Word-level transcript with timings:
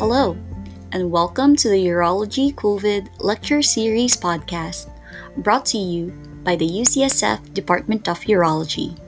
Hello, 0.00 0.34
and 0.92 1.10
welcome 1.10 1.54
to 1.56 1.68
the 1.68 1.84
Urology 1.88 2.54
COVID 2.54 3.20
Lecture 3.20 3.60
Series 3.60 4.16
podcast, 4.16 4.88
brought 5.36 5.66
to 5.66 5.76
you 5.76 6.08
by 6.42 6.56
the 6.56 6.64
UCSF 6.66 7.52
Department 7.52 8.08
of 8.08 8.20
Urology. 8.20 8.98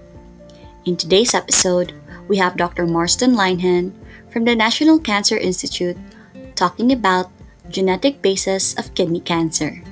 In 0.84 0.98
today's 0.98 1.32
episode, 1.32 1.94
we 2.28 2.36
have 2.36 2.58
Dr. 2.58 2.86
Marston 2.86 3.32
Linehan 3.32 3.94
from 4.30 4.44
the 4.44 4.54
National 4.54 4.98
Cancer 4.98 5.38
Institute 5.38 5.96
talking 6.56 6.92
about 6.92 7.32
genetic 7.70 8.20
basis 8.20 8.74
of 8.74 8.92
kidney 8.92 9.20
cancer. 9.20 9.82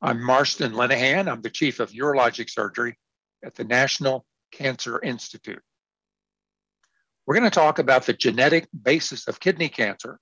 I'm 0.00 0.24
Marston 0.24 0.72
Linehan. 0.72 1.30
I'm 1.30 1.42
the 1.42 1.50
Chief 1.50 1.80
of 1.80 1.92
Urologic 1.92 2.48
Surgery 2.48 2.96
at 3.44 3.56
the 3.56 3.64
National 3.64 4.24
Cancer 4.52 4.98
Institute. 5.02 5.62
We're 7.26 7.38
going 7.38 7.50
to 7.50 7.54
talk 7.54 7.78
about 7.78 8.06
the 8.06 8.12
genetic 8.12 8.68
basis 8.80 9.28
of 9.28 9.38
kidney 9.38 9.68
cancer. 9.68 10.18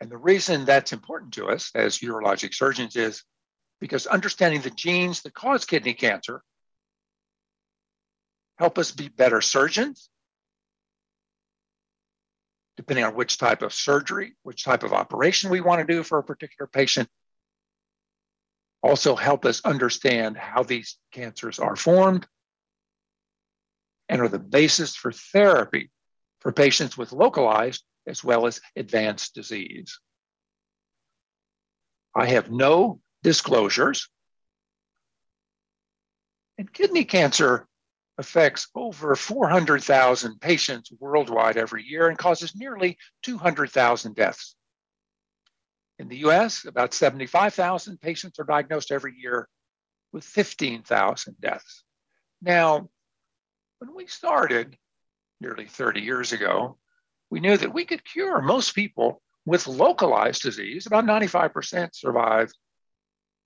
And 0.00 0.10
the 0.10 0.16
reason 0.16 0.64
that's 0.64 0.92
important 0.92 1.34
to 1.34 1.46
us 1.46 1.70
as 1.74 1.98
urologic 1.98 2.54
surgeons 2.54 2.96
is 2.96 3.22
because 3.80 4.06
understanding 4.06 4.60
the 4.60 4.70
genes 4.70 5.22
that 5.22 5.34
cause 5.34 5.64
kidney 5.64 5.94
cancer 5.94 6.42
help 8.58 8.78
us 8.78 8.90
be 8.90 9.08
better 9.08 9.40
surgeons, 9.40 10.10
depending 12.76 13.04
on 13.04 13.14
which 13.14 13.38
type 13.38 13.62
of 13.62 13.72
surgery, 13.72 14.34
which 14.42 14.64
type 14.64 14.82
of 14.82 14.92
operation 14.92 15.50
we 15.50 15.60
want 15.60 15.80
to 15.80 15.92
do 15.92 16.02
for 16.02 16.18
a 16.18 16.24
particular 16.24 16.66
patient. 16.66 17.08
Also 18.82 19.16
help 19.16 19.44
us 19.44 19.60
understand 19.64 20.36
how 20.36 20.62
these 20.62 20.98
cancers 21.12 21.58
are 21.58 21.76
formed 21.76 22.26
and 24.08 24.20
are 24.20 24.28
the 24.28 24.38
basis 24.38 24.96
for 24.96 25.12
therapy 25.12 25.90
for 26.40 26.52
patients 26.52 26.96
with 26.96 27.12
localized 27.12 27.84
as 28.06 28.24
well 28.24 28.46
as 28.46 28.60
advanced 28.76 29.34
disease. 29.34 29.98
I 32.14 32.26
have 32.26 32.50
no 32.50 33.00
disclosures. 33.22 34.08
And 36.56 36.72
kidney 36.72 37.04
cancer 37.04 37.66
affects 38.16 38.68
over 38.74 39.14
400,000 39.14 40.40
patients 40.40 40.90
worldwide 40.98 41.56
every 41.56 41.84
year 41.84 42.08
and 42.08 42.18
causes 42.18 42.56
nearly 42.56 42.98
200,000 43.22 44.16
deaths. 44.16 44.56
In 45.98 46.08
the 46.08 46.18
US, 46.28 46.64
about 46.64 46.94
75,000 46.94 48.00
patients 48.00 48.38
are 48.38 48.44
diagnosed 48.44 48.90
every 48.90 49.14
year 49.16 49.48
with 50.12 50.24
15,000 50.24 51.36
deaths. 51.40 51.84
Now, 52.40 52.88
when 53.78 53.94
we 53.94 54.06
started 54.06 54.76
nearly 55.40 55.66
30 55.66 56.00
years 56.00 56.32
ago, 56.32 56.78
we 57.30 57.40
knew 57.40 57.56
that 57.56 57.72
we 57.72 57.84
could 57.84 58.04
cure 58.04 58.40
most 58.40 58.74
people 58.74 59.22
with 59.46 59.66
localized 59.66 60.42
disease. 60.42 60.86
About 60.86 61.04
95% 61.04 61.90
survived 61.94 62.56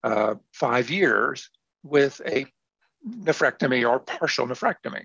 uh, 0.03 0.34
five 0.53 0.91
years 0.91 1.50
with 1.83 2.20
a 2.27 2.47
nephrectomy 3.06 3.88
or 3.88 4.00
partial 4.00 4.47
nephrectomy. 4.47 5.05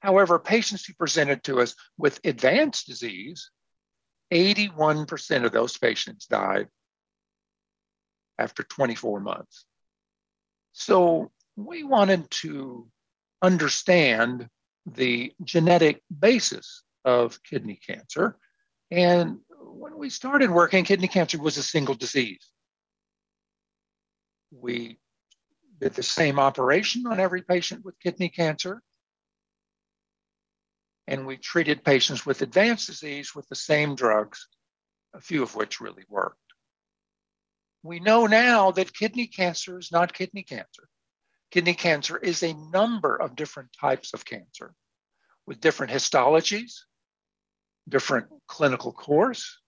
However, 0.00 0.38
patients 0.38 0.84
who 0.84 0.94
presented 0.94 1.42
to 1.44 1.60
us 1.60 1.74
with 1.98 2.20
advanced 2.24 2.86
disease, 2.86 3.50
81% 4.32 5.44
of 5.44 5.52
those 5.52 5.76
patients 5.76 6.26
died 6.26 6.68
after 8.38 8.62
24 8.62 9.20
months. 9.20 9.66
So 10.72 11.30
we 11.56 11.82
wanted 11.82 12.30
to 12.30 12.88
understand 13.42 14.48
the 14.86 15.32
genetic 15.44 16.02
basis 16.16 16.82
of 17.04 17.42
kidney 17.42 17.80
cancer. 17.86 18.36
And 18.90 19.38
when 19.60 19.96
we 19.96 20.10
started 20.10 20.50
working, 20.50 20.84
kidney 20.84 21.08
cancer 21.08 21.40
was 21.40 21.56
a 21.56 21.62
single 21.62 21.94
disease. 21.94 22.46
We 24.50 24.98
did 25.80 25.94
the 25.94 26.02
same 26.02 26.38
operation 26.38 27.06
on 27.06 27.20
every 27.20 27.42
patient 27.42 27.84
with 27.84 27.98
kidney 28.00 28.28
cancer. 28.28 28.82
And 31.06 31.26
we 31.26 31.36
treated 31.36 31.84
patients 31.84 32.26
with 32.26 32.42
advanced 32.42 32.86
disease 32.86 33.34
with 33.34 33.48
the 33.48 33.56
same 33.56 33.94
drugs, 33.94 34.46
a 35.14 35.20
few 35.20 35.42
of 35.42 35.54
which 35.54 35.80
really 35.80 36.04
worked. 36.08 36.36
We 37.82 37.98
know 37.98 38.26
now 38.26 38.70
that 38.72 38.92
kidney 38.92 39.26
cancer 39.26 39.78
is 39.78 39.90
not 39.90 40.12
kidney 40.12 40.42
cancer. 40.42 40.88
Kidney 41.50 41.74
cancer 41.74 42.16
is 42.16 42.42
a 42.42 42.54
number 42.54 43.16
of 43.16 43.34
different 43.34 43.70
types 43.72 44.14
of 44.14 44.24
cancer 44.24 44.72
with 45.46 45.60
different 45.60 45.92
histologies, 45.92 46.80
different 47.88 48.28
clinical 48.46 48.92
course, 48.92 49.58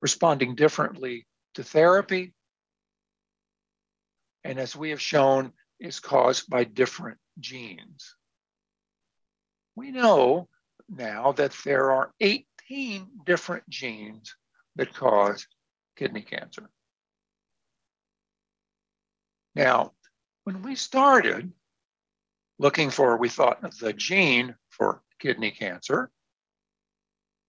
responding 0.00 0.54
differently 0.54 1.26
to 1.54 1.62
therapy, 1.62 2.32
and 4.44 4.58
as 4.58 4.74
we 4.74 4.90
have 4.90 5.00
shown, 5.00 5.52
is 5.78 6.00
caused 6.00 6.48
by 6.48 6.64
different 6.64 7.18
genes. 7.38 8.14
We 9.74 9.90
know 9.90 10.48
now 10.88 11.32
that 11.32 11.54
there 11.64 11.92
are 11.92 12.12
18 12.20 13.08
different 13.24 13.68
genes 13.68 14.34
that 14.76 14.94
cause 14.94 15.46
kidney 15.96 16.22
cancer. 16.22 16.70
Now, 19.54 19.92
when 20.52 20.62
we 20.62 20.74
started 20.74 21.52
looking 22.58 22.90
for, 22.90 23.16
we 23.16 23.28
thought, 23.28 23.62
the 23.78 23.92
gene 23.92 24.56
for 24.68 25.00
kidney 25.20 25.52
cancer, 25.52 26.10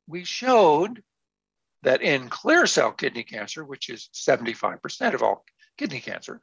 we 0.07 0.23
showed 0.23 1.01
that 1.81 2.03
in 2.03 2.29
clear 2.29 2.67
cell 2.67 2.91
kidney 2.91 3.23
cancer, 3.23 3.66
which 3.66 3.89
is 3.89 4.09
75% 4.13 5.16
of 5.16 5.23
all 5.23 5.44
kidney 5.78 6.00
cancer, 6.00 6.41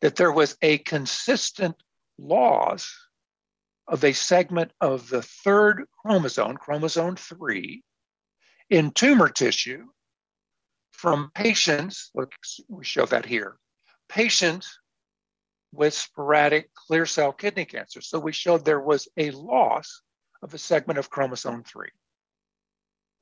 that 0.00 0.14
there 0.14 0.30
was 0.30 0.56
a 0.62 0.78
consistent 0.78 1.74
loss 2.18 2.96
of 3.88 4.04
a 4.04 4.12
segment 4.12 4.70
of 4.80 5.08
the 5.08 5.22
third 5.22 5.86
chromosome, 6.00 6.56
chromosome 6.56 7.16
3, 7.16 7.82
in 8.70 8.92
tumor 8.92 9.28
tissue 9.28 9.86
from 10.92 11.32
patients, 11.34 12.10
look, 12.14 12.32
we 12.68 12.84
show 12.84 13.06
that 13.06 13.26
here, 13.26 13.56
patients 14.08 14.78
with 15.72 15.94
sporadic 15.94 16.72
clear 16.74 17.06
cell 17.06 17.32
kidney 17.32 17.64
cancer. 17.64 18.00
So 18.00 18.18
we 18.18 18.32
showed 18.32 18.64
there 18.64 18.80
was 18.80 19.08
a 19.16 19.30
loss 19.30 20.02
of 20.42 20.54
a 20.54 20.58
segment 20.58 20.98
of 20.98 21.10
chromosome 21.10 21.64
3. 21.64 21.88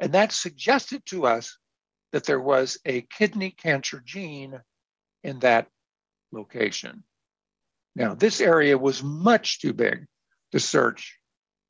And 0.01 0.13
that 0.13 0.33
suggested 0.33 1.05
to 1.07 1.27
us 1.27 1.59
that 2.13 2.25
there 2.25 2.41
was 2.41 2.79
a 2.87 3.03
kidney 3.03 3.51
cancer 3.51 4.03
gene 4.05 4.59
in 5.23 5.41
that 5.41 5.69
location. 6.33 7.03
Now, 7.95 8.15
this 8.15 8.41
area 8.41 8.79
was 8.79 9.03
much 9.03 9.61
too 9.61 9.73
big 9.73 10.07
to 10.53 10.61
search 10.61 11.19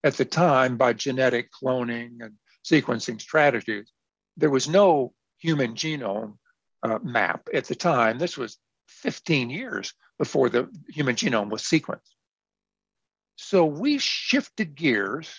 at 0.05 0.15
the 0.15 0.25
time 0.25 0.77
by 0.77 0.93
genetic 0.93 1.51
cloning 1.51 2.21
and 2.21 2.35
sequencing 2.65 3.21
strategies. 3.21 3.91
There 4.37 4.51
was 4.51 4.69
no 4.69 5.15
human 5.39 5.75
genome 5.75 6.35
uh, 6.83 6.99
map 7.03 7.49
at 7.53 7.65
the 7.65 7.75
time. 7.75 8.19
This 8.19 8.37
was 8.37 8.59
15 8.89 9.51
years 9.51 9.95
before 10.19 10.49
the 10.49 10.69
human 10.89 11.15
genome 11.15 11.51
was 11.51 11.63
sequenced. 11.63 12.15
So 13.37 13.65
we 13.65 13.99
shifted 13.99 14.75
gears 14.75 15.33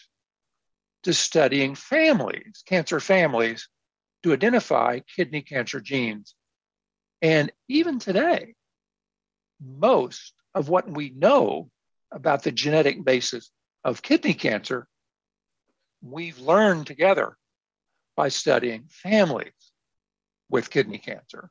to 1.03 1.13
studying 1.13 1.75
families, 1.75 2.63
cancer 2.65 2.99
families, 2.99 3.67
to 4.23 4.33
identify 4.33 4.99
kidney 5.15 5.41
cancer 5.41 5.79
genes. 5.79 6.35
And 7.21 7.51
even 7.67 7.99
today, 7.99 8.55
most 9.61 10.33
of 10.55 10.69
what 10.69 10.89
we 10.89 11.09
know 11.09 11.69
about 12.11 12.43
the 12.43 12.51
genetic 12.51 13.03
basis 13.03 13.51
of 13.83 14.01
kidney 14.01 14.33
cancer, 14.33 14.87
we've 16.01 16.39
learned 16.39 16.87
together 16.87 17.37
by 18.15 18.29
studying 18.29 18.85
families 18.89 19.53
with 20.49 20.69
kidney 20.69 20.97
cancer. 20.97 21.49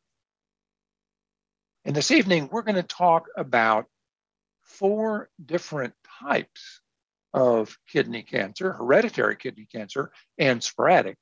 And 1.89 1.97
this 1.97 2.11
evening, 2.11 2.51
we're 2.53 2.61
going 2.61 2.75
to 2.75 2.83
talk 2.83 3.29
about 3.35 3.87
four 4.61 5.31
different 5.43 5.95
types 6.21 6.83
of 7.33 7.79
kidney 7.91 8.23
cancer 8.23 8.75
hereditary 8.75 9.37
kidney 9.37 9.67
cancer 9.73 10.13
and 10.37 10.63
sporadic. 10.63 11.17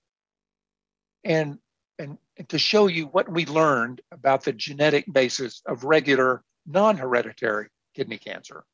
And, 1.23 1.61
and, 2.01 2.19
and 2.37 2.49
to 2.49 2.59
show 2.59 2.89
you 2.89 3.07
what 3.07 3.29
we 3.29 3.47
learned 3.47 4.01
about 4.11 4.43
the 4.43 4.53
genetic 4.53 5.05
basis 5.13 5.63
of 5.67 5.85
regular 5.85 6.43
non 6.67 6.97
hereditary 6.97 7.69
kidney 7.95 8.19
cancer. 8.19 8.65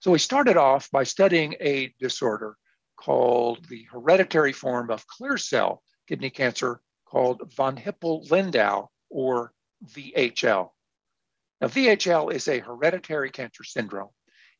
So 0.00 0.10
we 0.10 0.18
started 0.18 0.58
off 0.58 0.90
by 0.90 1.04
studying 1.04 1.54
a 1.58 1.94
disorder 1.98 2.54
called 2.98 3.64
the 3.70 3.86
hereditary 3.90 4.52
form 4.52 4.90
of 4.90 5.06
clear 5.06 5.38
cell 5.38 5.82
kidney 6.06 6.28
cancer 6.28 6.82
called 7.06 7.50
von 7.56 7.78
Hippel-Lindau 7.78 8.88
or 9.08 9.54
VHL. 9.86 10.72
Now, 11.60 11.68
VHL 11.68 12.32
is 12.32 12.48
a 12.48 12.60
hereditary 12.60 13.30
cancer 13.30 13.64
syndrome 13.64 14.10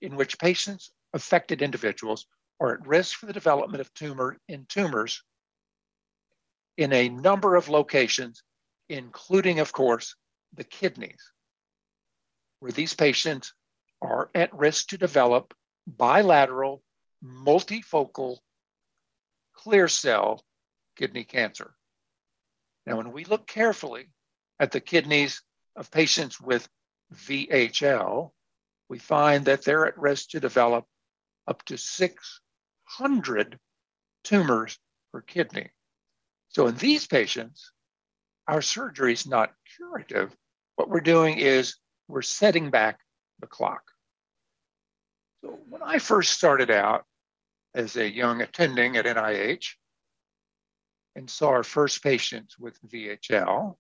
in 0.01 0.17
which 0.17 0.39
patients, 0.39 0.93
affected 1.13 1.63
individuals, 1.63 2.27
are 2.61 2.75
at 2.75 2.87
risk 2.87 3.19
for 3.19 3.27
the 3.27 3.33
development 3.33 3.81
of 3.81 3.93
tumor 3.95 4.39
in 4.49 4.67
tumors 4.67 5.23
in 6.77 6.93
a 6.93 7.09
number 7.09 7.57
of 7.57 7.69
locations, 7.69 8.43
including, 8.89 9.61
of 9.61 9.73
course, 9.73 10.15
the 10.55 10.65
kidneys, 10.65 11.33
where 12.61 12.73
these 12.73 12.95
patients 12.95 13.55
are 14.03 14.31
at 14.35 14.53
risk 14.55 14.89
to 14.89 14.99
develop 14.99 15.55
bilateral, 15.87 16.83
multifocal, 17.25 18.39
clear 19.55 19.89
cell 19.89 20.45
kidney 20.97 21.25
cancer. 21.25 21.75
Now, 22.87 22.97
when 22.97 23.13
we 23.13 23.25
look 23.25 23.47
carefully 23.47 24.11
at 24.59 24.73
the 24.73 24.81
kidneys 24.81 25.43
of 25.77 25.91
patients 25.91 26.41
with 26.41 26.69
VHL, 27.15 28.31
we 28.89 28.99
find 28.99 29.45
that 29.45 29.63
they're 29.63 29.87
at 29.87 29.99
risk 29.99 30.31
to 30.31 30.41
develop 30.41 30.85
up 31.47 31.65
to 31.65 31.77
600 31.77 33.59
tumors 34.25 34.79
per 35.13 35.21
kidney. 35.21 35.71
So 36.49 36.67
in 36.67 36.77
these 36.77 37.07
patients, 37.07 37.73
our 38.49 38.63
surgery 38.63 39.13
is 39.13 39.27
not 39.27 39.53
curative. 39.77 40.35
What 40.77 40.89
we're 40.89 41.01
doing 41.01 41.39
is 41.39 41.77
we're 42.09 42.23
setting 42.23 42.71
back 42.71 42.99
the 43.41 43.47
clock. 43.47 43.83
So 45.43 45.59
when 45.69 45.83
I 45.83 45.99
first 45.99 46.33
started 46.33 46.71
out 46.71 47.05
as 47.75 47.97
a 47.97 48.11
young 48.11 48.43
attending 48.43 48.97
at 48.97 49.07
NIH 49.07 49.75
and 51.15 51.31
saw 51.31 51.51
our 51.51 51.63
first 51.63 52.03
patients 52.03 52.59
with 52.59 52.81
VHL, 52.89 53.77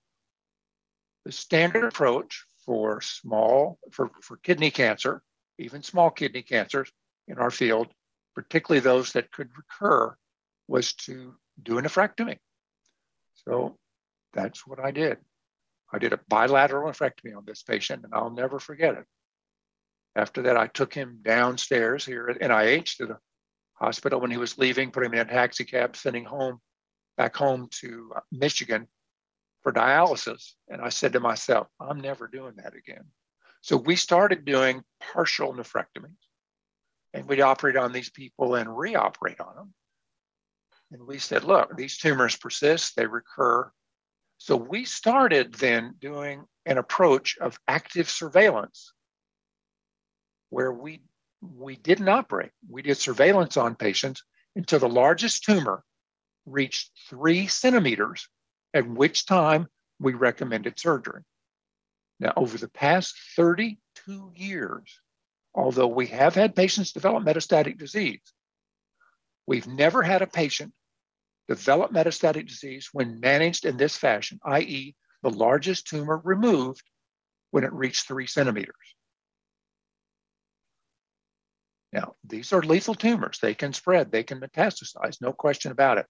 the 1.24 1.32
standard 1.32 1.84
approach 1.84 2.44
for 2.70 3.00
small, 3.00 3.80
for, 3.90 4.12
for 4.22 4.36
kidney 4.36 4.70
cancer, 4.70 5.24
even 5.58 5.82
small 5.82 6.08
kidney 6.08 6.42
cancers 6.42 6.88
in 7.26 7.36
our 7.36 7.50
field, 7.50 7.88
particularly 8.36 8.78
those 8.78 9.14
that 9.14 9.32
could 9.32 9.48
recur, 9.56 10.14
was 10.68 10.92
to 10.92 11.34
do 11.60 11.78
a 11.78 11.82
nephrectomy. 11.82 12.36
So 13.44 13.76
that's 14.34 14.68
what 14.68 14.78
I 14.78 14.92
did. 14.92 15.18
I 15.92 15.98
did 15.98 16.12
a 16.12 16.20
bilateral 16.28 16.88
nephrectomy 16.88 17.36
on 17.36 17.42
this 17.44 17.64
patient, 17.64 18.04
and 18.04 18.14
I'll 18.14 18.30
never 18.30 18.60
forget 18.60 18.94
it. 18.94 19.04
After 20.14 20.42
that, 20.42 20.56
I 20.56 20.68
took 20.68 20.94
him 20.94 21.22
downstairs 21.22 22.06
here 22.06 22.28
at 22.28 22.40
NIH 22.40 22.98
to 22.98 23.06
the 23.06 23.18
hospital 23.74 24.20
when 24.20 24.30
he 24.30 24.36
was 24.36 24.58
leaving, 24.58 24.92
put 24.92 25.04
him 25.04 25.14
in 25.14 25.18
a 25.18 25.24
taxi 25.24 25.64
cab, 25.64 25.96
sending 25.96 26.24
home 26.24 26.60
back 27.16 27.34
home 27.34 27.68
to 27.80 28.12
uh, 28.14 28.20
Michigan 28.30 28.86
for 29.62 29.72
dialysis. 29.72 30.52
And 30.68 30.80
I 30.80 30.88
said 30.88 31.12
to 31.14 31.20
myself, 31.20 31.68
I'm 31.80 32.00
never 32.00 32.26
doing 32.26 32.54
that 32.56 32.74
again. 32.74 33.04
So 33.62 33.76
we 33.76 33.96
started 33.96 34.44
doing 34.44 34.82
partial 35.12 35.52
nephrectomies 35.52 36.16
and 37.12 37.26
we'd 37.26 37.40
operate 37.40 37.76
on 37.76 37.92
these 37.92 38.10
people 38.10 38.54
and 38.54 38.68
reoperate 38.68 39.40
on 39.40 39.54
them. 39.54 39.74
And 40.92 41.06
we 41.06 41.18
said, 41.18 41.44
look, 41.44 41.76
these 41.76 41.98
tumors 41.98 42.36
persist, 42.36 42.96
they 42.96 43.06
recur. 43.06 43.70
So 44.38 44.56
we 44.56 44.84
started 44.84 45.54
then 45.54 45.94
doing 46.00 46.44
an 46.66 46.78
approach 46.78 47.36
of 47.38 47.58
active 47.68 48.08
surveillance 48.08 48.92
where 50.48 50.72
we 50.72 51.02
we 51.42 51.76
didn't 51.76 52.08
operate. 52.08 52.50
We 52.68 52.82
did 52.82 52.98
surveillance 52.98 53.56
on 53.56 53.74
patients 53.74 54.22
until 54.56 54.78
the 54.78 54.88
largest 54.88 55.44
tumor 55.44 55.84
reached 56.44 56.90
three 57.08 57.46
centimeters, 57.46 58.28
at 58.74 58.88
which 58.88 59.26
time 59.26 59.66
we 59.98 60.14
recommended 60.14 60.78
surgery. 60.78 61.22
Now, 62.18 62.32
over 62.36 62.58
the 62.58 62.68
past 62.68 63.14
32 63.36 64.32
years, 64.34 65.00
although 65.54 65.88
we 65.88 66.06
have 66.08 66.34
had 66.34 66.54
patients 66.54 66.92
develop 66.92 67.24
metastatic 67.24 67.78
disease, 67.78 68.20
we've 69.46 69.66
never 69.66 70.02
had 70.02 70.22
a 70.22 70.26
patient 70.26 70.72
develop 71.48 71.92
metastatic 71.92 72.46
disease 72.46 72.90
when 72.92 73.20
managed 73.20 73.64
in 73.64 73.76
this 73.76 73.96
fashion, 73.96 74.38
i.e., 74.44 74.94
the 75.22 75.30
largest 75.30 75.86
tumor 75.88 76.20
removed 76.22 76.82
when 77.50 77.64
it 77.64 77.72
reached 77.72 78.06
three 78.06 78.26
centimeters. 78.26 78.74
Now, 81.92 82.14
these 82.22 82.52
are 82.52 82.62
lethal 82.62 82.94
tumors. 82.94 83.38
They 83.40 83.54
can 83.54 83.72
spread, 83.72 84.12
they 84.12 84.22
can 84.22 84.40
metastasize, 84.40 85.20
no 85.20 85.32
question 85.32 85.72
about 85.72 85.98
it. 85.98 86.06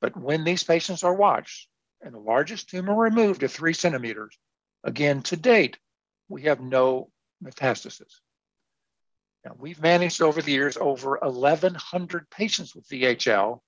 But 0.00 0.16
when 0.16 0.44
these 0.44 0.64
patients 0.64 1.04
are 1.04 1.14
watched 1.14 1.68
and 2.02 2.14
the 2.14 2.18
largest 2.18 2.68
tumor 2.68 2.94
removed 2.94 3.40
to 3.40 3.48
three 3.48 3.72
centimeters, 3.72 4.36
again, 4.84 5.22
to 5.22 5.36
date, 5.36 5.78
we 6.28 6.42
have 6.42 6.60
no 6.60 7.10
metastasis. 7.42 8.12
Now, 9.44 9.54
we've 9.58 9.80
managed 9.80 10.22
over 10.22 10.42
the 10.42 10.52
years 10.52 10.76
over 10.76 11.18
1,100 11.22 12.30
patients 12.30 12.74
with 12.74 12.88
VHL 12.88 13.60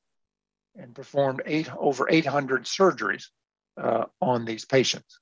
and 0.76 0.94
performed 0.94 1.42
eight, 1.46 1.70
over 1.76 2.08
800 2.10 2.64
surgeries 2.64 3.26
uh, 3.80 4.04
on 4.20 4.44
these 4.44 4.64
patients. 4.64 5.20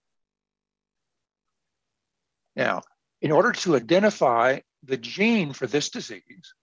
Now, 2.55 2.83
in 3.21 3.33
order 3.33 3.53
to 3.53 3.77
identify 3.77 4.61
the 4.83 4.97
gene 4.97 5.53
for 5.53 5.67
this 5.67 5.91
disease, 5.91 6.55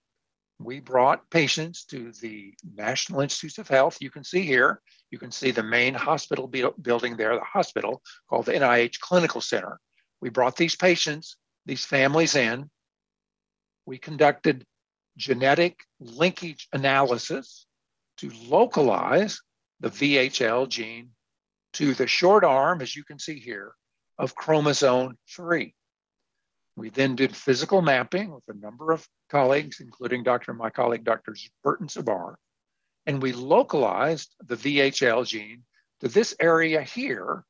we 0.60 0.80
brought 0.80 1.30
patients 1.30 1.86
to 1.86 2.12
the 2.14 2.54
National 2.76 3.22
Institutes 3.22 3.58
of 3.58 3.68
Health. 3.68 3.98
You 4.02 4.10
can 4.10 4.24
see 4.24 4.42
here, 4.42 4.82
you 5.14 5.20
can 5.20 5.32
see 5.32 5.52
the 5.52 5.62
main 5.62 5.94
hospital 5.94 6.48
building 6.82 7.16
there, 7.16 7.36
the 7.36 7.42
hospital 7.42 8.02
called 8.28 8.48
the 8.48 8.54
NIH 8.54 9.00
Clinical 9.00 9.42
Center. 9.42 9.80
We 10.22 10.30
brought 10.30 10.56
these 10.56 10.76
patients, 10.76 11.38
these 11.68 11.86
families 11.86 12.36
in. 12.36 12.68
We 13.86 14.00
conducted 14.00 14.66
genetic 15.16 15.82
linkage 16.00 16.68
analysis 16.74 17.68
to 18.18 18.32
localize 18.48 19.40
the 19.82 19.92
VHL 19.92 20.68
gene 20.68 21.10
to 21.74 21.94
the 21.94 22.08
short 22.08 22.44
arm, 22.44 22.82
as 22.82 22.96
you 22.96 23.04
can 23.04 23.20
see 23.20 23.38
here, 23.38 23.76
of 24.18 24.34
chromosome 24.34 25.16
3. 25.36 25.76
We 26.76 26.90
then 26.90 27.16
did 27.16 27.36
physical 27.36 27.84
mapping 27.84 28.32
with 28.32 28.46
a 28.48 28.56
number 28.56 28.92
of 28.92 29.08
colleagues, 29.30 29.80
including 29.80 30.24
Dr. 30.24 30.56
my 30.56 30.72
colleague, 30.72 31.04
Dr. 31.04 31.36
Berton 31.64 31.86
Zbar, 31.86 32.34
and 33.06 33.22
we 33.22 33.34
localized 33.34 34.34
the 34.46 34.56
VHL 34.56 35.26
gene 35.26 35.64
to 36.02 36.08
this 36.08 36.36
area 36.40 36.82
here 36.82 37.44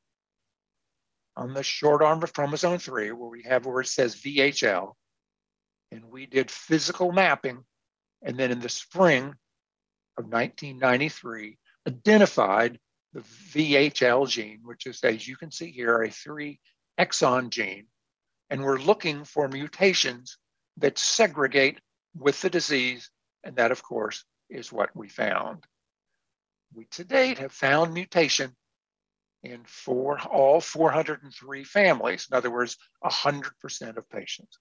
on 1.35 1.53
the 1.53 1.63
short 1.63 2.01
arm 2.01 2.21
of 2.23 2.33
chromosome 2.33 2.77
3, 2.77 3.11
where 3.11 3.29
we 3.29 3.43
have 3.43 3.65
where 3.65 3.81
it 3.81 3.87
says 3.87 4.15
VHL. 4.15 4.93
And 5.91 6.05
we 6.05 6.25
did 6.25 6.51
physical 6.51 7.11
mapping. 7.11 7.63
And 8.21 8.37
then 8.37 8.51
in 8.51 8.59
the 8.59 8.69
spring 8.69 9.33
of 10.17 10.25
1993, 10.25 11.57
identified 11.87 12.79
the 13.13 13.21
VHL 13.21 14.27
gene, 14.27 14.61
which 14.63 14.85
is, 14.85 15.03
as 15.03 15.27
you 15.27 15.35
can 15.35 15.51
see 15.51 15.71
here, 15.71 16.01
a 16.01 16.09
three 16.09 16.59
exon 16.99 17.49
gene 17.49 17.87
and 18.53 18.63
we're 18.63 18.77
looking 18.77 19.23
for 19.23 19.47
mutations 19.47 20.37
that 20.77 20.99
segregate 20.99 21.79
with 22.15 22.39
the 22.41 22.51
disease. 22.51 23.09
And 23.43 23.55
that, 23.55 23.71
of 23.71 23.81
course, 23.81 24.23
is 24.53 24.71
what 24.71 24.95
we 24.95 25.09
found. 25.09 25.65
We 26.73 26.85
to 26.91 27.03
date 27.03 27.39
have 27.39 27.51
found 27.51 27.93
mutation 27.93 28.55
in 29.43 29.63
four, 29.65 30.19
all 30.21 30.61
403 30.61 31.63
families. 31.63 32.27
In 32.31 32.37
other 32.37 32.49
words, 32.49 32.77
100% 33.03 33.97
of 33.97 34.09
patients. 34.09 34.57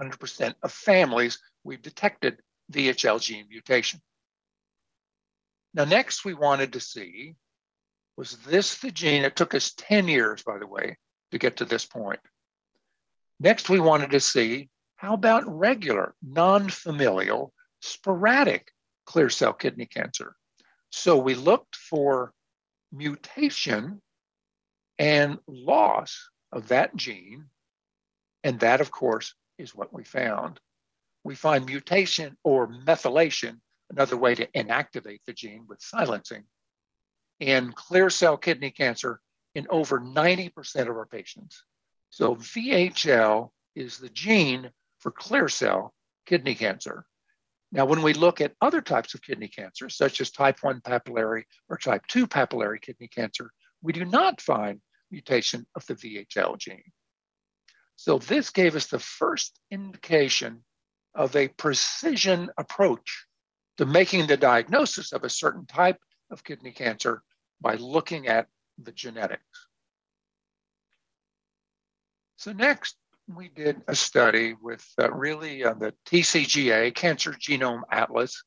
100% 0.00 0.54
of 0.62 0.72
families, 0.72 1.38
we've 1.64 1.80
detected 1.80 2.38
VHL 2.72 3.20
gene 3.20 3.46
mutation. 3.48 4.00
Now, 5.72 5.84
next 5.84 6.24
we 6.24 6.34
wanted 6.34 6.72
to 6.72 6.80
see, 6.80 7.36
was 8.16 8.36
this 8.38 8.78
the 8.78 8.90
gene? 8.90 9.24
It 9.24 9.36
took 9.36 9.54
us 9.54 9.74
10 9.76 10.08
years, 10.08 10.42
by 10.42 10.58
the 10.58 10.66
way, 10.66 10.98
to 11.30 11.38
get 11.38 11.58
to 11.58 11.64
this 11.64 11.84
point. 11.84 12.20
Next, 13.38 13.68
we 13.68 13.78
wanted 13.78 14.10
to 14.10 14.20
see 14.20 14.70
how 14.96 15.14
about 15.14 15.44
regular, 15.46 16.14
non 16.22 16.68
familial, 16.70 17.52
sporadic 17.86 18.72
clear 19.06 19.30
cell 19.30 19.52
kidney 19.52 19.86
cancer? 19.86 20.36
So 20.90 21.16
we 21.16 21.34
looked 21.34 21.76
for 21.76 22.32
mutation 22.92 24.00
and 24.98 25.38
loss 25.46 26.28
of 26.52 26.68
that 26.68 26.96
gene. 26.96 27.46
And 28.44 28.60
that, 28.60 28.80
of 28.80 28.90
course, 28.90 29.34
is 29.58 29.74
what 29.74 29.92
we 29.92 30.04
found. 30.04 30.60
We 31.24 31.34
find 31.34 31.66
mutation 31.66 32.36
or 32.44 32.68
methylation, 32.68 33.58
another 33.90 34.16
way 34.16 34.34
to 34.36 34.46
inactivate 34.48 35.20
the 35.26 35.32
gene 35.32 35.66
with 35.68 35.80
silencing, 35.80 36.44
in 37.40 37.72
clear 37.72 38.10
cell 38.10 38.36
kidney 38.36 38.70
cancer 38.70 39.20
in 39.54 39.66
over 39.70 40.00
90% 40.00 40.82
of 40.82 40.96
our 40.96 41.06
patients. 41.06 41.64
So 42.10 42.36
VHL 42.36 43.50
is 43.74 43.98
the 43.98 44.08
gene 44.08 44.70
for 45.00 45.10
clear 45.10 45.48
cell 45.48 45.92
kidney 46.26 46.54
cancer. 46.54 47.04
Now, 47.72 47.84
when 47.84 48.02
we 48.02 48.12
look 48.12 48.40
at 48.40 48.54
other 48.60 48.80
types 48.80 49.14
of 49.14 49.22
kidney 49.22 49.48
cancer, 49.48 49.88
such 49.88 50.20
as 50.20 50.30
type 50.30 50.58
1 50.60 50.80
papillary 50.80 51.44
or 51.68 51.76
type 51.76 52.02
2 52.08 52.26
papillary 52.26 52.80
kidney 52.80 53.08
cancer, 53.08 53.50
we 53.82 53.92
do 53.92 54.04
not 54.04 54.40
find 54.40 54.80
mutation 55.10 55.66
of 55.74 55.84
the 55.86 55.94
VHL 55.94 56.58
gene. 56.58 56.92
So 57.96 58.18
this 58.18 58.50
gave 58.50 58.76
us 58.76 58.86
the 58.86 58.98
first 58.98 59.58
indication 59.70 60.64
of 61.14 61.34
a 61.34 61.48
precision 61.48 62.50
approach 62.58 63.26
to 63.78 63.86
making 63.86 64.26
the 64.26 64.36
diagnosis 64.36 65.12
of 65.12 65.24
a 65.24 65.30
certain 65.30 65.66
type 65.66 65.98
of 66.30 66.44
kidney 66.44 66.72
cancer 66.72 67.22
by 67.60 67.74
looking 67.74 68.28
at 68.28 68.46
the 68.78 68.92
genetics. 68.92 69.68
So 72.36 72.52
next, 72.52 72.96
we 73.28 73.48
did 73.48 73.82
a 73.88 73.94
study 73.94 74.54
with 74.60 74.86
uh, 75.00 75.10
really 75.10 75.64
uh, 75.64 75.74
the 75.74 75.92
TCGA, 76.06 76.94
Cancer 76.94 77.32
Genome 77.32 77.82
Atlas 77.90 78.42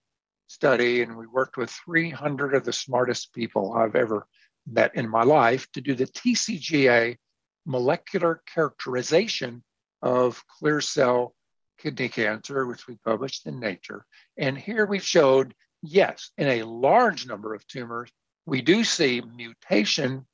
study, 0.48 1.02
and 1.02 1.18
we 1.18 1.28
worked 1.28 1.58
with 1.58 1.70
300 1.86 2.56
of 2.56 2.64
the 2.64 2.74
smartest 2.74 3.34
people 3.34 3.74
I've 3.74 3.96
ever 3.96 4.26
met 4.66 4.96
in 4.96 5.10
my 5.10 5.24
life 5.24 5.70
to 5.74 5.82
do 5.82 5.96
the 5.96 6.06
TCGA 6.06 7.18
molecular 7.66 8.42
characterization 8.52 9.64
of 10.02 10.44
clear 10.48 10.82
cell 10.82 11.36
kidney 11.78 12.10
cancer, 12.10 12.66
which 12.66 12.88
we 12.88 12.96
published 13.06 13.46
in 13.46 13.60
Nature. 13.60 14.06
And 14.38 14.58
here 14.58 14.86
we 14.86 15.00
showed, 15.00 15.54
yes, 15.82 16.32
in 16.38 16.48
a 16.48 16.64
large 16.64 17.28
number 17.28 17.54
of 17.54 17.68
tumors, 17.68 18.12
we 18.46 18.62
do 18.62 18.84
see 18.84 19.22
mutation 19.22 20.26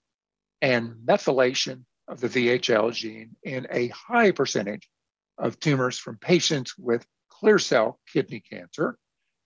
and 0.62 0.96
methylation 1.06 1.84
of 2.08 2.20
the 2.20 2.30
VHL 2.30 2.94
gene 2.94 3.36
in 3.44 3.68
a 3.70 3.88
high 3.90 4.32
percentage 4.32 4.90
of 5.38 5.60
tumors 5.60 5.98
from 5.98 6.18
patients 6.18 6.78
with 6.78 7.06
clear 7.30 7.60
cell 7.60 8.00
kidney 8.12 8.40
cancer. 8.40 8.98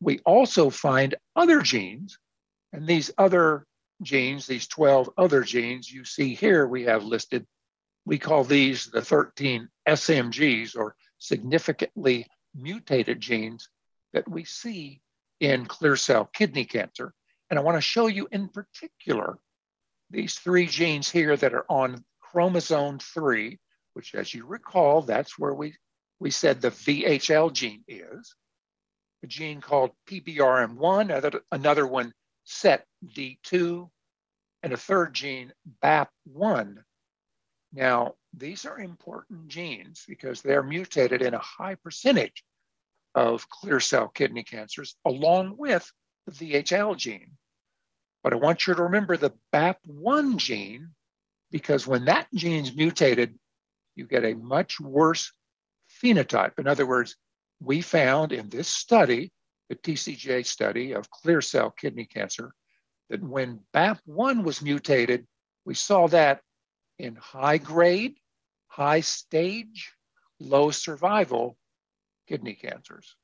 We 0.02 0.20
also 0.20 0.70
find 0.70 1.16
other 1.36 1.62
genes, 1.62 2.18
and 2.72 2.86
these 2.86 3.12
other 3.18 3.66
genes, 4.02 4.48
these 4.48 4.68
12 4.68 5.10
other 5.18 5.44
genes 5.44 5.92
you 5.92 6.06
see 6.06 6.36
here, 6.36 6.68
we 6.68 6.84
have 6.84 7.04
listed. 7.04 7.46
We 8.06 8.18
call 8.18 8.44
these 8.44 8.88
the 8.88 9.02
13 9.02 9.68
SMGs 9.88 10.76
or 10.76 10.96
significantly 11.18 12.28
mutated 12.56 13.20
genes 13.20 13.70
that 14.14 14.28
we 14.28 14.46
see 14.46 15.02
in 15.40 15.66
clear 15.66 15.96
cell 15.96 16.26
kidney 16.26 16.66
cancer. 16.66 17.14
And 17.50 17.60
I 17.60 17.62
want 17.62 17.78
to 17.78 17.82
show 17.82 18.08
you 18.08 18.28
in 18.32 18.50
particular 18.50 19.38
these 20.10 20.36
three 20.36 20.66
genes 20.66 21.10
here 21.10 21.36
that 21.36 21.54
are 21.54 21.66
on 21.70 22.04
chromosome 22.32 23.00
3, 23.00 23.60
which, 23.94 24.16
as 24.16 24.34
you 24.34 24.46
recall, 24.46 25.02
that's 25.02 25.38
where 25.38 25.54
we, 25.54 25.76
we 26.20 26.32
said 26.32 26.62
the 26.62 26.70
VHL 26.70 27.52
gene 27.52 27.84
is. 27.88 28.36
A 29.24 29.28
gene 29.28 29.62
called 29.62 29.92
PBRM1, 30.08 31.02
another, 31.02 31.42
another 31.52 31.88
one 31.88 32.14
SETD2, 32.48 33.90
and 34.64 34.74
a 34.74 34.78
third 34.78 35.14
gene, 35.14 35.52
BAP1. 35.84 36.78
Now, 37.74 38.16
these 38.34 38.66
are 38.66 38.80
important 38.80 39.48
genes 39.48 40.04
because 40.08 40.42
they're 40.42 40.64
mutated 40.64 41.22
in 41.22 41.34
a 41.34 41.40
high 41.40 41.76
percentage 41.76 42.44
of 43.16 43.50
clear 43.50 43.80
cell 43.80 44.08
kidney 44.08 44.44
cancers, 44.44 44.96
along 45.06 45.56
with 45.58 45.92
the 46.28 46.32
VHL 46.32 46.96
gene. 46.96 47.32
But 48.24 48.34
I 48.34 48.38
want 48.38 48.68
you 48.68 48.76
to 48.76 48.84
remember 48.84 49.18
the 49.18 49.34
BAP1 49.54 50.38
gene 50.38 50.90
because 51.52 51.88
when 51.88 52.06
that 52.06 52.28
gene's 52.34 52.76
mutated, 52.76 53.38
you 53.96 54.06
get 54.06 54.26
a 54.26 54.36
much 54.36 54.80
worse 54.80 55.32
phenotype. 56.02 56.60
In 56.60 56.68
other 56.68 56.86
words, 56.86 57.16
we 57.60 57.82
found 57.82 58.32
in 58.32 58.50
this 58.50 58.68
study, 58.68 59.32
the 59.70 59.76
TCGA 59.76 60.46
study 60.46 60.94
of 60.94 61.10
clear 61.10 61.42
cell 61.42 61.72
kidney 61.72 62.06
cancer, 62.06 62.54
that 63.10 63.22
when 63.22 63.60
BAP1 63.74 64.44
was 64.44 64.62
mutated, 64.62 65.28
we 65.66 65.74
saw 65.74 66.08
that 66.08 66.42
in 66.98 67.16
high 67.16 67.58
grade, 67.58 68.16
high 68.68 69.02
stage, 69.02 69.94
low 70.40 70.72
survival 70.72 71.58
kidney 72.28 72.54
cancers. 72.54 73.16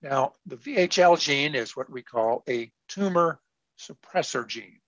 Now, 0.00 0.32
the 0.46 0.56
VHL 0.56 1.20
gene 1.20 1.54
is 1.54 1.76
what 1.76 1.90
we 1.90 2.02
call 2.02 2.42
a 2.48 2.72
tumor 2.88 3.40
suppressor 3.78 4.46
gene 4.46 4.81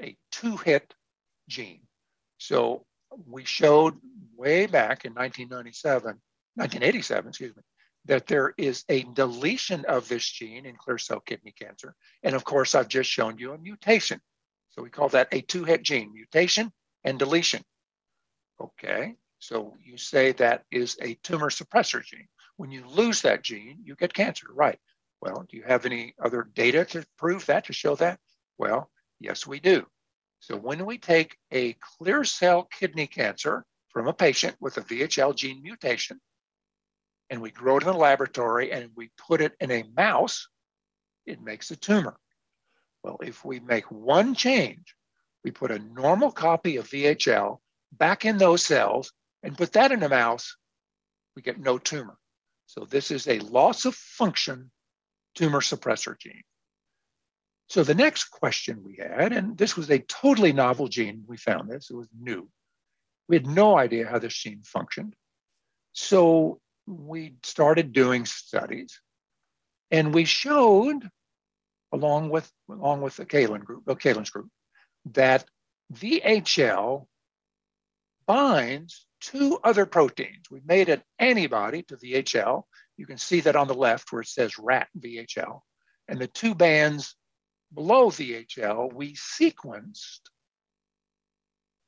a 0.00 0.16
two 0.30 0.56
hit 0.56 0.94
gene. 1.48 1.82
So 2.38 2.84
we 3.26 3.44
showed 3.44 3.94
way 4.36 4.66
back 4.66 5.04
in 5.04 5.12
1997, 5.12 6.18
1987, 6.54 7.28
excuse 7.28 7.56
me, 7.56 7.62
that 8.04 8.26
there 8.26 8.54
is 8.56 8.84
a 8.88 9.02
deletion 9.14 9.84
of 9.86 10.08
this 10.08 10.24
gene 10.28 10.66
in 10.66 10.76
clear 10.76 10.98
cell 10.98 11.20
kidney 11.20 11.52
cancer. 11.58 11.94
And 12.22 12.34
of 12.34 12.44
course, 12.44 12.74
I've 12.74 12.88
just 12.88 13.10
shown 13.10 13.38
you 13.38 13.52
a 13.52 13.58
mutation. 13.58 14.20
So 14.70 14.82
we 14.82 14.90
call 14.90 15.08
that 15.10 15.28
a 15.32 15.40
two 15.40 15.64
hit 15.64 15.82
gene 15.82 16.12
mutation 16.12 16.72
and 17.04 17.18
deletion. 17.18 17.62
Okay, 18.60 19.14
so 19.38 19.74
you 19.84 19.96
say 19.96 20.32
that 20.32 20.64
is 20.70 20.96
a 21.00 21.14
tumor 21.22 21.50
suppressor 21.50 22.04
gene. 22.04 22.28
When 22.56 22.70
you 22.70 22.84
lose 22.88 23.22
that 23.22 23.44
gene, 23.44 23.78
you 23.84 23.94
get 23.94 24.12
cancer, 24.12 24.46
right? 24.52 24.78
Well, 25.20 25.46
do 25.48 25.56
you 25.56 25.62
have 25.64 25.86
any 25.86 26.14
other 26.22 26.48
data 26.54 26.84
to 26.86 27.04
prove 27.16 27.46
that, 27.46 27.66
to 27.66 27.72
show 27.72 27.94
that? 27.96 28.18
Well, 28.56 28.90
Yes, 29.20 29.46
we 29.46 29.60
do. 29.60 29.86
So 30.40 30.56
when 30.56 30.86
we 30.86 30.98
take 30.98 31.36
a 31.52 31.74
clear 31.74 32.24
cell 32.24 32.64
kidney 32.64 33.06
cancer 33.06 33.64
from 33.88 34.06
a 34.06 34.12
patient 34.12 34.56
with 34.60 34.76
a 34.76 34.82
VHL 34.82 35.34
gene 35.34 35.62
mutation, 35.62 36.20
and 37.30 37.42
we 37.42 37.50
grow 37.50 37.76
it 37.76 37.82
in 37.82 37.88
the 37.88 37.94
laboratory 37.94 38.72
and 38.72 38.90
we 38.94 39.10
put 39.26 39.40
it 39.40 39.54
in 39.60 39.70
a 39.70 39.84
mouse, 39.96 40.48
it 41.26 41.42
makes 41.42 41.70
a 41.70 41.76
tumor. 41.76 42.18
Well, 43.02 43.18
if 43.22 43.44
we 43.44 43.60
make 43.60 43.90
one 43.90 44.34
change, 44.34 44.94
we 45.44 45.50
put 45.50 45.70
a 45.70 45.78
normal 45.78 46.30
copy 46.30 46.76
of 46.76 46.88
VHL 46.88 47.58
back 47.92 48.24
in 48.24 48.38
those 48.38 48.64
cells 48.64 49.12
and 49.42 49.56
put 49.56 49.72
that 49.72 49.92
in 49.92 50.02
a 50.02 50.08
mouse, 50.08 50.56
we 51.36 51.42
get 51.42 51.60
no 51.60 51.78
tumor. 51.78 52.16
So 52.66 52.84
this 52.84 53.10
is 53.10 53.28
a 53.28 53.38
loss 53.40 53.84
of 53.84 53.94
function 53.94 54.70
tumor 55.34 55.60
suppressor 55.60 56.18
gene. 56.18 56.42
So 57.68 57.84
the 57.84 57.94
next 57.94 58.24
question 58.24 58.82
we 58.82 58.96
had, 58.96 59.32
and 59.32 59.56
this 59.56 59.76
was 59.76 59.90
a 59.90 59.98
totally 59.98 60.52
novel 60.52 60.88
gene, 60.88 61.24
we 61.26 61.36
found 61.36 61.68
this, 61.68 61.90
it 61.90 61.96
was 61.96 62.08
new. 62.18 62.48
We 63.28 63.36
had 63.36 63.46
no 63.46 63.76
idea 63.76 64.08
how 64.08 64.18
this 64.18 64.34
gene 64.34 64.62
functioned. 64.64 65.14
So 65.92 66.60
we 66.86 67.34
started 67.42 67.92
doing 67.92 68.24
studies 68.24 68.98
and 69.90 70.14
we 70.14 70.24
showed, 70.24 71.08
along 71.92 72.30
with, 72.30 72.50
along 72.70 73.02
with 73.02 73.16
the 73.16 73.26
Kaelin 73.26 73.64
group, 73.64 73.84
the 73.84 73.96
Kaelin's 73.96 74.30
group, 74.30 74.48
that 75.12 75.44
VHL 75.92 77.06
binds 78.26 79.06
two 79.20 79.58
other 79.62 79.84
proteins. 79.84 80.50
We 80.50 80.60
made 80.64 80.88
an 80.88 81.02
antibody 81.18 81.82
to 81.84 81.96
VHL. 81.96 82.62
You 82.96 83.06
can 83.06 83.18
see 83.18 83.40
that 83.40 83.56
on 83.56 83.68
the 83.68 83.74
left 83.74 84.10
where 84.10 84.22
it 84.22 84.28
says 84.28 84.58
rat 84.58 84.88
VHL. 84.98 85.60
And 86.08 86.18
the 86.18 86.26
two 86.26 86.54
bands 86.54 87.14
below 87.72 88.10
VHL, 88.10 88.92
we 88.92 89.14
sequenced. 89.14 90.20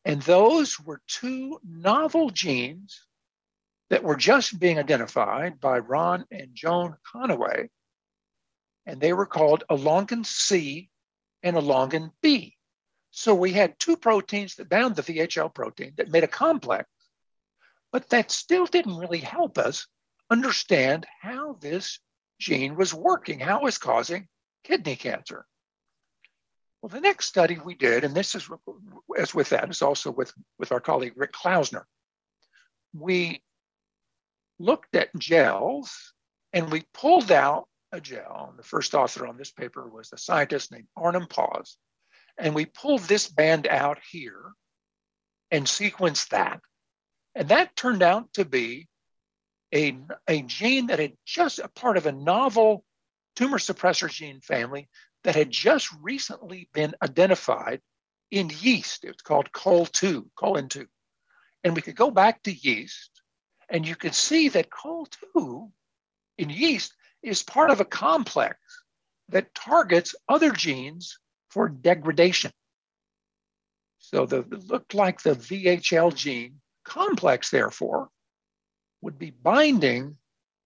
And 0.05 0.23
those 0.23 0.81
were 0.81 1.03
two 1.07 1.61
novel 1.65 2.31
genes 2.31 3.07
that 3.91 4.03
were 4.05 4.17
just 4.17 4.59
being 4.59 4.79
identified 4.79 5.61
by 5.61 5.79
Ron 5.79 6.25
and 6.31 6.55
Joan 6.55 6.97
Conaway. 7.13 7.69
And 8.87 9.01
they 9.01 9.13
were 9.13 9.27
called 9.27 9.65
elongin 9.69 10.25
C 10.25 10.91
and 11.43 11.57
elongin 11.57 12.13
B. 12.23 12.57
So 13.11 13.35
we 13.35 13.53
had 13.53 13.79
two 13.79 13.97
proteins 13.97 14.55
that 14.55 14.69
bound 14.69 14.97
the 14.97 15.03
VHL 15.03 15.53
protein 15.53 15.93
that 15.97 16.11
made 16.11 16.25
a 16.25 16.29
complex, 16.29 16.89
but 17.93 18.09
that 18.11 18.31
still 18.31 18.67
didn't 18.67 18.97
really 18.97 19.19
help 19.19 19.59
us 19.59 19.87
understand 20.31 21.07
how 21.21 21.55
this 21.55 21.99
gene 22.39 22.77
was 22.77 22.95
working, 22.95 23.41
how 23.41 23.59
it 23.59 23.65
was 23.65 23.79
causing 23.79 24.29
kidney 24.63 24.97
cancer. 24.97 25.45
Well, 26.83 26.89
the 26.89 27.01
next 27.01 27.27
study 27.27 27.59
we 27.63 27.75
did, 27.75 28.05
and 28.05 28.15
this 28.15 28.35
is 28.35 28.49
as 29.19 29.35
with 29.35 29.51
that, 29.51 29.69
is 29.69 29.83
also 29.83 30.11
with, 30.11 30.33
with 30.59 30.73
our 30.73 30.81
colleague 30.81 31.13
Rick 31.17 31.33
Klausner. 31.33 31.85
We 32.95 33.43
looked 34.59 34.95
at 34.97 35.17
gels 35.19 36.15
and 36.53 36.71
we 36.71 36.85
pulled 36.95 37.31
out 37.31 37.69
a 37.93 38.01
gel. 38.01 38.55
The 38.57 38.63
first 38.63 38.95
author 38.95 39.27
on 39.27 39.37
this 39.37 39.51
paper 39.51 39.89
was 39.89 40.11
a 40.13 40.19
scientist 40.19 40.73
named 40.73 40.89
Arnim 40.97 41.27
Pause. 41.27 41.77
And 42.39 42.55
we 42.55 42.67
pulled 42.67 43.03
this 43.03 43.29
band 43.29 43.67
out 43.67 43.99
here 44.11 44.53
and 45.51 45.67
sequenced 45.67 46.29
that. 46.29 46.61
And 47.35 47.49
that 47.49 47.77
turned 47.77 48.03
out 48.03 48.33
to 48.35 48.45
be 48.45 48.89
a, 49.75 49.99
a 50.27 50.43
gene 50.43 50.87
that 50.89 50.99
had 50.99 51.13
just 51.27 51.59
a 51.59 51.69
part 51.69 51.97
of 51.97 52.07
a 52.07 52.13
novel 52.13 52.85
tumor 53.37 53.59
suppressor 53.59 54.11
gene 54.11 54.41
family 54.41 54.89
that 55.25 55.35
had 55.35 55.50
just 55.50 55.91
recently 56.00 56.69
been 56.73 56.95
identified 57.03 57.81
in 58.31 58.50
yeast. 58.61 59.05
It's 59.05 59.23
called 59.23 59.53
CUL2, 59.53 60.31
cullin2. 60.39 60.87
And 61.65 61.75
we 61.75 61.83
could 61.83 61.97
go 61.97 62.11
back 62.11 62.43
to 62.45 62.53
yeast, 62.53 63.21
and 63.69 63.87
you 63.87 63.97
can 63.97 64.12
see 64.12 64.49
that 64.50 64.71
CUL2 64.71 65.71
in 66.39 66.50
yeast 66.50 66.95
is 67.23 67.43
part 67.43 67.71
of 67.71 67.81
a 67.81 67.85
complex 67.85 68.59
that 69.29 69.55
targets 69.55 70.15
other 70.29 70.50
genes 70.50 71.19
for 71.50 71.69
degradation. 71.69 72.53
So 73.99 74.27
the 74.27 74.39
it 74.39 74.69
looked 74.69 74.95
like 74.95 75.21
the 75.21 75.35
VHL 75.35 76.15
gene 76.15 76.61
complex, 76.85 77.50
therefore, 77.50 78.09
would 79.03 79.19
be 79.19 79.31
binding 79.31 80.17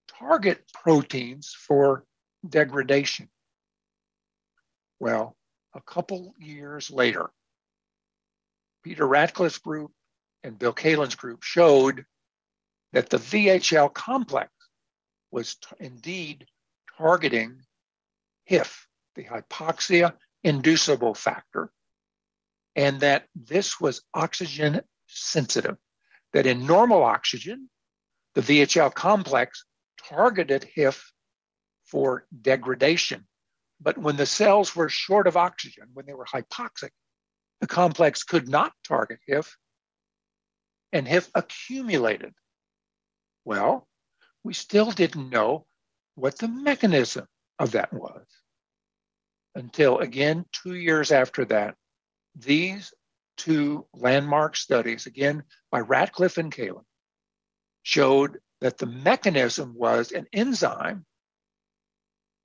target 0.08 0.62
proteins 0.72 1.54
for 1.58 2.04
degradation. 2.48 3.28
Well, 5.04 5.36
a 5.74 5.82
couple 5.82 6.34
years 6.38 6.90
later, 6.90 7.28
Peter 8.82 9.06
Ratcliffe's 9.06 9.58
group 9.58 9.92
and 10.42 10.58
Bill 10.58 10.72
Kaelin's 10.72 11.14
group 11.14 11.42
showed 11.42 12.06
that 12.94 13.10
the 13.10 13.18
VHL 13.18 13.92
complex 13.92 14.50
was 15.30 15.56
t- 15.56 15.76
indeed 15.78 16.46
targeting 16.96 17.60
HIF, 18.46 18.88
the 19.14 19.24
hypoxia 19.24 20.14
inducible 20.42 21.12
factor, 21.12 21.70
and 22.74 23.00
that 23.00 23.26
this 23.34 23.78
was 23.78 24.00
oxygen 24.14 24.80
sensitive, 25.06 25.76
that 26.32 26.46
in 26.46 26.64
normal 26.64 27.02
oxygen, 27.02 27.68
the 28.32 28.40
VHL 28.40 28.94
complex 28.94 29.66
targeted 30.08 30.64
HIF 30.64 31.12
for 31.84 32.26
degradation. 32.40 33.26
But 33.84 33.98
when 33.98 34.16
the 34.16 34.26
cells 34.26 34.74
were 34.74 34.88
short 34.88 35.26
of 35.26 35.36
oxygen, 35.36 35.90
when 35.92 36.06
they 36.06 36.14
were 36.14 36.24
hypoxic, 36.24 36.90
the 37.60 37.66
complex 37.66 38.24
could 38.24 38.48
not 38.48 38.72
target 38.82 39.20
HIF, 39.26 39.56
and 40.92 41.06
HIF 41.06 41.30
accumulated. 41.34 42.32
Well, 43.44 43.86
we 44.42 44.54
still 44.54 44.90
didn't 44.90 45.28
know 45.28 45.66
what 46.14 46.38
the 46.38 46.48
mechanism 46.48 47.26
of 47.58 47.72
that 47.72 47.92
was 47.92 48.26
until 49.54 49.98
again, 49.98 50.46
two 50.50 50.74
years 50.74 51.12
after 51.12 51.44
that, 51.44 51.76
these 52.34 52.92
two 53.36 53.86
landmark 53.92 54.56
studies, 54.56 55.06
again 55.06 55.42
by 55.70 55.80
Ratcliffe 55.80 56.38
and 56.38 56.50
Kaelin, 56.50 56.84
showed 57.82 58.38
that 58.62 58.78
the 58.78 58.86
mechanism 58.86 59.74
was 59.76 60.10
an 60.10 60.26
enzyme 60.32 61.04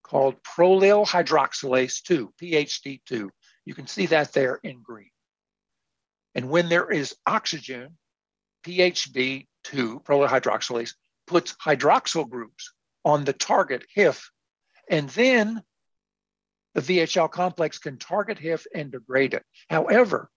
called 0.10 0.42
prolyl 0.42 1.08
hydroxylase 1.08 2.02
2, 2.02 2.34
PHD2. 2.42 3.30
You 3.66 3.74
can 3.76 3.86
see 3.86 4.08
that 4.08 4.34
there 4.34 4.60
in 4.64 4.82
green. 4.82 5.12
And 6.34 6.50
when 6.50 6.68
there 6.68 6.90
is 6.90 7.16
oxygen, 7.28 7.96
PHD2, 8.66 9.46
prolyl 10.04 10.28
hydroxylase, 10.28 10.96
puts 11.28 11.56
hydroxyl 11.64 12.28
groups 12.28 12.74
on 13.06 13.24
the 13.24 13.34
target 13.34 13.86
HIF, 13.94 14.32
and 14.90 15.10
then 15.12 15.62
the 16.74 16.82
VHL 16.82 17.30
complex 17.30 17.78
can 17.78 17.98
target 17.98 18.40
HIF 18.40 18.66
and 18.74 18.92
degrade 18.92 19.36
it. 19.36 19.44
However, 19.70 20.32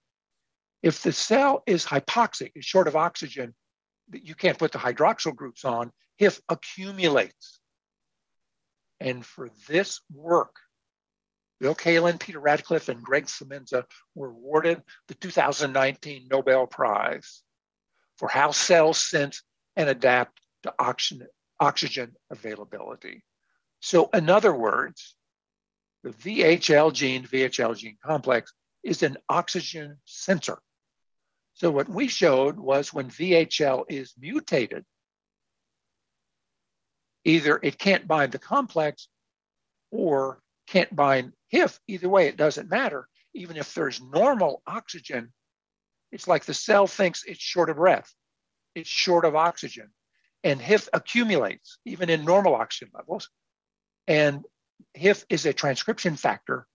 if 0.83 1.03
the 1.03 1.13
cell 1.13 1.63
is 1.67 1.87
hypoxic, 1.87 2.53
is 2.55 2.67
short 2.67 2.89
of 2.89 2.97
oxygen, 2.97 3.55
you 4.13 4.35
can't 4.35 4.59
put 4.59 4.73
the 4.73 4.79
hydroxyl 4.79 5.35
groups 5.35 5.65
on, 5.65 5.93
HIF 6.19 6.43
accumulates. 6.51 7.62
And 9.03 9.27
for 9.27 9.51
this 9.67 10.01
work, 10.15 10.55
Bill 11.59 11.75
Kaelin, 11.75 12.21
Peter 12.21 12.39
Ratcliffe, 12.39 12.89
and 12.89 13.03
Greg 13.03 13.27
Semenza 13.27 13.85
were 14.15 14.29
awarded 14.29 14.81
the 15.09 15.15
2019 15.15 16.29
Nobel 16.31 16.69
Prize 16.69 17.43
for 18.17 18.29
how 18.29 18.53
cells 18.53 18.99
sense 19.05 19.43
and 19.75 19.89
adapt 19.89 20.41
to 20.63 20.73
oxygen, 20.79 21.27
oxygen 21.59 22.13
availability. 22.31 23.25
So, 23.81 24.09
in 24.15 24.31
other 24.31 24.55
words, 24.55 25.17
the 26.05 26.11
VHL 26.11 26.93
gene, 26.93 27.25
VHL 27.25 27.77
gene 27.77 27.99
complex, 28.05 28.53
is 28.85 29.03
an 29.03 29.17
oxygen 29.29 29.97
sensor. 30.05 30.59
So 31.55 31.71
what 31.71 31.89
we 31.89 32.07
showed 32.07 32.59
was 32.59 32.93
when 32.93 33.11
VHL 33.11 33.85
is 33.89 34.15
mutated, 34.19 34.85
either 37.25 37.59
it 37.63 37.79
can't 37.79 38.09
bind 38.09 38.33
the 38.33 38.39
complex 38.39 39.09
or 39.91 40.41
can't 40.67 40.95
bind 40.95 41.33
HIF. 41.49 41.79
Either 41.87 42.09
way, 42.09 42.27
it 42.29 42.37
doesn't 42.37 42.71
matter. 42.71 43.09
Even 43.35 43.57
if 43.57 43.75
there's 43.75 44.01
normal 44.01 44.63
oxygen, 44.67 45.33
it's 46.11 46.29
like 46.29 46.45
the 46.45 46.55
cell 46.55 46.87
thinks 46.87 47.25
it's 47.25 47.41
short 47.41 47.71
of 47.71 47.77
breath, 47.77 48.13
it's 48.75 48.89
short 48.89 49.25
of 49.25 49.37
oxygen. 49.37 49.91
And 50.45 50.61
HIF 50.61 50.89
accumulates 50.93 51.79
even 51.85 52.11
in 52.11 52.25
normal 52.25 52.55
oxygen 52.55 52.91
levels. 52.95 53.29
And 54.09 54.45
HIF 54.95 55.25
is 55.29 55.47
a 55.47 55.53
transcription 55.53 56.17
factor 56.17 56.67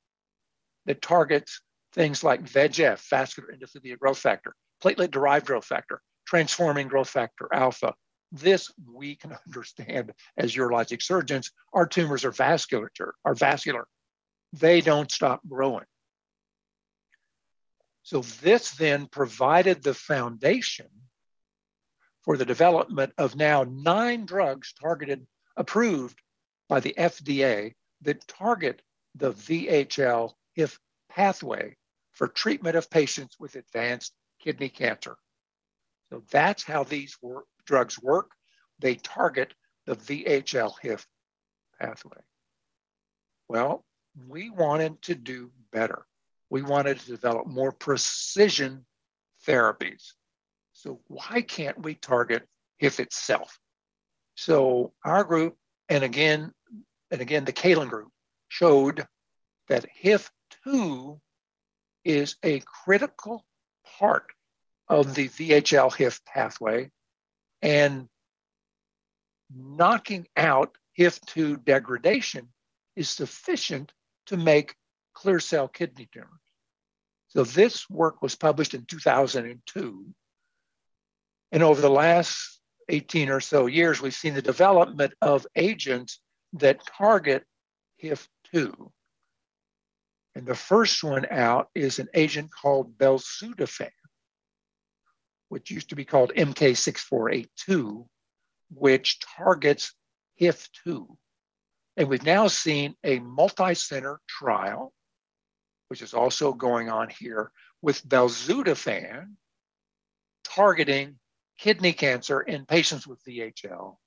that 0.86 1.02
targets 1.02 1.62
things 1.94 2.24
like 2.24 2.44
VEGF, 2.44 3.08
vascular 3.10 3.54
endothelial 3.54 4.00
growth 4.00 4.20
factor, 4.20 4.56
platelet 4.82 5.12
derived 5.12 5.48
growth 5.48 5.66
factor, 5.66 6.02
transforming 6.26 6.88
growth 6.88 7.10
factor 7.10 7.50
alpha. 7.52 7.94
This 8.32 8.72
we 8.92 9.16
can 9.16 9.38
understand 9.48 10.14
as 10.38 10.56
urologic 10.56 11.02
surgeons. 11.02 11.52
Our 11.74 11.88
tumors 11.88 12.26
are 12.26 12.32
vascular, 12.32 12.92
are 13.26 13.36
vascular. 13.36 13.88
They 14.54 14.82
don't 14.82 15.12
stop 15.12 15.42
growing. 15.48 15.86
So 18.04 18.22
this 18.42 18.72
then 18.72 19.08
provided 19.08 19.84
the 19.84 19.94
foundation 19.94 20.88
for 22.24 22.38
the 22.38 22.46
development 22.46 23.14
of 23.18 23.36
now 23.36 23.66
nine 23.70 24.26
drugs 24.26 24.74
targeted, 24.74 25.28
approved 25.56 26.22
by 26.70 26.80
the 26.80 26.96
FDA 26.98 27.74
that 28.02 28.28
target 28.28 28.82
the 29.16 29.34
VHL 29.34 30.34
HIF 30.54 30.80
pathway 31.10 31.76
for 32.14 32.28
treatment 32.28 32.76
of 32.76 32.90
patients 32.90 33.38
with 33.40 33.56
advanced 33.56 34.14
kidney 34.40 34.70
cancer. 34.70 35.18
So 36.10 36.24
that's 36.32 36.64
how 36.64 36.84
these 36.84 37.18
work, 37.22 37.46
drugs 37.68 38.02
work. 38.02 38.32
They 38.80 38.96
target 38.96 39.54
the 39.86 39.96
VHL 39.96 40.74
HIF 40.82 41.06
pathway. 41.80 42.22
Well, 43.48 43.86
we 44.28 44.50
wanted 44.50 45.02
to 45.04 45.16
do 45.16 45.52
better. 45.72 46.06
We 46.50 46.64
wanted 46.64 47.00
to 47.00 47.08
develop 47.08 47.48
more 47.48 47.72
precision 47.72 48.86
therapies. 49.46 50.14
So 50.74 51.02
why 51.08 51.42
can't 51.42 51.82
we 51.84 51.96
target 51.96 52.48
HIF 52.78 53.00
itself? 53.00 53.60
So 54.36 54.94
our 55.04 55.24
group, 55.24 55.56
and 55.90 56.04
again, 56.04 56.52
and 57.12 57.22
again, 57.22 57.46
the 57.46 57.54
Kaelin 57.54 57.90
group 57.90 58.10
showed 58.48 59.06
that 59.68 59.86
HIF2 60.04 61.20
is 62.04 62.36
a 62.44 62.62
critical 62.62 63.46
part 64.00 64.26
of 64.88 65.16
the 65.16 65.28
VHL 65.30 65.94
HIF 65.94 66.24
pathway 66.26 66.92
and 67.62 68.08
knocking 69.54 70.28
out 70.36 70.78
HIF2 70.98 71.64
degradation 71.64 72.50
is 72.96 73.10
sufficient 73.10 73.94
to 74.28 74.38
make 74.38 74.76
clear 75.14 75.40
cell 75.40 75.68
kidney 75.68 76.10
tumors. 76.12 76.30
So 77.30 77.44
this 77.44 77.90
work 77.90 78.22
was 78.22 78.36
published 78.36 78.74
in 78.74 78.86
2002. 78.86 80.06
And 81.52 81.64
over 81.64 81.82
the 81.82 81.90
last 81.90 82.60
18 82.90 83.30
or 83.30 83.40
so 83.40 83.66
years, 83.68 84.02
we've 84.02 84.14
seen 84.14 84.34
the 84.34 84.42
development 84.42 85.14
of 85.22 85.46
agents 85.56 86.20
that 86.54 86.86
target 86.98 87.44
HIF2. 88.02 88.92
And 90.36 90.46
the 90.46 90.56
first 90.56 91.04
one 91.04 91.26
out 91.30 91.70
is 91.74 92.00
an 92.00 92.08
agent 92.14 92.52
called 92.52 92.98
belzutifan, 92.98 93.90
which 95.50 95.72
used 95.72 95.90
to 95.90 95.96
be 95.96 96.06
called 96.06 96.34
MK6482, 96.36 98.08
which 98.74 99.20
targets 99.20 99.94
HIF2. 100.42 101.16
And 101.96 102.08
we've 102.08 102.24
now 102.24 102.48
seen 102.48 102.96
a 103.04 103.20
multi 103.20 103.74
center 103.74 104.20
trial, 104.28 104.94
which 105.88 106.02
is 106.02 106.14
also 106.14 106.54
going 106.54 106.90
on 106.90 107.10
here, 107.10 107.52
with 107.82 108.08
belzutifan 108.08 109.36
targeting 110.44 111.18
kidney 111.58 111.94
cancer 111.94 112.42
in 112.42 112.66
patients 112.66 113.08
with 113.08 113.24
VHL 113.26 113.98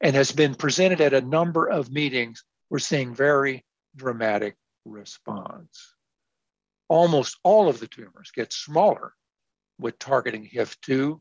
and 0.00 0.16
has 0.16 0.32
been 0.32 0.54
presented 0.54 1.00
at 1.00 1.14
a 1.14 1.20
number 1.20 1.66
of 1.68 1.92
meetings, 1.92 2.44
we're 2.70 2.78
seeing 2.78 3.14
very 3.14 3.64
dramatic 3.94 4.56
response. 4.84 5.94
Almost 6.88 7.38
all 7.44 7.68
of 7.68 7.80
the 7.80 7.86
tumors 7.86 8.30
get 8.34 8.52
smaller 8.52 9.14
with 9.82 9.98
targeting 9.98 10.48
HIF2 10.48 11.20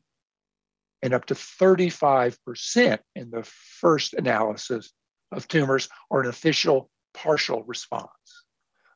and 1.01 1.13
up 1.13 1.25
to 1.25 1.33
35% 1.33 2.99
in 3.15 3.31
the 3.31 3.43
first 3.43 4.13
analysis 4.13 4.93
of 5.31 5.47
tumors 5.47 5.89
or 6.09 6.21
an 6.21 6.29
official 6.29 6.89
partial 7.13 7.63
response. 7.63 8.09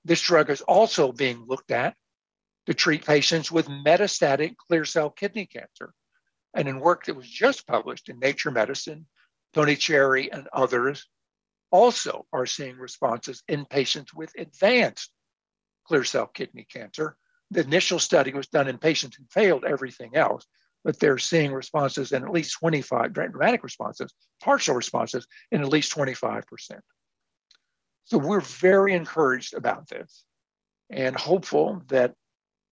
This 0.04 0.22
drug 0.22 0.50
is 0.50 0.62
also 0.62 1.12
being 1.12 1.46
looked 1.48 1.72
at 1.72 1.96
to 2.68 2.74
treat 2.74 3.06
patients 3.06 3.52
with 3.52 3.68
metastatic 3.68 4.56
clear 4.58 4.86
cell 4.86 5.10
kidney 5.10 5.46
cancer. 5.46 5.94
And 6.54 6.68
in 6.68 6.80
work 6.80 7.06
that 7.06 7.16
was 7.16 7.30
just 7.30 7.68
published 7.68 8.10
in 8.10 8.20
Nature 8.20 8.52
Medicine 8.52 9.08
Toni 9.54 9.76
Choueiri 9.76 10.30
and 10.32 10.48
others 10.52 11.08
also 11.72 12.26
are 12.32 12.46
seeing 12.46 12.78
responses 12.78 13.44
in 13.48 13.66
patients 13.66 14.14
with 14.14 14.32
advanced 14.38 15.12
clear 15.88 16.04
cell 16.04 16.28
kidney 16.28 16.66
cancer. 16.70 17.18
The 17.52 17.62
initial 17.62 18.00
study 18.00 18.34
was 18.34 18.48
done 18.48 18.68
in 18.68 18.78
patients 18.78 19.18
who 19.18 19.24
failed 19.30 19.66
everything 19.66 20.16
else. 20.16 20.46
but 20.86 21.00
they're 21.00 21.18
seeing 21.18 21.52
responses 21.52 22.12
in 22.12 22.24
at 22.24 22.30
least 22.30 22.60
25, 22.60 23.12
dramatic 23.12 23.64
responses, 23.64 24.14
partial 24.40 24.76
responses 24.76 25.26
in 25.52 25.62
at 25.62 25.68
least 25.68 25.92
25%. 25.92 26.80
So 28.04 28.20
we're 28.20 28.40
very 28.40 28.94
encouraged 28.94 29.56
about 29.56 29.90
this 29.90 30.24
and 30.92 31.16
hopeful 31.16 31.82
that, 31.88 32.14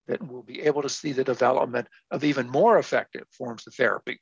that 0.05 0.21
we'll 0.21 0.43
be 0.43 0.61
able 0.61 0.83
to 0.83 0.89
see 0.89 1.11
the 1.11 1.23
development 1.23 1.87
of 2.11 2.23
even 2.23 2.47
more 2.47 2.77
effective 2.77 3.25
forms 3.31 3.65
of 3.65 3.73
therapy 3.73 4.21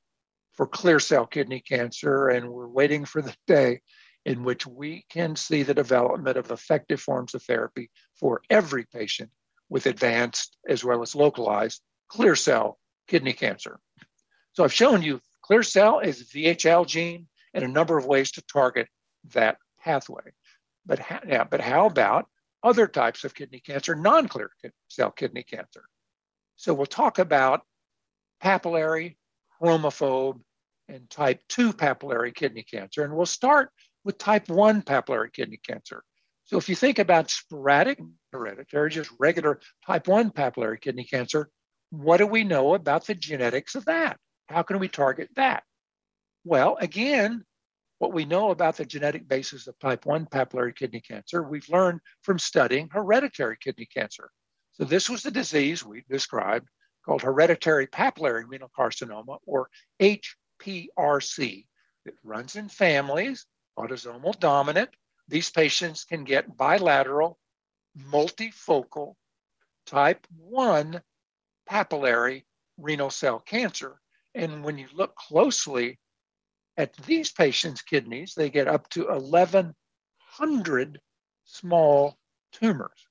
for 0.54 0.66
clear 0.66 1.02
cell 1.02 1.28
kidney 1.28 1.60
cancer. 1.60 2.30
And 2.30 2.50
we're 2.50 2.70
waiting 2.70 3.04
for 3.04 3.22
the 3.22 3.36
day 3.46 3.82
in 4.26 4.44
which 4.44 4.66
we 4.66 5.06
can 5.10 5.36
see 5.36 5.64
the 5.64 5.74
development 5.74 6.38
of 6.38 6.50
effective 6.50 7.02
forms 7.02 7.36
of 7.36 7.44
therapy 7.44 7.92
for 8.16 8.42
every 8.50 8.86
patient 8.86 9.32
with 9.72 9.86
advanced 9.86 10.58
as 10.68 10.84
well 10.84 11.02
as 11.02 11.16
localized 11.16 11.82
clear 12.10 12.36
cell 12.36 12.78
kidney 13.08 13.32
cancer. 13.32 13.80
So 14.52 14.66
I've 14.66 14.74
shown 14.74 15.02
you 15.02 15.22
clear 15.42 15.64
cell 15.64 16.00
is 16.00 16.30
VHL 16.30 16.86
gene 16.86 17.28
and 17.54 17.64
a 17.64 17.70
number 17.70 17.98
of 17.98 18.06
ways 18.06 18.32
to 18.34 18.44
target 18.52 18.90
that 19.34 19.58
pathway. 19.80 20.34
But, 20.86 21.00
ha- 21.00 21.22
yeah, 21.26 21.46
but 21.46 21.62
how 21.62 21.86
about 21.86 22.28
other 22.62 22.86
types 22.86 23.24
of 23.24 23.34
kidney 23.34 23.62
cancer, 23.62 23.96
non-clear 23.96 24.52
cell 24.90 25.10
kidney 25.10 25.44
cancer? 25.44 25.86
So 26.58 26.74
we'll 26.74 26.86
talk 26.86 27.18
about 27.18 27.62
papillary, 28.44 29.16
chromophobe, 29.62 30.42
and 30.90 31.10
type 31.10 31.40
2 31.48 31.72
papillary 31.72 32.36
kidney 32.36 32.64
cancer. 32.64 33.06
And 33.06 33.16
we'll 33.16 33.26
start 33.26 33.70
with 34.04 34.18
type 34.18 34.50
1 34.50 34.82
papillary 34.82 35.32
kidney 35.32 35.62
cancer. 35.66 36.04
So 36.52 36.58
if 36.58 36.68
you 36.68 36.76
think 36.76 37.00
about 37.00 37.32
sporadic 37.32 37.98
hereditary, 38.34 38.90
just 38.90 39.10
regular 39.18 39.62
type 39.88 40.10
1 40.10 40.32
papillary 40.32 40.82
kidney 40.82 41.06
cancer, 41.06 41.50
what 41.92 42.18
do 42.18 42.28
we 42.28 42.44
know 42.44 42.74
about 42.74 43.06
the 43.06 43.16
genetics 43.16 43.76
of 43.76 43.86
that? 43.86 44.18
How 44.50 44.62
can 44.62 44.78
we 44.80 44.90
target 44.90 45.30
that? 45.38 45.64
Well, 46.44 46.76
again, 46.82 47.46
what 48.00 48.12
we 48.12 48.26
know 48.26 48.52
about 48.52 48.76
the 48.76 48.84
genetic 48.84 49.30
basis 49.30 49.68
of 49.68 49.80
type 49.80 50.06
1 50.06 50.26
papillary 50.26 50.76
kidney 50.76 51.00
cancer, 51.00 51.42
we've 51.42 51.70
learned 51.70 52.02
from 52.22 52.38
studying 52.38 52.90
hereditary 52.92 53.56
kidney 53.58 53.86
cancer. 53.86 54.30
So, 54.74 54.84
this 54.84 55.10
was 55.10 55.24
the 55.24 55.32
disease 55.32 55.86
we 55.86 56.04
described 56.10 56.68
called 57.06 57.22
hereditary 57.22 57.88
papillary 57.88 58.44
renal 58.46 58.70
carcinoma, 58.78 59.38
or 59.46 59.70
HPRC. 60.02 61.66
It 62.06 62.16
runs 62.26 62.58
in 62.58 62.68
families, 62.68 63.46
autosomal 63.80 64.38
dominant. 64.38 64.90
These 65.28 65.52
patients 65.52 66.04
can 66.04 66.24
get 66.24 66.58
bilateral, 66.58 67.40
multifocal, 67.98 69.16
type 69.86 70.26
1 70.38 71.02
papillary 71.70 72.44
renal 72.78 73.10
cell 73.10 73.40
cancer. 73.40 74.00
And 74.34 74.64
when 74.64 74.78
you 74.78 74.88
look 74.94 75.16
closely 75.16 76.00
at 76.78 76.94
these 77.06 77.32
patients' 77.32 77.82
kidneys, 77.82 78.34
they 78.36 78.50
get 78.50 78.68
up 78.68 78.90
to 78.90 79.06
1,100 79.06 81.00
small 81.46 82.18
tumors. 82.52 83.08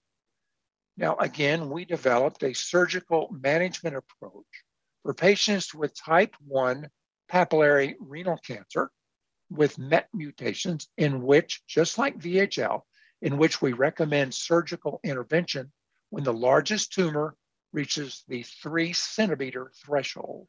Now, 0.97 1.17
again, 1.17 1.71
we 1.71 1.85
developed 1.85 2.43
a 2.43 2.55
surgical 2.55 3.29
management 3.31 3.97
approach 3.97 4.65
for 5.03 5.15
patients 5.15 5.75
with 5.75 5.95
type 5.95 6.35
1 6.47 6.89
papillary 7.31 7.95
renal 8.01 8.39
cancer 8.39 8.91
with 9.51 9.79
MET 9.79 10.09
mutations, 10.15 10.89
in 10.97 11.23
which, 11.23 11.63
just 11.67 11.99
like 11.99 12.19
VHL, 12.19 12.83
in 13.21 13.37
which 13.37 13.61
we 13.61 13.73
recommend 13.73 14.33
surgical 14.33 15.01
intervention 15.05 15.73
when 16.11 16.25
the 16.25 16.33
largest 16.33 16.93
tumor 16.93 17.37
reaches 17.73 18.25
the 18.29 18.43
three 18.43 18.93
centimeter 18.93 19.71
threshold. 19.85 20.47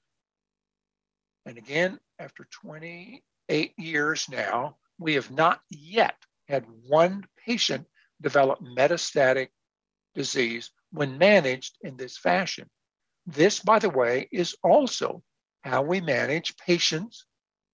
And 1.46 1.58
again, 1.58 2.00
after 2.20 2.48
28 2.52 3.74
years 3.78 4.30
now, 4.30 4.78
we 5.00 5.16
have 5.16 5.32
not 5.32 5.62
yet 5.70 6.16
had 6.48 6.66
one 6.88 7.26
patient 7.46 7.88
develop 8.22 8.60
metastatic 8.60 9.50
disease 10.14 10.72
when 10.92 11.18
managed 11.18 11.78
in 11.82 11.98
this 11.98 12.18
fashion. 12.18 12.70
This, 13.26 13.60
by 13.60 13.80
the 13.80 13.90
way, 13.90 14.30
is 14.32 14.56
also 14.64 15.24
how 15.64 15.82
we 15.82 16.02
manage 16.02 16.58
patients 16.58 17.26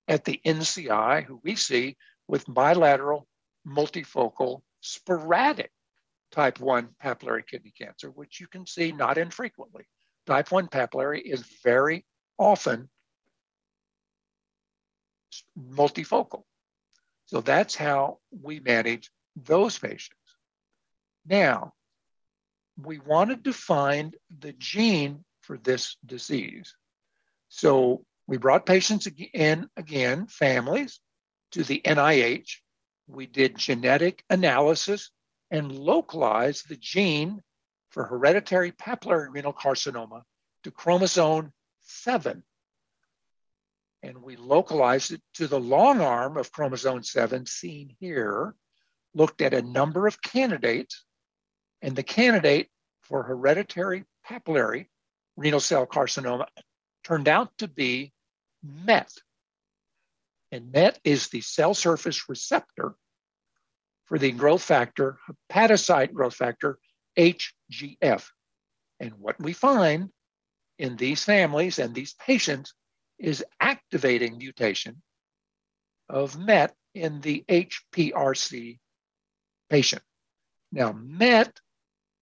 at 0.08 0.26
the 0.26 0.40
NCI 0.46 1.24
who 1.24 1.40
we 1.44 1.56
see 1.56 1.98
with 2.28 2.46
bilateral, 2.48 3.28
multifocal, 3.68 4.62
sporadic 4.82 5.72
type 6.32 6.60
1 6.60 6.90
papillary 7.04 7.46
kidney 7.46 7.74
cancer, 7.78 8.10
which 8.10 8.40
you 8.40 8.48
can 8.48 8.66
see 8.66 8.92
not 8.92 9.18
infrequently. 9.18 9.86
Type 10.26 10.52
1 10.52 10.68
papillary 10.68 11.22
is 11.22 11.42
very 11.64 12.06
often 12.38 12.90
multifocal. 15.58 16.44
So 17.26 17.42
that's 17.42 17.76
how 17.76 18.20
we 18.32 18.60
manage 18.60 19.12
those 19.36 19.78
patients. 19.78 20.16
Now, 21.26 21.74
we 22.82 23.00
wanted 23.00 23.44
to 23.46 23.54
find 23.54 24.16
the 24.40 24.54
gene 24.54 25.24
for 25.42 25.58
this 25.58 25.98
disease. 26.06 26.76
So 27.50 28.06
we 28.28 28.38
brought 28.38 28.66
patients 28.66 29.08
in 29.34 29.70
again, 29.78 30.28
families, 30.28 31.00
to 31.52 31.64
the 31.64 31.82
NIH. 31.84 32.58
We 33.08 33.26
did 33.26 33.58
genetic 33.58 34.24
analysis 34.30 35.12
and 35.50 35.72
localized 35.72 36.68
the 36.68 36.76
gene 36.76 37.42
for 37.90 38.04
hereditary 38.04 38.74
papillary 38.74 39.28
renal 39.32 39.54
carcinoma 39.54 40.24
to 40.64 40.72
chromosome 40.72 41.54
7 41.82 42.44
and 44.04 44.22
we 44.22 44.36
localized 44.36 45.12
it 45.12 45.22
to 45.34 45.48
the 45.48 45.60
long 45.60 46.02
arm 46.02 46.38
of 46.38 46.52
chromosome 46.52 47.04
7 47.04 47.46
seen 47.46 47.96
here, 48.00 48.56
looked 49.14 49.42
at 49.42 49.54
a 49.54 49.62
number 49.62 50.08
of 50.08 50.22
candidates, 50.22 51.04
and 51.82 51.96
the 51.96 52.04
candidate 52.04 52.70
for 53.02 53.24
hereditary 53.24 54.06
papillary 54.28 54.88
renal 55.36 55.60
cell 55.60 55.86
carcinoma 55.86 56.46
turned 57.04 57.28
out 57.28 57.52
to 57.58 57.68
be 57.68 58.14
MET. 58.64 59.12
And 60.52 60.72
MET 60.72 61.00
is 61.04 61.28
the 61.28 61.42
cell 61.42 61.74
surface 61.74 62.30
receptor 62.30 62.96
for 64.06 64.18
the 64.18 64.32
growth 64.32 64.64
factor, 64.64 65.18
hepatocyte 65.52 66.14
growth 66.14 66.36
factor, 66.36 66.80
HGF. 67.18 68.26
And 69.00 69.14
what 69.20 69.40
we 69.40 69.54
find 69.54 70.10
in 70.80 70.96
these 70.96 71.24
families 71.24 71.80
and 71.80 71.94
these 71.94 72.14
patients 72.14 72.74
is 73.20 73.44
activating 73.60 74.38
mutation 74.38 75.02
of 76.10 76.38
MET 76.38 76.74
in 76.94 77.22
the 77.22 77.44
HPRC 77.50 78.80
patient. 79.70 80.02
Now, 80.72 80.94
MET, 80.94 81.60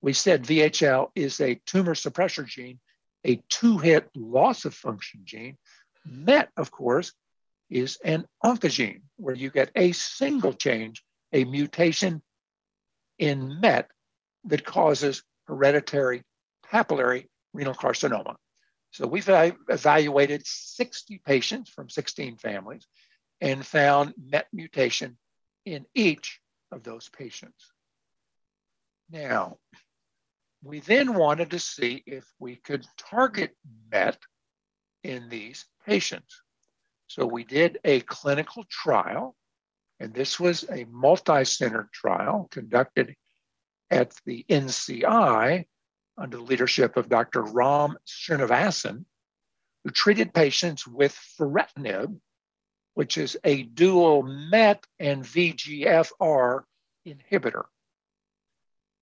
we 0.01 0.13
said 0.13 0.43
VHL 0.43 1.09
is 1.15 1.39
a 1.39 1.59
tumor 1.65 1.95
suppressor 1.95 2.45
gene, 2.45 2.79
a 3.25 3.41
two 3.49 3.77
hit 3.77 4.09
loss 4.15 4.65
of 4.65 4.73
function 4.73 5.21
gene. 5.23 5.57
MET, 6.05 6.49
of 6.55 6.71
course, 6.71 7.13
is 7.69 7.97
an 8.03 8.25
oncogene 8.43 9.01
where 9.17 9.35
you 9.35 9.49
get 9.49 9.71
a 9.75 9.91
single 9.91 10.53
change, 10.53 11.03
a 11.33 11.43
mutation 11.43 12.21
in 13.17 13.59
MET 13.59 13.89
that 14.45 14.65
causes 14.65 15.23
hereditary 15.47 16.23
papillary 16.71 17.27
renal 17.53 17.73
carcinoma. 17.73 18.35
So 18.91 19.07
we've 19.07 19.27
evaluated 19.27 20.45
60 20.45 21.21
patients 21.25 21.69
from 21.69 21.89
16 21.89 22.37
families 22.37 22.85
and 23.41 23.65
found 23.65 24.13
MET 24.17 24.47
mutation 24.53 25.17
in 25.65 25.85
each 25.93 26.39
of 26.71 26.83
those 26.83 27.09
patients. 27.09 27.71
Now, 29.09 29.57
we 30.63 30.79
then 30.79 31.13
wanted 31.13 31.51
to 31.51 31.59
see 31.59 32.03
if 32.05 32.25
we 32.39 32.55
could 32.55 32.85
target 32.97 33.55
MET 33.91 34.17
in 35.05 35.29
these 35.29 35.65
patients. 35.85 36.41
So 37.07 37.25
we 37.25 37.43
did 37.43 37.79
a 37.83 38.01
clinical 38.01 38.65
trial, 38.69 39.35
and 39.99 40.13
this 40.13 40.39
was 40.39 40.65
a 40.69 40.85
multi 40.85 41.45
center 41.45 41.89
trial 41.93 42.47
conducted 42.51 43.15
at 43.91 44.13
the 44.25 44.43
NCI 44.49 45.65
under 46.17 46.37
the 46.37 46.43
leadership 46.43 46.97
of 46.97 47.07
Dr. 47.07 47.43
Ram 47.43 47.97
Srinivasan, 48.07 49.05
who 49.83 49.91
treated 49.91 50.33
patients 50.33 50.87
with 50.87 51.15
foretinib, 51.39 52.19
which 52.95 53.17
is 53.17 53.37
a 53.43 53.61
dual 53.61 54.23
MET 54.23 54.83
and 54.99 55.23
VEGFR 55.23 56.63
inhibitor. 57.05 57.65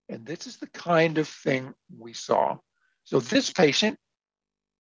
And 0.10 0.26
this 0.26 0.48
is 0.48 0.58
the 0.58 0.68
kind 0.68 1.18
of 1.18 1.30
thing 1.30 1.74
we 1.98 2.12
saw. 2.12 2.58
So 3.06 3.22
this 3.22 3.52
patient 3.52 3.98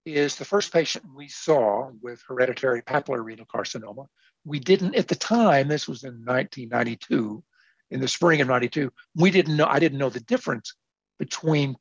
is 0.05 0.35
the 0.35 0.45
first 0.45 0.73
patient 0.73 1.05
we 1.15 1.27
saw 1.27 1.89
with 2.01 2.21
hereditary 2.27 2.81
papillary 2.81 3.23
renal 3.23 3.45
carcinoma. 3.45 4.07
We 4.45 4.59
didn't 4.59 4.95
at 4.95 5.07
the 5.07 5.15
time, 5.15 5.67
this 5.67 5.87
was 5.87 6.03
in 6.03 6.25
1992, 6.25 7.43
in 7.91 8.01
the 8.01 8.07
spring 8.07 8.41
of 8.41 8.47
92, 8.47 8.91
we 9.15 9.31
didn't 9.31 9.55
know, 9.55 9.65
I 9.65 9.79
didn't 9.79 9.99
know 9.99 10.09
the 10.09 10.19
difference 10.19 10.75
between 11.19 11.75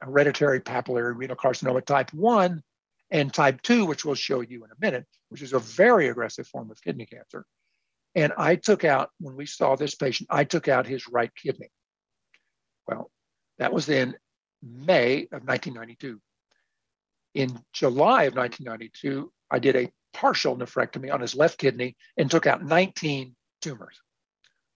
hereditary 0.00 0.60
papillary 0.60 1.14
renal 1.16 1.36
carcinoma 1.36 1.84
type 1.84 2.12
1 2.12 2.62
and 3.10 3.34
type 3.34 3.60
2, 3.62 3.84
which 3.84 4.04
we'll 4.04 4.14
show 4.14 4.40
you 4.40 4.64
in 4.64 4.70
a 4.70 4.80
minute, 4.80 5.06
which 5.28 5.42
is 5.42 5.52
a 5.52 5.58
very 5.58 6.08
aggressive 6.08 6.46
form 6.46 6.70
of 6.70 6.80
kidney 6.82 7.06
cancer. 7.06 7.44
And 8.14 8.32
I 8.36 8.56
took 8.56 8.84
out, 8.84 9.10
when 9.20 9.36
we 9.36 9.46
saw 9.46 9.76
this 9.76 9.94
patient, 9.94 10.28
I 10.30 10.44
took 10.44 10.68
out 10.68 10.86
his 10.86 11.08
right 11.08 11.30
kidney. 11.34 11.70
Well, 12.86 13.10
that 13.58 13.72
was 13.72 13.88
in 13.88 14.16
May 14.62 15.22
of 15.32 15.44
1992. 15.44 16.20
In 17.38 17.56
July 17.72 18.24
of 18.24 18.34
1992, 18.34 19.32
I 19.48 19.60
did 19.60 19.76
a 19.76 19.92
partial 20.12 20.56
nephrectomy 20.56 21.14
on 21.14 21.20
his 21.20 21.36
left 21.36 21.56
kidney 21.56 21.96
and 22.16 22.28
took 22.28 22.48
out 22.48 22.64
19 22.64 23.36
tumors. 23.62 24.00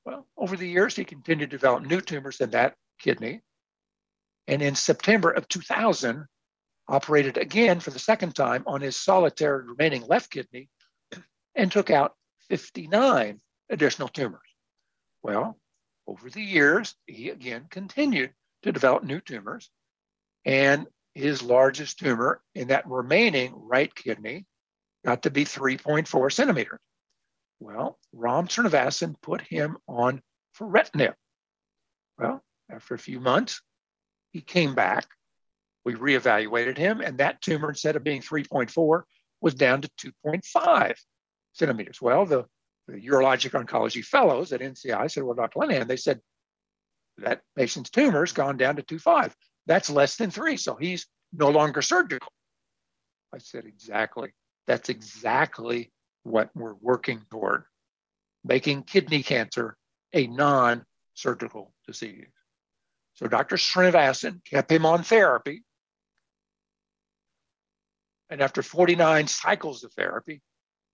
Well, 0.04 0.28
over 0.36 0.56
the 0.56 0.68
years, 0.68 0.94
he 0.94 1.04
continued 1.04 1.50
to 1.50 1.56
develop 1.56 1.82
new 1.82 2.00
tumors 2.00 2.40
in 2.40 2.50
that 2.50 2.76
kidney. 3.00 3.40
And 4.46 4.62
in 4.62 4.76
September 4.76 5.32
of 5.32 5.48
2000, 5.48 6.24
operated 6.86 7.36
again 7.36 7.80
for 7.80 7.90
the 7.90 7.98
second 7.98 8.36
time 8.36 8.62
on 8.68 8.80
his 8.80 8.94
solitary 8.94 9.66
remaining 9.66 10.06
left 10.06 10.30
kidney 10.30 10.68
and 11.56 11.72
took 11.72 11.90
out 11.90 12.14
59 12.48 13.40
additional 13.70 14.06
tumors. 14.06 14.40
Well, 15.20 15.58
over 16.06 16.30
the 16.30 16.40
years, 16.40 16.94
he 17.08 17.30
again 17.30 17.66
continued 17.70 18.32
to 18.62 18.70
develop 18.70 19.02
new 19.02 19.18
tumors. 19.18 19.68
And 20.44 20.86
his 21.14 21.42
largest 21.42 21.98
tumor 21.98 22.40
in 22.54 22.68
that 22.68 22.86
remaining 22.86 23.52
right 23.54 23.94
kidney 23.94 24.46
got 25.04 25.22
to 25.22 25.30
be 25.30 25.44
3.4 25.44 26.32
centimeters. 26.32 26.78
Well, 27.60 27.98
Ram 28.12 28.48
Srinivasan 28.48 29.20
put 29.20 29.42
him 29.42 29.76
on 29.86 30.22
Foretinib. 30.58 31.14
Well, 32.18 32.42
after 32.70 32.94
a 32.94 32.98
few 32.98 33.20
months, 33.20 33.60
he 34.32 34.40
came 34.40 34.74
back. 34.74 35.06
We 35.84 35.94
reevaluated 35.94 36.76
him, 36.76 37.00
and 37.00 37.18
that 37.18 37.40
tumor, 37.40 37.68
instead 37.68 37.96
of 37.96 38.04
being 38.04 38.22
3.4, 38.22 39.02
was 39.40 39.54
down 39.54 39.82
to 39.82 40.12
2.5 40.24 40.94
centimeters. 41.52 42.00
Well, 42.00 42.24
the, 42.24 42.44
the 42.88 42.94
urologic 42.94 43.50
oncology 43.50 44.04
fellows 44.04 44.52
at 44.52 44.60
NCI 44.60 45.10
said, 45.10 45.24
Well, 45.24 45.34
Dr. 45.34 45.60
Linehan, 45.60 45.88
they 45.88 45.96
said 45.96 46.20
that 47.18 47.42
patient's 47.56 47.90
tumor's 47.90 48.32
gone 48.32 48.56
down 48.56 48.76
to 48.76 48.82
2.5. 48.82 49.32
That's 49.66 49.90
less 49.90 50.16
than 50.16 50.30
three. 50.30 50.56
So 50.56 50.74
he's 50.74 51.06
no 51.32 51.50
longer 51.50 51.82
surgical. 51.82 52.32
I 53.34 53.38
said, 53.38 53.64
Exactly. 53.66 54.32
That's 54.66 54.88
exactly 54.88 55.92
what 56.22 56.50
we're 56.54 56.74
working 56.74 57.22
toward 57.30 57.64
making 58.44 58.82
kidney 58.82 59.22
cancer 59.22 59.76
a 60.12 60.26
non 60.26 60.84
surgical 61.14 61.72
disease. 61.86 62.26
So 63.14 63.26
Dr. 63.26 63.56
Srinivasan 63.56 64.44
kept 64.44 64.70
him 64.70 64.86
on 64.86 65.02
therapy. 65.02 65.62
And 68.30 68.40
after 68.40 68.62
49 68.62 69.26
cycles 69.26 69.84
of 69.84 69.92
therapy, 69.92 70.40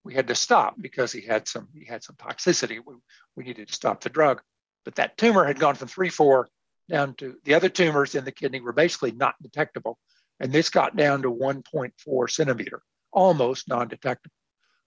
we 0.04 0.14
had 0.14 0.26
to 0.28 0.34
stop 0.34 0.74
because 0.80 1.12
he 1.12 1.20
had 1.20 1.46
some 1.46 1.68
he 1.72 1.84
had 1.84 2.02
some 2.02 2.16
toxicity. 2.16 2.80
We, 2.84 2.94
we 3.36 3.44
needed 3.44 3.68
to 3.68 3.74
stop 3.74 4.00
the 4.00 4.08
drug. 4.08 4.42
But 4.84 4.96
that 4.96 5.16
tumor 5.16 5.44
had 5.44 5.58
gone 5.58 5.74
from 5.74 5.88
3-4 5.88 6.46
down 6.88 7.14
to 7.16 7.36
the 7.44 7.54
other 7.54 7.68
tumors 7.68 8.14
in 8.14 8.24
the 8.24 8.32
kidney 8.32 8.60
were 8.60 8.72
basically 8.72 9.12
not 9.12 9.34
detectable. 9.42 9.98
And 10.40 10.52
this 10.52 10.70
got 10.70 10.96
down 10.96 11.22
to 11.22 11.32
1.4 11.32 12.30
centimeter, 12.30 12.82
almost 13.12 13.68
non-detectable. 13.68 14.34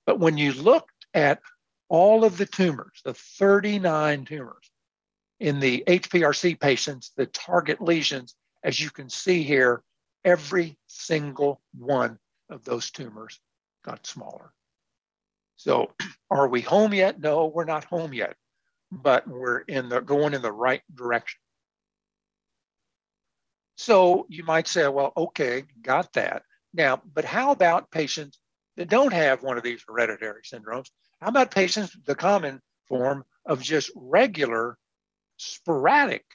But 0.05 0.19
when 0.19 0.37
you 0.37 0.53
looked 0.53 1.05
at 1.13 1.41
all 1.89 2.23
of 2.23 2.37
the 2.37 2.45
tumors, 2.45 3.01
the 3.03 3.13
39 3.13 4.25
tumors 4.25 4.71
in 5.39 5.59
the 5.59 5.83
HPRC 5.85 6.59
patients, 6.59 7.11
the 7.17 7.25
target 7.25 7.81
lesions, 7.81 8.35
as 8.63 8.79
you 8.79 8.89
can 8.89 9.09
see 9.09 9.43
here, 9.43 9.83
every 10.23 10.77
single 10.87 11.61
one 11.77 12.17
of 12.49 12.63
those 12.63 12.91
tumors 12.91 13.39
got 13.83 14.07
smaller. 14.07 14.53
So 15.57 15.91
are 16.31 16.47
we 16.47 16.61
home 16.61 16.93
yet? 16.93 17.19
No, 17.19 17.47
we're 17.47 17.65
not 17.65 17.83
home 17.83 18.13
yet, 18.13 18.35
but 18.91 19.27
we're 19.27 19.59
in 19.59 19.89
the 19.89 19.99
going 19.99 20.33
in 20.33 20.41
the 20.41 20.51
right 20.51 20.81
direction. 20.93 21.40
So 23.75 24.25
you 24.29 24.43
might 24.43 24.67
say, 24.67 24.87
well, 24.87 25.13
okay, 25.15 25.63
got 25.81 26.13
that. 26.13 26.43
Now, 26.73 27.01
but 27.13 27.25
how 27.25 27.51
about 27.51 27.91
patients 27.91 28.39
that 28.77 28.89
don't 28.89 29.13
have 29.13 29.43
one 29.43 29.57
of 29.57 29.63
these 29.63 29.83
hereditary 29.87 30.41
syndromes? 30.43 30.89
How 31.19 31.29
about 31.29 31.51
patients, 31.51 31.95
the 32.05 32.15
common 32.15 32.61
form 32.87 33.23
of 33.45 33.61
just 33.61 33.91
regular, 33.95 34.77
sporadic, 35.37 36.25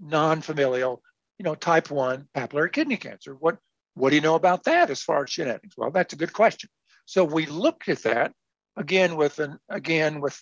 non-familial, 0.00 1.02
you 1.38 1.44
know, 1.44 1.54
type 1.54 1.90
1 1.90 2.28
papillary 2.34 2.72
kidney 2.72 2.96
cancer? 2.96 3.34
What, 3.34 3.58
what 3.94 4.10
do 4.10 4.16
you 4.16 4.22
know 4.22 4.34
about 4.34 4.64
that 4.64 4.90
as 4.90 5.02
far 5.02 5.24
as 5.24 5.30
genetics? 5.30 5.76
Well, 5.76 5.90
that's 5.90 6.14
a 6.14 6.18
good 6.18 6.32
question. 6.32 6.70
So 7.06 7.24
we 7.24 7.46
looked 7.46 7.88
at 7.88 8.02
that 8.02 8.32
again 8.76 9.16
with 9.16 9.38
an 9.38 9.58
again 9.68 10.20
with 10.20 10.40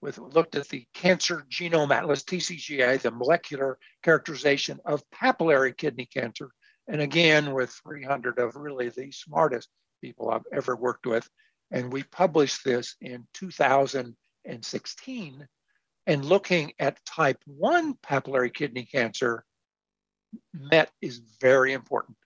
with 0.00 0.18
looked 0.18 0.54
at 0.54 0.68
the 0.68 0.86
cancer 0.94 1.44
genome 1.50 1.90
atlas 1.90 2.22
TCGA, 2.22 3.00
the 3.00 3.10
molecular 3.10 3.78
characterization 4.02 4.78
of 4.84 5.02
papillary 5.10 5.76
kidney 5.76 6.06
cancer, 6.06 6.52
and 6.86 7.00
again 7.00 7.52
with 7.52 7.70
300 7.86 8.38
of 8.38 8.54
really 8.56 8.90
the 8.90 9.10
smartest 9.10 9.68
people 10.00 10.30
I've 10.30 10.46
ever 10.52 10.76
worked 10.76 11.06
with. 11.06 11.28
And 11.70 11.92
we 11.92 12.04
published 12.04 12.64
this 12.64 12.96
in 13.00 13.26
2016. 13.34 15.48
And 16.06 16.24
looking 16.24 16.72
at 16.78 17.04
type 17.04 17.42
1 17.44 17.94
papillary 17.96 18.54
kidney 18.54 18.84
cancer, 18.84 19.44
MET 20.54 20.90
is 21.02 21.20
very 21.40 21.74
important. 21.74 22.16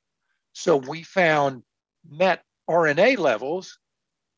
So 0.53 0.77
we 0.77 1.03
found 1.03 1.65
MET 2.09 2.45
RNA 2.71 3.19
levels 3.19 3.81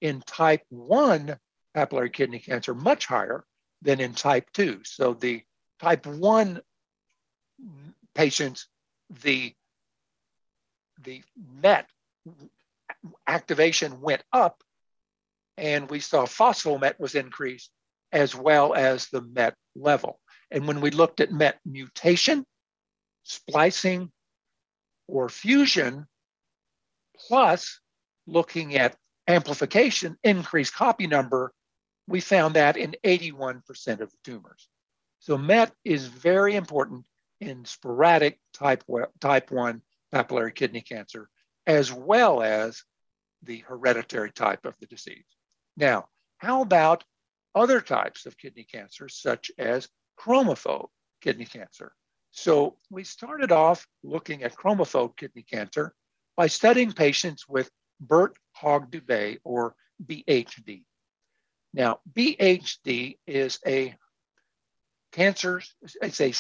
in 0.00 0.22
type 0.22 0.62
1 0.70 1.38
papillary 1.76 2.12
kidney 2.12 2.38
cancer 2.38 2.74
much 2.74 3.06
higher 3.06 3.44
than 3.82 4.00
in 4.00 4.14
type 4.14 4.50
2. 4.52 4.80
So 4.84 5.14
the 5.14 5.42
type 5.80 6.06
1 6.06 6.60
patients, 8.14 8.68
the, 9.22 9.52
the 11.02 11.22
MET 11.60 11.86
activation 13.26 14.00
went 14.00 14.22
up 14.32 14.62
and 15.56 15.88
we 15.88 16.00
saw 16.00 16.24
phospho-MET 16.24 16.98
was 16.98 17.14
increased 17.14 17.70
as 18.12 18.34
well 18.34 18.74
as 18.74 19.08
the 19.08 19.20
MET 19.20 19.54
level. 19.74 20.20
And 20.50 20.66
when 20.66 20.80
we 20.80 20.90
looked 20.90 21.20
at 21.20 21.32
MET 21.32 21.58
mutation, 21.64 22.44
splicing, 23.24 24.10
or 25.06 25.28
fusion, 25.28 26.06
plus 27.28 27.80
looking 28.26 28.76
at 28.76 28.96
amplification, 29.28 30.16
increased 30.22 30.74
copy 30.74 31.06
number, 31.06 31.52
we 32.06 32.20
found 32.20 32.54
that 32.54 32.76
in 32.76 32.96
81% 33.04 33.62
of 34.00 34.10
the 34.10 34.16
tumors. 34.24 34.68
So 35.20 35.38
MET 35.38 35.72
is 35.84 36.06
very 36.06 36.54
important 36.54 37.04
in 37.40 37.64
sporadic 37.64 38.38
type, 38.52 38.84
type 39.20 39.50
1 39.50 39.82
papillary 40.12 40.54
kidney 40.54 40.82
cancer, 40.82 41.28
as 41.66 41.92
well 41.92 42.42
as 42.42 42.82
the 43.42 43.58
hereditary 43.58 44.32
type 44.32 44.64
of 44.66 44.78
the 44.80 44.86
disease. 44.86 45.24
Now, 45.76 46.08
how 46.38 46.62
about 46.62 47.04
other 47.54 47.80
types 47.80 48.26
of 48.26 48.36
kidney 48.36 48.64
cancer, 48.64 49.08
such 49.08 49.50
as 49.58 49.88
chromophobe 50.18 50.88
kidney 51.20 51.46
cancer? 51.46 51.92
So 52.32 52.76
we 52.90 53.04
started 53.04 53.52
off 53.52 53.86
looking 54.02 54.42
at 54.42 54.56
chromophobe 54.56 55.16
kidney 55.16 55.42
cancer 55.42 55.94
by 56.36 56.48
studying 56.48 56.92
patients 56.92 57.48
with 57.48 57.70
Birt 58.00 58.36
Hogg 58.52 58.90
Dubé 58.90 59.38
or 59.44 59.74
BHD. 60.04 60.84
Now, 61.74 61.98
BHD 62.12 63.18
is 63.26 63.58
a 63.66 63.96
cancer, 65.10 65.60
it's 66.00 66.20
a 66.20 66.32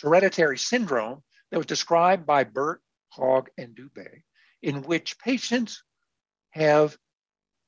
hereditary 0.00 0.56
syndrome 0.56 1.24
that 1.50 1.58
was 1.58 1.66
described 1.66 2.24
by 2.26 2.44
Birt, 2.44 2.80
Hogg, 3.08 3.50
and 3.58 3.74
Dubé, 3.74 4.22
in 4.62 4.82
which 4.82 5.18
patients 5.18 5.82
have 6.50 6.96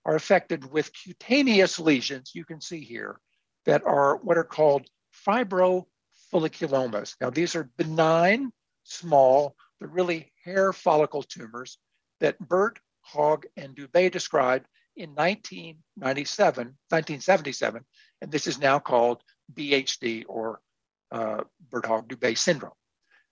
are 0.04 0.14
affected 0.14 0.70
with 0.70 0.92
cutaneous 0.94 1.80
lesions, 1.80 2.30
you 2.33 2.44
can 2.44 2.61
see 2.61 2.85
here, 2.85 3.18
that 3.64 3.85
are 3.85 4.16
what 4.18 4.38
are 4.38 4.44
called 4.44 4.87
fibrofolliculomas. 5.26 7.16
Now, 7.20 7.30
these 7.30 7.57
are 7.57 7.70
benign, 7.76 8.52
small, 8.85 9.57
but 9.80 9.90
really 9.90 10.33
hair 10.44 10.72
follicle 10.72 11.24
tumors 11.24 11.76
that 12.20 12.38
Birt, 12.38 12.78
Hogg, 13.00 13.46
and 13.57 13.74
Dubé 13.74 14.12
described 14.12 14.68
in 14.96 15.11
1997, 15.11 16.66
1977, 16.88 17.85
and 18.20 18.30
this 18.30 18.46
is 18.46 18.59
now 18.59 18.78
called 18.78 19.22
BHD 19.52 20.24
or 20.28 20.61
uh, 21.11 21.42
Birt-Hogg-Dubé 21.70 22.37
syndrome. 22.37 22.72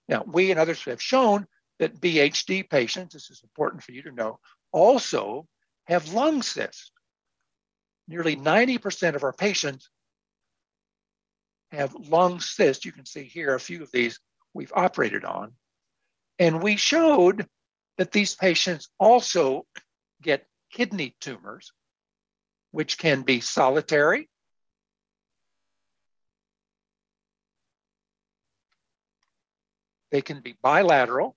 Now, 0.09 0.25
we 0.27 0.51
and 0.51 0.59
others 0.59 0.83
have 0.85 1.01
shown 1.01 1.46
that 1.79 2.01
BHD 2.01 2.68
patients, 2.68 3.14
this 3.14 3.31
is 3.31 3.42
important 3.42 3.83
for 3.83 3.92
you 3.92 4.03
to 4.03 4.12
know, 4.12 4.38
also 4.72 5.46
have 5.87 6.12
lung 6.12 6.42
cysts. 6.42 6.92
Nearly 8.09 8.37
90% 8.37 9.14
of 9.14 9.25
our 9.25 9.33
patients 9.33 9.88
have 11.70 11.94
lung 11.94 12.40
cysts. 12.40 12.85
You 12.85 12.92
can 12.92 13.07
see 13.07 13.25
here 13.25 13.55
a 13.55 13.61
few 13.61 13.83
of 13.83 13.90
these 13.92 14.18
we've 14.55 14.72
operated 14.75 15.25
on. 15.25 15.53
And 16.38 16.62
we 16.62 16.77
showed 16.77 17.46
that 17.98 18.12
these 18.12 18.35
patients 18.35 18.88
also 18.98 19.66
get 20.20 20.46
kidney 20.72 21.14
tumors, 21.20 21.72
which 22.72 22.98
can 22.98 23.22
be 23.22 23.40
solitary. 23.40 24.28
They 30.11 30.22
can 30.22 30.40
be 30.40 30.56
bilateral, 30.61 31.37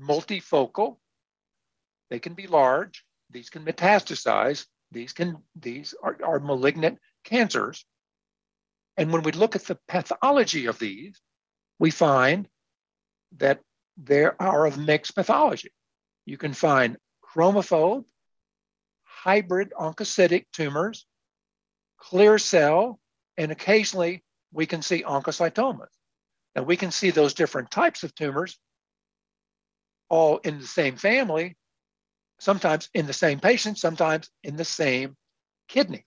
multifocal, 0.00 0.96
they 2.08 2.18
can 2.18 2.34
be 2.34 2.46
large, 2.46 3.04
these 3.30 3.50
can 3.50 3.64
metastasize, 3.64 4.66
these 4.90 5.12
can 5.12 5.36
these 5.54 5.94
are, 6.02 6.16
are 6.24 6.40
malignant 6.40 6.98
cancers. 7.24 7.84
And 8.96 9.12
when 9.12 9.22
we 9.22 9.32
look 9.32 9.54
at 9.54 9.64
the 9.64 9.78
pathology 9.86 10.66
of 10.66 10.78
these, 10.78 11.20
we 11.78 11.90
find 11.90 12.48
that 13.36 13.60
there 13.96 14.40
are 14.40 14.66
of 14.66 14.78
mixed 14.78 15.14
pathology. 15.14 15.72
You 16.24 16.36
can 16.36 16.54
find 16.54 16.96
chromophobe, 17.32 18.04
hybrid 19.02 19.72
oncocytic 19.78 20.46
tumors, 20.52 21.06
clear 21.98 22.38
cell, 22.38 22.98
and 23.36 23.52
occasionally 23.52 24.24
we 24.52 24.66
can 24.66 24.82
see 24.82 25.02
oncocytomas. 25.02 25.88
Now 26.56 26.62
we 26.62 26.76
can 26.76 26.90
see 26.90 27.10
those 27.10 27.34
different 27.34 27.70
types 27.70 28.02
of 28.02 28.14
tumors 28.14 28.58
all 30.08 30.38
in 30.38 30.58
the 30.58 30.66
same 30.66 30.96
family, 30.96 31.56
sometimes 32.40 32.88
in 32.94 33.06
the 33.06 33.12
same 33.12 33.38
patient, 33.38 33.78
sometimes 33.78 34.28
in 34.42 34.56
the 34.56 34.64
same 34.64 35.16
kidney. 35.68 36.04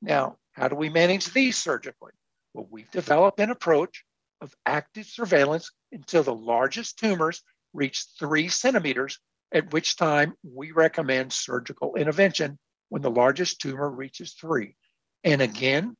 Now, 0.00 0.38
how 0.52 0.68
do 0.68 0.76
we 0.76 0.88
manage 0.88 1.26
these 1.26 1.56
surgically? 1.56 2.12
Well, 2.54 2.66
we've 2.70 2.90
developed 2.90 3.40
an 3.40 3.50
approach 3.50 4.04
of 4.40 4.54
active 4.66 5.06
surveillance 5.06 5.70
until 5.92 6.22
the 6.22 6.34
largest 6.34 6.98
tumors 6.98 7.42
reach 7.72 8.06
three 8.18 8.48
centimeters, 8.48 9.18
at 9.52 9.72
which 9.72 9.96
time 9.96 10.34
we 10.42 10.72
recommend 10.72 11.32
surgical 11.32 11.94
intervention 11.96 12.58
when 12.88 13.02
the 13.02 13.10
largest 13.10 13.60
tumor 13.60 13.90
reaches 13.90 14.34
three. 14.34 14.76
And 15.24 15.40
again, 15.40 15.96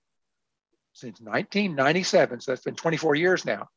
since 0.93 1.21
1997, 1.21 2.41
so 2.41 2.53
that's 2.53 2.63
been 2.63 2.75
24 2.75 3.15
years 3.15 3.45
now, 3.45 3.69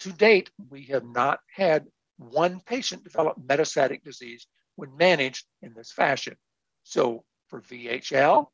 to 0.00 0.12
date, 0.12 0.50
we 0.70 0.84
have 0.84 1.04
not 1.04 1.40
had 1.54 1.86
one 2.18 2.60
patient 2.60 3.04
develop 3.04 3.36
metastatic 3.40 4.02
disease 4.02 4.46
when 4.74 4.96
managed 4.96 5.46
in 5.62 5.72
this 5.74 5.92
fashion. 5.92 6.36
So 6.82 7.24
for 7.48 7.62
VHL, 7.62 8.48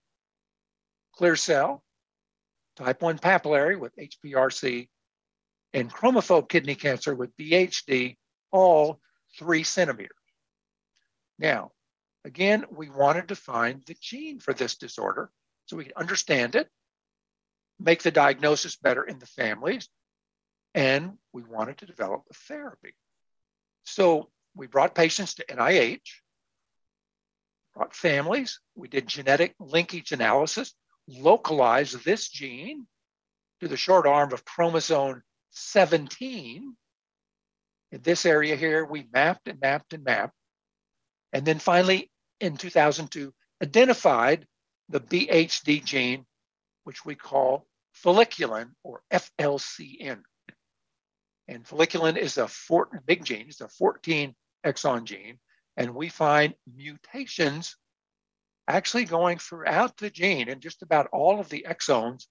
clear 1.15 1.37
cell, 1.37 1.83
type 2.77 3.03
1 3.03 3.19
papillary 3.19 3.79
with 3.79 3.93
HPRC, 3.97 4.89
and 5.75 5.93
chromophobe 5.93 6.49
kidney 6.49 6.75
cancer 6.75 7.15
with 7.15 7.37
BHD, 7.37 8.17
all 8.51 9.01
three 9.39 9.63
centimeters. 9.63 10.22
Now, 11.43 11.73
again, 12.25 12.65
we 12.71 12.89
wanted 12.89 13.29
to 13.29 13.35
find 13.35 13.83
the 13.85 13.97
gene 14.01 14.39
for 14.39 14.55
this 14.55 14.77
disorder 14.77 15.29
so 15.67 15.77
we 15.77 15.85
could 15.85 15.97
understand 15.97 16.55
it, 16.55 16.69
make 17.81 18.03
the 18.05 18.13
diagnosis 18.13 18.77
better 18.77 19.03
in 19.03 19.19
the 19.19 19.27
families, 19.27 19.89
and 20.73 21.19
we 21.33 21.43
wanted 21.43 21.79
to 21.79 21.87
develop 21.87 22.23
a 22.31 22.35
therapy. 22.35 22.95
So 23.83 24.31
we 24.55 24.69
brought 24.69 24.95
patients 24.95 25.35
to 25.35 25.47
NIH, 25.47 26.01
brought 27.75 27.93
families, 27.93 28.61
we 28.77 28.87
did 28.87 29.09
genetic 29.09 29.57
linkage 29.59 30.13
analysis, 30.13 30.73
localized 31.09 32.05
this 32.05 32.29
gene 32.29 32.87
to 33.61 33.67
the 33.67 33.77
short 33.77 34.07
arm 34.07 34.33
of 34.33 34.45
chromosome 34.45 35.23
17. 35.51 36.77
In 37.91 38.03
this 38.03 38.25
area 38.27 38.55
here, 38.55 38.85
we 38.85 39.09
mapped 39.13 39.49
and 39.49 39.61
mapped 39.61 39.93
and 39.93 40.05
mapped. 40.05 40.37
And 41.33 41.45
then 41.45 41.59
finally, 41.59 42.11
in 42.41 42.57
2002, 42.57 43.33
identified 43.63 44.47
the 44.89 45.01
BHD 45.01 45.85
gene, 45.85 46.27
which 46.85 47.05
we 47.05 47.15
call 47.15 47.67
folliculin 48.05 48.71
or 48.83 49.03
FLCN. 49.11 50.23
And 51.49 51.65
folliculin 51.65 52.17
is 52.17 52.39
a 52.39 52.49
four, 52.49 52.89
big 53.07 53.25
gene, 53.25 53.47
it's 53.49 53.61
a 53.61 53.69
14 53.69 54.35
exon 54.65 55.05
gene. 55.05 55.39
And 55.77 55.95
we 55.95 56.09
find 56.09 56.55
mutations 56.73 57.77
actually 58.69 59.05
going 59.05 59.39
throughout 59.39 59.97
the 59.97 60.11
gene 60.11 60.49
in 60.49 60.61
just 60.61 60.83
about 60.83 61.09
all 61.13 61.41
of 61.41 61.49
the 61.49 61.67
exons 61.69 62.27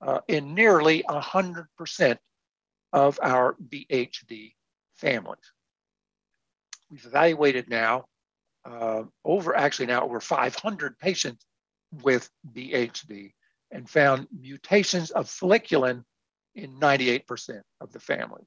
uh, 0.00 0.20
in 0.28 0.54
nearly 0.54 1.02
100% 1.08 2.18
of 2.92 3.18
our 3.22 3.56
BHD 3.68 4.54
families. 4.94 5.52
We've 6.90 7.04
evaluated 7.04 7.68
now 7.68 8.06
uh, 8.66 9.04
over, 9.24 9.56
actually 9.56 9.86
now 9.86 10.02
over 10.02 10.20
500 10.20 10.98
patients 10.98 11.44
with 12.02 12.28
BHD 12.52 13.32
and 13.70 13.88
found 13.88 14.26
mutations 14.36 15.10
of 15.10 15.26
folliculin 15.26 16.02
in 16.54 16.78
98% 16.80 17.62
of 17.80 17.92
the 17.92 18.00
family. 18.00 18.42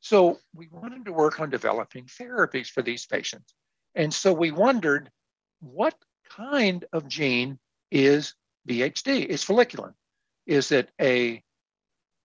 So 0.00 0.38
we 0.54 0.68
wanted 0.70 1.04
to 1.06 1.12
work 1.12 1.40
on 1.40 1.50
developing 1.50 2.06
therapies 2.06 2.68
for 2.68 2.82
these 2.82 3.06
patients. 3.06 3.54
And 3.94 4.12
so 4.12 4.32
we 4.32 4.50
wondered 4.50 5.10
what 5.60 5.94
kind 6.28 6.84
of 6.92 7.08
gene 7.08 7.58
is 7.90 8.34
BHD? 8.68 9.26
Is 9.26 9.44
folliculin? 9.44 9.94
Is 10.46 10.72
it 10.72 10.90
a, 11.00 11.42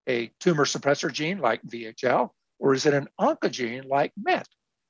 a 0.07 0.31
tumor 0.39 0.65
suppressor 0.65 1.11
gene 1.11 1.39
like 1.39 1.61
VHL, 1.63 2.29
or 2.59 2.73
is 2.73 2.85
it 2.85 2.93
an 2.93 3.07
oncogene 3.19 3.85
like 3.85 4.13
MET? 4.17 4.47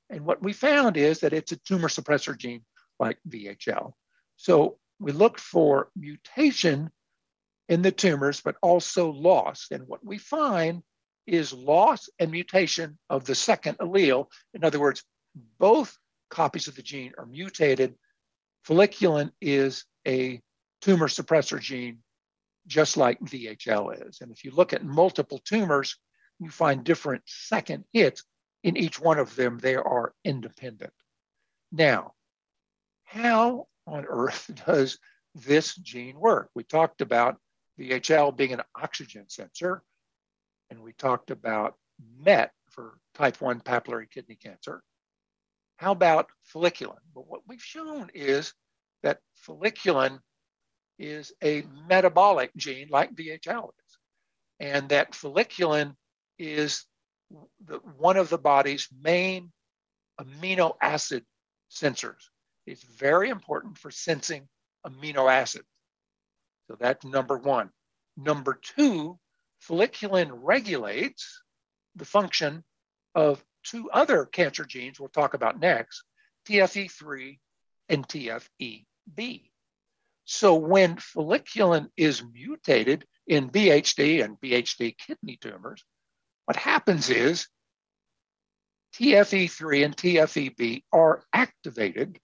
And 0.09 0.25
what 0.25 0.41
we 0.41 0.53
found 0.53 0.97
is 0.97 1.19
that 1.21 1.33
it's 1.33 1.51
a 1.51 1.57
tumor 1.57 1.87
suppressor 1.87 2.37
gene 2.37 2.63
like 2.99 3.17
VHL. 3.27 3.93
So 4.37 4.77
we 4.99 5.11
looked 5.11 5.39
for 5.39 5.89
mutation 5.95 6.91
in 7.67 7.81
the 7.81 7.91
tumors, 7.91 8.41
but 8.41 8.55
also 8.61 9.11
loss. 9.11 9.67
And 9.71 9.87
what 9.87 10.05
we 10.05 10.17
find 10.17 10.83
is 11.25 11.51
loss 11.51 12.07
and 12.19 12.31
mutation 12.31 12.97
of 13.09 13.25
the 13.25 13.35
second 13.35 13.79
allele. 13.79 14.27
In 14.53 14.63
other 14.63 14.79
words, 14.79 15.03
both 15.59 15.97
copies 16.29 16.67
of 16.67 16.75
the 16.75 16.83
gene 16.83 17.13
are 17.17 17.25
mutated 17.25 17.95
Folliculin 18.65 19.31
is 19.41 19.85
a 20.07 20.41
tumor 20.81 21.07
suppressor 21.07 21.59
gene, 21.59 21.99
just 22.67 22.97
like 22.97 23.19
VHL 23.19 24.07
is. 24.07 24.21
And 24.21 24.31
if 24.31 24.43
you 24.43 24.51
look 24.51 24.73
at 24.73 24.83
multiple 24.83 25.39
tumors, 25.39 25.97
you 26.39 26.49
find 26.49 26.83
different 26.83 27.23
second 27.25 27.85
hits. 27.93 28.23
In 28.65 28.77
each 28.77 28.99
one 28.99 29.19
of 29.19 29.35
them, 29.35 29.59
they 29.59 29.75
are 29.75 30.15
independent. 30.23 30.91
Now, 31.71 32.13
how 33.03 33.67
on 33.85 34.05
earth 34.09 34.49
does 34.65 34.97
this 35.35 35.75
gene 35.75 36.19
work? 36.19 36.49
We 36.55 36.63
talked 36.63 37.01
about 37.01 37.37
VHL 37.79 38.35
being 38.35 38.53
an 38.53 38.63
oxygen 38.73 39.29
sensor, 39.29 39.83
and 40.71 40.81
we 40.81 40.93
talked 40.93 41.29
about 41.29 41.75
MET 42.17 42.53
for 42.71 42.97
type 43.13 43.39
1 43.39 43.61
papillary 43.61 44.09
kidney 44.09 44.35
cancer. 44.35 44.81
How 45.75 45.91
about 45.91 46.31
folliculin? 46.51 46.97
Well, 47.13 47.25
what 47.27 47.41
we've 47.47 47.61
shown 47.61 48.09
is 48.15 48.51
that 49.03 49.19
folliculin 49.47 50.21
is 50.97 51.31
a 51.43 51.65
metabolic 51.87 52.49
gene 52.55 52.87
like 52.89 53.13
VHL 53.13 53.69
is, 53.69 53.97
and 54.59 54.89
that 54.89 55.11
folliculin 55.11 55.95
is 56.39 56.87
the, 57.65 57.77
one 57.97 58.17
of 58.17 58.29
the 58.29 58.37
body's 58.37 58.87
main 59.01 59.51
amino 60.19 60.75
acid 60.81 61.25
sensors. 61.71 62.29
It's 62.65 62.83
very 62.83 63.29
important 63.29 63.77
for 63.77 63.91
sensing 63.91 64.47
amino 64.85 65.31
acids. 65.31 65.65
So 66.67 66.77
that's 66.79 67.05
number 67.05 67.37
one. 67.37 67.69
Number 68.17 68.59
two, 68.61 69.19
folliculin 69.67 70.29
regulates 70.31 71.41
the 71.95 72.05
function 72.05 72.63
of 73.13 73.43
two 73.63 73.89
other 73.91 74.25
cancer 74.25 74.65
genes 74.65 74.99
we'll 74.99 75.09
talk 75.09 75.33
about 75.33 75.59
next, 75.59 76.03
TFE3 76.47 77.39
and 77.89 78.07
TFEB. 78.07 79.49
So 80.25 80.55
when 80.55 80.95
folliculin 80.95 81.89
is 81.95 82.23
mutated 82.23 83.05
in 83.27 83.49
BHD 83.49 84.23
and 84.23 84.39
BHD 84.39 84.97
kidney 84.97 85.37
tumors, 85.39 85.83
what 86.45 86.55
happens 86.55 87.09
is 87.09 87.47
TFE3 88.95 89.85
and 89.85 89.97
TFEB 89.97 90.83
are 90.93 91.23
activated. 91.33 92.19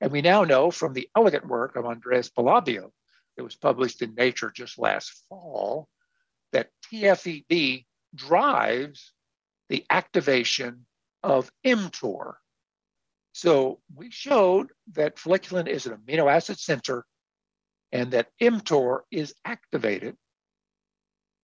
And 0.00 0.12
we 0.12 0.20
now 0.20 0.44
know 0.44 0.70
from 0.70 0.92
the 0.92 1.08
elegant 1.16 1.46
work 1.46 1.76
of 1.76 1.86
Andrea 1.86 2.22
Ballabio 2.34 2.92
that 3.36 3.44
was 3.44 3.56
published 3.56 4.02
in 4.02 4.14
Nature 4.14 4.50
just 4.54 4.78
last 4.78 5.24
fall 5.28 5.88
that 6.52 6.70
TFEB 6.92 7.84
drives 8.14 9.12
the 9.68 9.84
activation 9.90 10.86
of 11.22 11.50
mTOR. 11.64 12.34
So 13.32 13.80
we 13.94 14.10
showed 14.10 14.70
that 14.92 15.16
folliculin 15.16 15.66
is 15.66 15.86
an 15.86 15.96
amino 15.96 16.30
acid 16.30 16.58
sensor 16.58 17.04
and 17.92 18.12
that 18.12 18.28
mTOR 18.40 19.00
is 19.10 19.34
activated. 19.44 20.16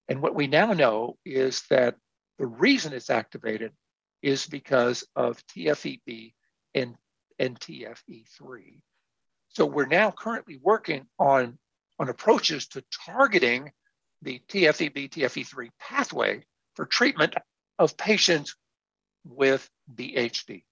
And 0.09 0.21
what 0.21 0.35
we 0.35 0.47
now 0.47 0.73
know 0.73 1.17
is 1.25 1.63
that 1.71 1.97
the 2.39 2.47
reason 2.47 2.93
it's 2.93 3.11
activated 3.11 3.73
is 4.23 4.47
because 4.47 5.05
of 5.17 5.45
TFEB 5.49 6.35
and, 6.75 6.97
and 7.39 7.59
TFE3. 7.59 8.81
So 9.49 9.67
we're 9.67 9.87
now 9.87 10.11
currently 10.11 10.59
working 10.63 11.07
on, 11.19 11.59
on 11.99 12.09
approaches 12.09 12.69
to 12.69 12.85
targeting 13.07 13.73
the 14.23 14.41
TFEB, 14.49 15.11
TFE3 15.11 15.69
pathway 15.79 16.45
for 16.75 16.87
treatment 16.87 17.35
of 17.79 17.97
patients 17.97 18.57
with 19.25 19.69
BHD. 19.95 20.65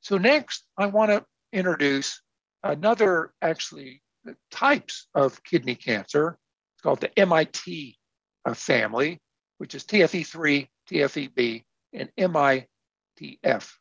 So 0.00 0.18
next, 0.18 0.64
I 0.76 0.86
want 0.86 1.10
to 1.10 1.24
introduce 1.52 2.20
another 2.62 3.32
actually 3.40 4.02
types 4.50 5.06
of 5.14 5.42
kidney 5.42 5.74
cancer. 5.74 6.38
Called 6.82 7.00
the 7.00 7.16
MIT 7.18 7.96
uh, 8.44 8.54
family, 8.54 9.20
which 9.58 9.74
is 9.74 9.84
TFE3, 9.84 10.68
TFEB, 10.90 11.64
and 11.92 12.10
MITF. 12.16 13.72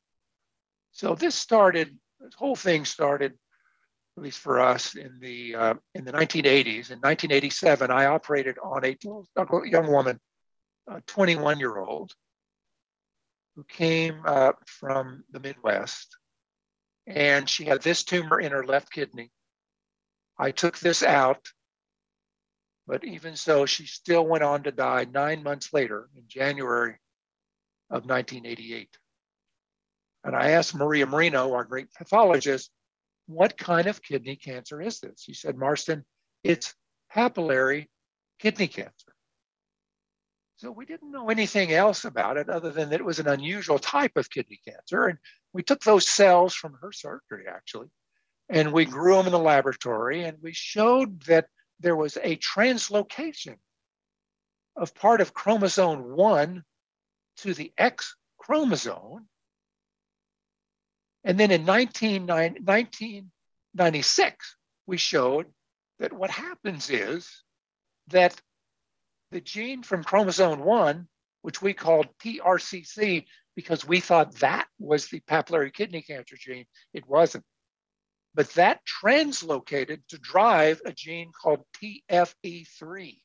So 0.91 1.15
this 1.15 1.35
started, 1.35 1.97
this 2.19 2.33
whole 2.35 2.55
thing 2.55 2.85
started, 2.85 3.33
at 4.17 4.23
least 4.23 4.39
for 4.39 4.59
us, 4.59 4.95
in 4.95 5.19
the 5.19 5.55
uh, 5.55 5.73
in 5.95 6.03
the 6.03 6.11
1980s. 6.11 6.91
In 6.91 6.99
1987, 6.99 7.89
I 7.89 8.05
operated 8.07 8.57
on 8.61 8.83
a 8.83 8.97
young 9.65 9.91
woman, 9.91 10.19
a 10.87 11.01
21 11.07 11.59
year 11.59 11.77
old, 11.77 12.11
who 13.55 13.63
came 13.63 14.21
uh, 14.25 14.51
from 14.65 15.23
the 15.31 15.39
Midwest, 15.39 16.17
and 17.07 17.49
she 17.49 17.65
had 17.65 17.81
this 17.81 18.03
tumor 18.03 18.39
in 18.39 18.51
her 18.51 18.65
left 18.65 18.91
kidney. 18.91 19.31
I 20.37 20.51
took 20.51 20.77
this 20.79 21.03
out, 21.03 21.47
but 22.91 23.05
even 23.05 23.37
so, 23.37 23.65
she 23.65 23.85
still 23.85 24.27
went 24.27 24.43
on 24.43 24.63
to 24.63 24.71
die 24.73 25.07
nine 25.13 25.43
months 25.43 25.71
later 25.71 26.09
in 26.13 26.23
January 26.27 26.97
of 27.89 28.03
1988. 28.03 28.89
And 30.25 30.35
I 30.35 30.49
asked 30.49 30.75
Maria 30.75 31.05
Merino, 31.05 31.53
our 31.53 31.63
great 31.63 31.93
pathologist, 31.93 32.69
what 33.27 33.57
kind 33.57 33.87
of 33.87 34.03
kidney 34.03 34.35
cancer 34.35 34.81
is 34.81 34.99
this? 34.99 35.21
She 35.21 35.33
said, 35.33 35.57
Marston, 35.57 36.03
it's 36.43 36.75
papillary 37.15 37.87
kidney 38.39 38.67
cancer. 38.67 39.13
So 40.57 40.69
we 40.69 40.85
didn't 40.85 41.13
know 41.13 41.29
anything 41.29 41.71
else 41.71 42.03
about 42.03 42.35
it 42.35 42.49
other 42.49 42.71
than 42.71 42.89
that 42.89 42.99
it 42.99 43.05
was 43.05 43.19
an 43.19 43.27
unusual 43.29 43.79
type 43.79 44.17
of 44.17 44.29
kidney 44.29 44.59
cancer. 44.67 45.07
And 45.07 45.17
we 45.53 45.63
took 45.63 45.79
those 45.79 46.09
cells 46.09 46.53
from 46.53 46.77
her 46.81 46.91
surgery, 46.91 47.45
actually, 47.47 47.87
and 48.49 48.73
we 48.73 48.83
grew 48.83 49.15
them 49.15 49.27
in 49.27 49.31
the 49.31 49.39
laboratory. 49.39 50.25
And 50.25 50.39
we 50.41 50.51
showed 50.51 51.21
that 51.27 51.45
there 51.81 51.95
was 51.95 52.17
a 52.17 52.35
translocation 52.37 53.57
of 54.75 54.95
part 54.95 55.21
of 55.21 55.33
chromosome 55.33 56.15
1 56.15 56.63
to 57.37 57.53
the 57.53 57.71
X 57.77 58.17
chromosome. 58.37 59.27
And 61.23 61.39
then 61.39 61.51
in 61.51 61.65
1996, 61.65 64.55
we 64.87 64.97
showed 64.97 65.45
that 65.99 66.11
what 66.13 66.31
happens 66.31 66.89
is 66.89 67.43
that 68.07 68.41
the 69.31 69.41
gene 69.41 69.83
from 69.83 70.03
chromosome 70.03 70.59
1, 70.59 71.07
which 71.41 71.61
we 71.61 71.73
called 71.73 72.07
PRCC 72.23 73.25
because 73.55 73.85
we 73.85 73.99
thought 73.99 74.39
that 74.39 74.67
was 74.79 75.07
the 75.07 75.19
papillary 75.21 75.73
kidney 75.73 76.01
cancer 76.01 76.35
gene, 76.37 76.65
it 76.93 77.07
wasn't. 77.07 77.43
But 78.33 78.49
that 78.53 78.81
translocated 78.85 80.01
to 80.09 80.17
drive 80.17 80.81
a 80.85 80.93
gene 80.93 81.31
called 81.31 81.65
TFE3. 81.81 83.17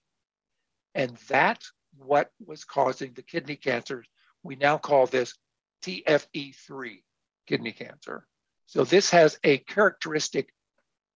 And 0.95 1.17
that's 1.29 1.73
what 1.99 2.31
was 2.45 2.65
causing 2.65 3.13
the 3.13 3.23
kidney 3.23 3.57
cancer. 3.57 4.05
We 4.43 4.57
now 4.57 4.79
call 4.79 5.07
this 5.07 5.35
TFE3 5.85 7.03
kidney 7.47 7.73
cancer. 7.73 8.27
So 8.67 8.85
this 8.85 9.11
has 9.11 9.39
a 9.45 9.59
characteristic 9.59 10.49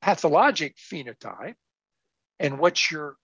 pathologic 0.01 0.77
phenotype. 0.77 1.57
And 2.39 2.59
what 2.59 2.91
you're 2.91 3.17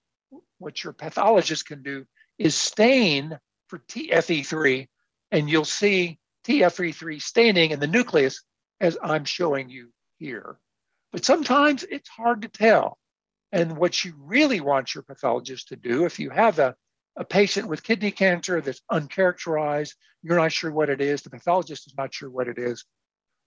what 0.58 0.82
your 0.82 0.92
pathologist 0.92 1.66
can 1.66 1.82
do 1.82 2.04
is 2.38 2.54
stain 2.54 3.38
for 3.68 3.78
TFE3, 3.78 4.88
and 5.30 5.48
you'll 5.48 5.64
see 5.64 6.18
TFE3 6.46 7.20
staining 7.20 7.70
in 7.70 7.80
the 7.80 7.86
nucleus 7.86 8.42
as 8.80 8.98
I'm 9.02 9.24
showing 9.24 9.68
you 9.68 9.90
here. 10.18 10.58
But 11.12 11.24
sometimes 11.24 11.84
it's 11.84 12.08
hard 12.08 12.42
to 12.42 12.48
tell. 12.48 12.98
And 13.52 13.76
what 13.76 14.04
you 14.04 14.14
really 14.18 14.60
want 14.60 14.94
your 14.94 15.02
pathologist 15.02 15.68
to 15.68 15.76
do, 15.76 16.04
if 16.04 16.18
you 16.18 16.30
have 16.30 16.58
a, 16.58 16.74
a 17.16 17.24
patient 17.24 17.68
with 17.68 17.82
kidney 17.82 18.10
cancer 18.10 18.60
that's 18.60 18.82
uncharacterized, 18.90 19.94
you're 20.22 20.36
not 20.36 20.52
sure 20.52 20.72
what 20.72 20.90
it 20.90 21.00
is, 21.00 21.22
the 21.22 21.30
pathologist 21.30 21.86
is 21.86 21.94
not 21.96 22.12
sure 22.12 22.28
what 22.28 22.48
it 22.48 22.58
is, 22.58 22.84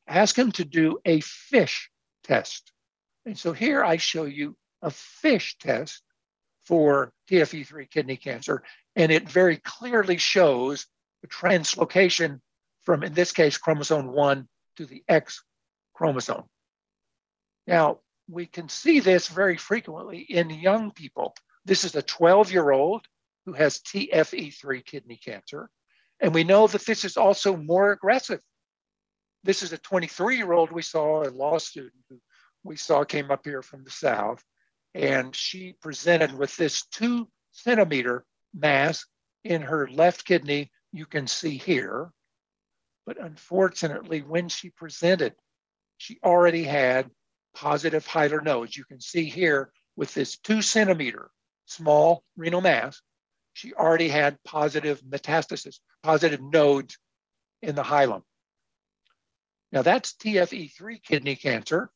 ask 0.07 0.37
him 0.37 0.51
to 0.53 0.65
do 0.65 0.99
a 1.05 1.19
FISH 1.19 1.89
test. 2.23 2.71
And 3.25 3.37
so 3.37 3.53
here 3.53 3.83
I 3.83 3.97
show 3.97 4.25
you 4.25 4.55
a 4.81 4.89
FISH 4.89 5.57
test 5.59 6.01
for 6.65 7.11
TFE3 7.29 7.89
kidney 7.89 8.17
cancer. 8.17 8.63
And 8.95 9.11
it 9.11 9.29
very 9.29 9.57
clearly 9.57 10.17
shows 10.17 10.87
the 11.21 11.27
translocation 11.27 12.39
from, 12.83 13.03
in 13.03 13.13
this 13.13 13.31
case, 13.31 13.57
chromosome 13.57 14.07
1 14.07 14.47
to 14.77 14.85
the 14.85 15.03
X 15.07 15.43
chromosome. 15.93 16.45
Now, 17.69 17.99
we 18.27 18.47
can 18.47 18.67
see 18.67 18.99
this 18.99 19.27
very 19.27 19.55
frequently 19.55 20.21
in 20.21 20.49
young 20.49 20.89
people. 20.89 21.35
This 21.65 21.83
is 21.83 21.95
a 21.95 22.01
12 22.01 22.51
year 22.51 22.71
old 22.71 23.05
who 23.45 23.53
has 23.53 23.77
TFE3 23.77 24.83
kidney 24.83 25.17
cancer. 25.17 25.69
And 26.19 26.33
we 26.33 26.43
know 26.43 26.65
that 26.65 26.87
this 26.87 27.05
is 27.05 27.15
also 27.15 27.55
more 27.55 27.91
aggressive. 27.91 28.41
This 29.43 29.61
is 29.61 29.71
a 29.71 29.77
23 29.77 30.37
year 30.37 30.51
old 30.51 30.71
we 30.71 30.81
saw, 30.81 31.21
a 31.21 31.29
law 31.29 31.59
student 31.59 31.93
who 32.09 32.19
we 32.63 32.75
saw 32.75 33.03
came 33.03 33.29
up 33.29 33.45
here 33.45 33.61
from 33.61 33.83
the 33.83 33.91
South 33.91 34.43
and 34.95 35.35
she 35.35 35.73
presented 35.79 36.33
with 36.33 36.55
this 36.57 36.87
two 36.87 37.29
centimeter 37.51 38.25
mass 38.51 39.05
in 39.43 39.61
her 39.61 39.87
left 39.91 40.25
kidney, 40.25 40.71
you 40.91 41.05
can 41.05 41.27
see 41.27 41.55
here. 41.57 42.09
But 43.05 43.21
unfortunately, 43.23 44.21
when 44.21 44.49
she 44.49 44.71
presented, 44.71 45.35
she 45.97 46.17
already 46.23 46.63
had 46.63 47.11
positive 47.55 48.05
hilar 48.05 48.41
nodes. 48.41 48.75
You 48.75 48.85
can 48.85 49.01
see 49.01 49.25
here 49.25 49.71
with 49.95 50.13
this 50.13 50.37
two 50.37 50.61
centimeter 50.61 51.29
small 51.69 52.23
renal 52.35 52.61
mass, 52.61 53.01
she 53.53 53.73
already 53.73 54.09
had 54.09 54.41
positive 54.43 55.01
metastasis, 55.01 55.79
positive 56.03 56.41
nodes 56.41 56.97
in 57.61 57.75
the 57.75 57.83
hilum. 57.83 58.23
Now 59.71 59.81
that's 59.81 60.13
TFE3 60.13 61.03
kidney 61.03 61.35
cancer. 61.35 61.91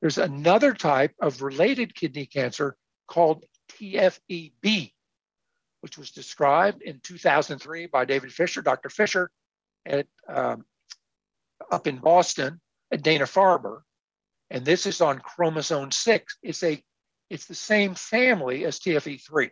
There's 0.00 0.18
another 0.18 0.74
type 0.74 1.14
of 1.20 1.42
related 1.42 1.94
kidney 1.94 2.26
cancer 2.26 2.76
called 3.06 3.44
TFEB, 3.72 4.92
which 5.80 5.98
was 5.98 6.10
described 6.10 6.82
in 6.82 7.00
2003 7.02 7.86
by 7.86 8.04
David 8.04 8.32
Fisher, 8.32 8.62
Dr. 8.62 8.90
Fisher, 8.90 9.30
at, 9.86 10.06
um, 10.28 10.64
up 11.70 11.86
in 11.86 11.98
Boston 11.98 12.60
at 12.92 13.02
Dana 13.02 13.24
Farber. 13.24 13.80
And 14.50 14.64
this 14.64 14.86
is 14.86 15.00
on 15.00 15.18
chromosome 15.18 15.90
six. 15.90 16.38
It's, 16.42 16.62
a, 16.62 16.82
it's 17.28 17.46
the 17.46 17.54
same 17.54 17.94
family 17.94 18.64
as 18.64 18.78
TFE3. 18.78 19.50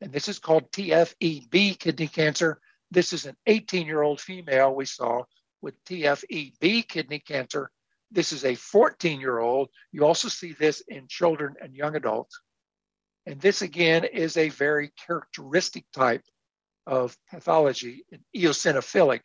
And 0.00 0.12
this 0.12 0.28
is 0.28 0.38
called 0.38 0.70
TFEB 0.72 1.78
kidney 1.78 2.08
cancer. 2.08 2.60
This 2.90 3.12
is 3.12 3.26
an 3.26 3.36
18 3.46 3.86
year 3.86 4.02
old 4.02 4.20
female 4.20 4.74
we 4.74 4.86
saw 4.86 5.24
with 5.60 5.82
TFEB 5.84 6.88
kidney 6.88 7.18
cancer 7.20 7.70
this 8.14 8.32
is 8.32 8.44
a 8.44 8.54
14 8.54 9.20
year 9.20 9.38
old. 9.38 9.70
You 9.90 10.06
also 10.06 10.28
see 10.28 10.52
this 10.52 10.80
in 10.88 11.08
children 11.08 11.56
and 11.60 11.74
young 11.74 11.96
adults. 11.96 12.40
And 13.26 13.40
this 13.40 13.60
again 13.60 14.04
is 14.04 14.36
a 14.36 14.50
very 14.50 14.92
characteristic 15.06 15.84
type 15.92 16.22
of 16.86 17.16
pathology, 17.30 18.04
an 18.12 18.24
eosinophilic 18.36 19.22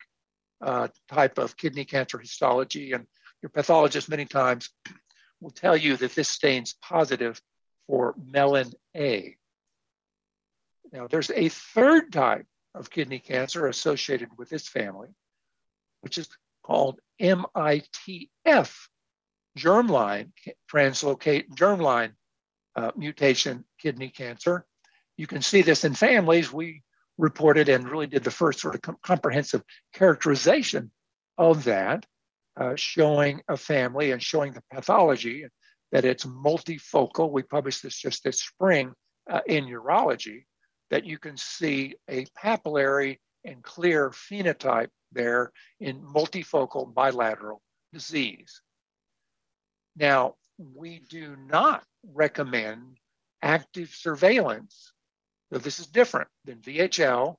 uh, 0.60 0.88
type 1.08 1.38
of 1.38 1.56
kidney 1.56 1.84
cancer 1.84 2.18
histology. 2.18 2.92
And 2.92 3.06
your 3.42 3.50
pathologist 3.50 4.08
many 4.08 4.24
times 4.24 4.70
will 5.40 5.50
tell 5.50 5.76
you 5.76 5.96
that 5.96 6.14
this 6.14 6.28
stains 6.28 6.74
positive 6.82 7.40
for 7.86 8.14
melon 8.30 8.70
A. 8.96 9.36
Now, 10.92 11.06
there's 11.06 11.30
a 11.30 11.48
third 11.48 12.12
type 12.12 12.46
of 12.74 12.90
kidney 12.90 13.18
cancer 13.18 13.66
associated 13.66 14.28
with 14.36 14.48
this 14.48 14.68
family, 14.68 15.08
which 16.00 16.18
is 16.18 16.28
called 16.62 17.00
MITF, 17.20 18.76
germline 19.58 20.30
translocate 20.70 21.48
germline 21.50 22.12
uh, 22.76 22.92
mutation 22.96 23.64
kidney 23.80 24.08
cancer. 24.08 24.64
You 25.16 25.26
can 25.26 25.42
see 25.42 25.62
this 25.62 25.84
in 25.84 25.94
families. 25.94 26.52
We 26.52 26.82
reported 27.18 27.68
and 27.68 27.88
really 27.88 28.06
did 28.06 28.24
the 28.24 28.30
first 28.30 28.60
sort 28.60 28.74
of 28.74 28.82
com- 28.82 28.96
comprehensive 29.02 29.62
characterization 29.92 30.90
of 31.36 31.64
that, 31.64 32.06
uh, 32.60 32.76
showing 32.76 33.40
a 33.48 33.56
family 33.56 34.12
and 34.12 34.22
showing 34.22 34.52
the 34.52 34.62
pathology 34.70 35.46
that 35.92 36.04
it's 36.04 36.26
multifocal. 36.26 37.30
We 37.30 37.42
published 37.42 37.82
this 37.82 37.96
just 37.96 38.22
this 38.22 38.42
spring 38.42 38.92
uh, 39.28 39.40
in 39.46 39.64
urology, 39.64 40.44
that 40.90 41.06
you 41.06 41.18
can 41.18 41.36
see 41.36 41.94
a 42.08 42.26
papillary 42.38 43.18
and 43.44 43.62
clear 43.62 44.10
phenotype 44.10 44.90
there 45.12 45.52
in 45.80 46.02
multifocal 46.02 46.92
bilateral 46.92 47.62
disease. 47.92 48.60
Now, 49.96 50.34
we 50.58 51.00
do 51.08 51.36
not 51.36 51.82
recommend 52.12 52.98
active 53.40 53.88
surveillance. 53.88 54.92
So 55.50 55.58
this 55.58 55.80
is 55.80 55.86
different 55.86 56.28
than 56.44 56.58
VHL, 56.58 57.36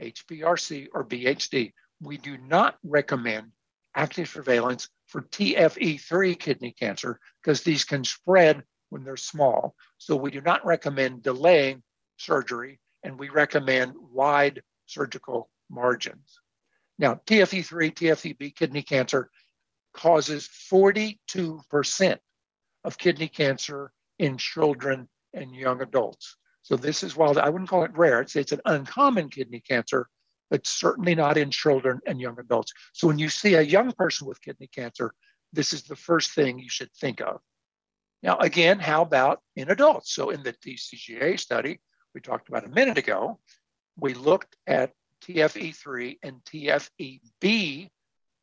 HPRC, 0.00 0.88
or 0.94 1.04
BHD. 1.04 1.72
We 2.00 2.16
do 2.16 2.38
not 2.38 2.76
recommend 2.84 3.52
active 3.94 4.28
surveillance 4.28 4.88
for 5.06 5.22
TFE3 5.22 6.38
kidney 6.38 6.72
cancer 6.72 7.20
because 7.42 7.62
these 7.62 7.84
can 7.84 8.04
spread 8.04 8.62
when 8.90 9.04
they're 9.04 9.16
small. 9.16 9.74
So 9.98 10.16
we 10.16 10.30
do 10.30 10.40
not 10.40 10.64
recommend 10.64 11.22
delaying 11.22 11.82
surgery 12.16 12.80
and 13.02 13.18
we 13.18 13.28
recommend 13.28 13.94
wide 13.96 14.62
surgical 14.86 15.50
margins. 15.70 16.40
Now, 16.98 17.20
TFE3, 17.26 17.94
TFE-B 17.94 18.50
kidney 18.52 18.82
cancer 18.82 19.30
causes 19.92 20.48
42% 20.70 22.18
of 22.84 22.98
kidney 22.98 23.28
cancer 23.28 23.92
in 24.18 24.36
children 24.36 25.08
and 25.34 25.54
young 25.54 25.82
adults. 25.82 26.36
So 26.62 26.76
this 26.76 27.02
is 27.02 27.16
while 27.16 27.38
I 27.38 27.48
wouldn't 27.48 27.70
call 27.70 27.84
it 27.84 27.96
rare, 27.96 28.20
it's, 28.20 28.36
it's 28.36 28.52
an 28.52 28.60
uncommon 28.64 29.30
kidney 29.30 29.60
cancer, 29.60 30.08
but 30.52 30.66
certainly 30.66 31.14
not 31.14 31.38
in 31.38 31.50
children 31.50 31.98
and 32.06 32.20
young 32.20 32.38
adults. 32.38 32.74
So 32.92 33.08
when 33.08 33.18
you 33.18 33.30
see 33.30 33.54
a 33.54 33.62
young 33.62 33.90
person 33.92 34.26
with 34.26 34.42
kidney 34.42 34.66
cancer, 34.66 35.14
this 35.50 35.72
is 35.72 35.84
the 35.84 35.96
first 35.96 36.32
thing 36.32 36.58
you 36.58 36.68
should 36.68 36.92
think 36.92 37.22
of. 37.22 37.40
Now, 38.22 38.36
again, 38.36 38.78
how 38.78 39.00
about 39.00 39.40
in 39.56 39.70
adults? 39.70 40.12
So 40.14 40.28
in 40.28 40.42
the 40.42 40.52
TCGA 40.52 41.40
study 41.40 41.80
we 42.14 42.20
talked 42.20 42.50
about 42.50 42.66
a 42.66 42.68
minute 42.68 42.98
ago, 42.98 43.40
we 43.96 44.12
looked 44.12 44.54
at 44.66 44.92
TFE3 45.24 46.18
and 46.22 46.44
TFEB 46.44 47.88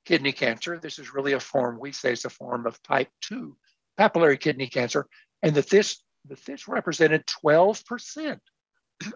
kidney 0.05 0.31
cancer. 0.31 0.79
This 0.79 0.97
is 0.97 1.13
really 1.13 1.33
a 1.33 1.39
form, 1.39 1.77
we 1.79 1.91
say 1.91 2.13
it's 2.13 2.25
a 2.25 2.31
form 2.31 2.65
of 2.65 2.81
type 2.81 3.09
2 3.21 3.55
papillary 3.99 4.39
kidney 4.39 4.65
cancer, 4.65 5.05
and 5.43 5.53
that 5.53 5.69
this, 5.69 6.01
that 6.27 6.43
this 6.43 6.67
represented 6.67 7.27
12% 7.27 8.39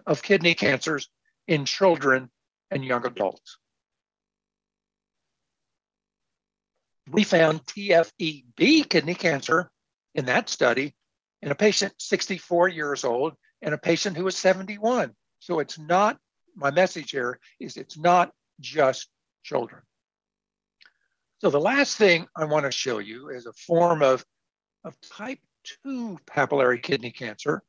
of 0.06 0.22
kidney 0.22 0.54
cancers 0.54 1.08
in 1.48 1.64
children 1.64 2.30
and 2.70 2.84
young 2.84 3.06
adults. 3.06 3.58
We 7.10 7.24
found 7.24 7.64
TFEB 7.66 8.88
kidney 8.88 9.14
cancer 9.14 9.70
in 10.14 10.26
that 10.26 10.48
study 10.48 10.94
in 11.42 11.50
a 11.50 11.54
patient 11.54 11.92
64 11.98 12.68
years 12.68 13.04
old 13.04 13.34
and 13.60 13.74
a 13.74 13.78
patient 13.78 14.16
who 14.16 14.24
was 14.24 14.36
71. 14.36 15.12
So 15.38 15.58
it's 15.58 15.78
not, 15.78 16.18
my 16.56 16.70
message 16.70 17.10
here 17.10 17.38
is 17.60 17.76
it's 17.76 17.98
not 17.98 18.32
just 18.60 19.08
children. 19.42 19.82
So 21.40 21.50
the 21.50 21.60
last 21.60 21.98
thing 21.98 22.26
I 22.34 22.46
want 22.46 22.64
to 22.64 22.72
show 22.72 22.98
you 22.98 23.28
is 23.28 23.44
a 23.44 23.52
form 23.52 24.02
of, 24.02 24.24
of 24.84 24.96
type 25.00 25.40
2 25.84 26.18
papillary 26.26 26.82
kidney 26.82 27.10
cancer 27.10 27.62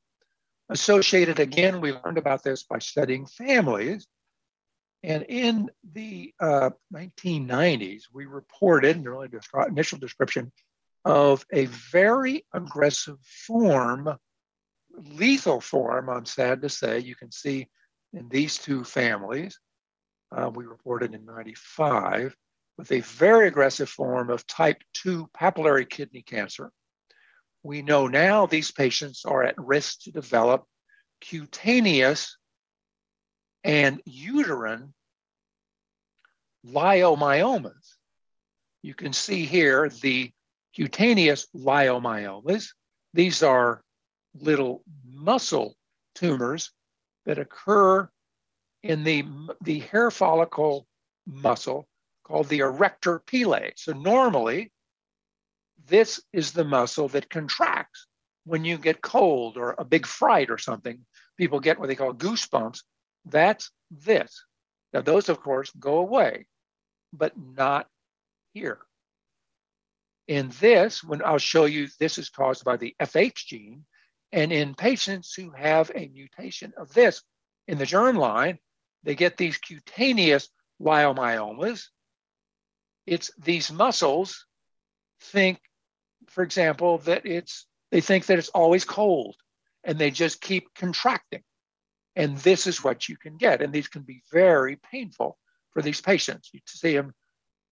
associated, 0.69 1.39
again, 1.39 1.81
we 1.81 1.91
learned 1.91 2.17
about 2.17 2.43
this 2.43 2.63
by 2.63 2.79
studying 2.79 3.25
families. 3.25 4.07
And 5.05 5.23
in 5.29 5.69
the 5.93 6.33
uh, 6.39 6.71
1990s, 6.91 8.05
we 8.11 8.25
reported 8.25 8.97
an 8.97 9.07
early 9.07 9.27
descri- 9.27 9.67
initial 9.67 9.99
description 9.99 10.51
of 11.05 11.45
a 11.53 11.65
very 11.65 12.43
aggressive 12.51 13.19
form, 13.21 14.09
lethal 14.97 15.61
form, 15.61 16.09
I'm 16.09 16.25
sad 16.25 16.63
to 16.63 16.69
say. 16.69 16.97
You 16.97 17.15
can 17.15 17.31
see 17.31 17.67
in 18.13 18.29
these 18.29 18.57
two 18.57 18.83
families, 18.83 19.59
uh, 20.35 20.49
we 20.51 20.65
reported 20.65 21.13
in 21.13 21.23
95 21.23 22.35
with 22.79 22.91
a 22.91 23.01
very 23.01 23.47
aggressive 23.47 23.89
form 23.89 24.31
of 24.31 24.47
type 24.47 24.81
2 24.95 25.29
papillary 25.39 25.87
kidney 25.87 26.23
cancer. 26.23 26.71
We 27.61 27.83
know 27.83 28.07
now 28.07 28.47
these 28.47 28.71
patients 28.71 29.23
are 29.23 29.43
at 29.43 29.55
risk 29.59 30.01
to 30.01 30.11
develop 30.11 30.63
cutaneous 31.21 32.37
and 33.63 34.01
uterine 34.05 34.94
leiomyomas. 36.67 37.95
You 38.81 38.93
can 38.93 39.13
see 39.13 39.45
here 39.45 39.89
the 39.89 40.31
cutaneous 40.75 41.47
leiomyomas. 41.55 42.69
These 43.13 43.43
are 43.43 43.81
little 44.39 44.83
muscle 45.05 45.75
tumors 46.15 46.71
that 47.25 47.39
occur 47.39 48.09
in 48.83 49.03
the, 49.03 49.25
the 49.61 49.79
hair 49.79 50.11
follicle 50.11 50.85
muscle 51.25 51.87
called 52.23 52.47
the 52.49 52.59
erector 52.59 53.19
pili. 53.19 53.71
So 53.75 53.93
normally, 53.93 54.71
this 55.87 56.21
is 56.33 56.51
the 56.51 56.63
muscle 56.63 57.07
that 57.09 57.29
contracts 57.29 58.07
when 58.45 58.65
you 58.65 58.77
get 58.77 59.01
cold 59.01 59.57
or 59.57 59.75
a 59.77 59.85
big 59.85 60.05
fright 60.05 60.49
or 60.49 60.57
something. 60.57 60.99
People 61.37 61.59
get 61.59 61.79
what 61.79 61.87
they 61.87 61.95
call 61.95 62.13
goosebumps. 62.13 62.81
That's 63.25 63.71
this. 63.91 64.43
Now, 64.93 65.01
those, 65.01 65.29
of 65.29 65.41
course, 65.41 65.71
go 65.79 65.97
away, 65.97 66.45
but 67.17 67.33
not 67.37 67.87
here. 68.53 68.79
In 70.27 70.51
this, 70.59 71.03
when 71.03 71.23
I'll 71.23 71.37
show 71.37 71.65
you, 71.65 71.87
this 71.99 72.17
is 72.17 72.29
caused 72.29 72.63
by 72.63 72.77
the 72.77 72.95
FH 72.99 73.45
gene. 73.45 73.85
And 74.31 74.51
in 74.51 74.73
patients 74.73 75.33
who 75.33 75.51
have 75.51 75.91
a 75.93 76.07
mutation 76.07 76.73
of 76.77 76.93
this 76.93 77.21
in 77.67 77.77
the 77.77 77.85
germline, 77.85 78.57
they 79.03 79.15
get 79.15 79.37
these 79.37 79.57
cutaneous 79.57 80.49
leiomyomas, 80.81 81.85
it's 83.05 83.31
these 83.37 83.71
muscles 83.71 84.45
think, 85.21 85.59
for 86.27 86.43
example, 86.43 86.97
that 86.99 87.25
it's 87.25 87.67
they 87.91 88.01
think 88.01 88.25
that 88.25 88.39
it's 88.39 88.49
always 88.49 88.83
cold 88.83 89.35
and 89.83 89.97
they 89.97 90.11
just 90.11 90.41
keep 90.41 90.73
contracting. 90.73 91.43
And 92.15 92.37
this 92.39 92.65
is 92.65 92.83
what 92.83 93.07
you 93.07 93.17
can 93.17 93.37
get. 93.37 93.61
And 93.61 93.71
these 93.71 93.87
can 93.87 94.01
be 94.01 94.23
very 94.31 94.77
painful 94.77 95.37
for 95.75 95.81
these 95.81 96.01
patients. 96.01 96.49
You 96.53 96.61
see 96.65 96.95
them 96.95 97.13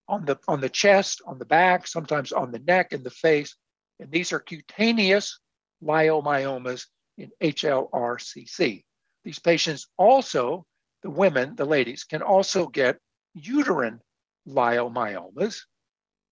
on 0.08 0.26
the 0.26 0.38
on 0.47 0.62
the 0.62 0.70
chest, 0.70 1.22
on 1.26 1.39
the 1.39 1.45
back, 1.45 1.88
sometimes 1.88 2.32
on 2.32 2.51
the 2.51 2.60
neck 2.60 2.91
and 2.91 3.04
the 3.04 3.10
face. 3.10 3.56
And 3.99 4.12
these 4.12 4.34
are 4.34 4.39
cutaneous 4.39 5.39
leiomyomas 5.82 6.86
in 7.18 7.32
HLRCC. 7.41 8.84
These 9.24 9.39
patients 9.39 9.88
also, 9.97 10.66
the 11.01 11.10
women, 11.10 11.56
the 11.56 11.66
ladies, 11.66 12.04
can 12.04 12.22
also 12.22 12.68
get 12.68 12.99
uterine 13.34 14.01
leiomyomas. 14.47 15.62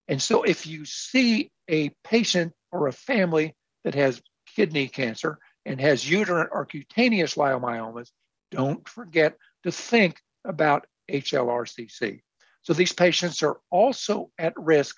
And 0.09 0.22
so 0.22 0.43
if 0.43 0.67
you 0.67 0.84
see 0.84 1.51
a 1.69 1.89
patient 2.03 2.51
or 2.72 2.88
a 2.88 2.93
family 2.93 3.55
that 3.86 3.95
has 3.95 4.22
kidney 4.55 4.89
cancer 4.89 5.39
and 5.65 5.80
has 5.80 6.09
uterine 6.09 6.49
or 6.51 6.65
cutaneous 6.65 7.36
leiomyomas, 7.36 8.09
don't 8.49 8.86
forget 8.89 9.38
to 9.63 9.72
think 9.72 10.19
about 10.43 10.86
HLRCC. 11.12 12.22
So 12.64 12.74
these 12.74 12.93
patients 12.93 13.43
are 13.43 13.59
also 13.70 14.32
at 14.38 14.53
risk 14.55 14.95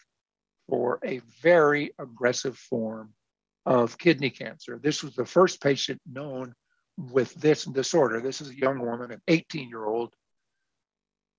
for 0.68 1.00
a 1.04 1.22
very 1.42 1.94
aggressive 2.00 2.58
form 2.58 3.14
of 3.66 3.98
kidney 3.98 4.30
cancer. 4.30 4.80
This 4.82 5.04
was 5.04 5.16
the 5.16 5.26
first 5.26 5.62
patient 5.62 6.02
known 6.10 6.54
with 6.98 7.34
this 7.36 7.66
disorder. 7.66 8.22
This 8.22 8.42
is 8.42 8.50
a 8.50 8.58
young 8.58 8.80
woman, 8.80 9.12
an 9.12 9.22
18 9.28 9.70
year 9.70 9.86
old 9.86 10.14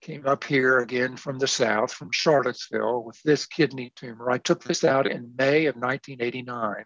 came 0.05 0.27
up 0.27 0.45
here 0.45 0.81
again 0.81 1.17
from 1.17 1.39
the 1.39 1.47
south, 1.47 1.91
from 1.91 2.11
Charlottesville, 2.13 3.03
with 3.03 3.21
this 3.23 3.47
kidney 3.47 3.91
tumor. 3.97 4.31
I 4.31 4.37
took 4.37 4.63
this 4.63 4.85
out 4.85 5.07
in 5.07 5.35
May 5.37 5.65
of 5.67 5.77
1989. 5.77 6.85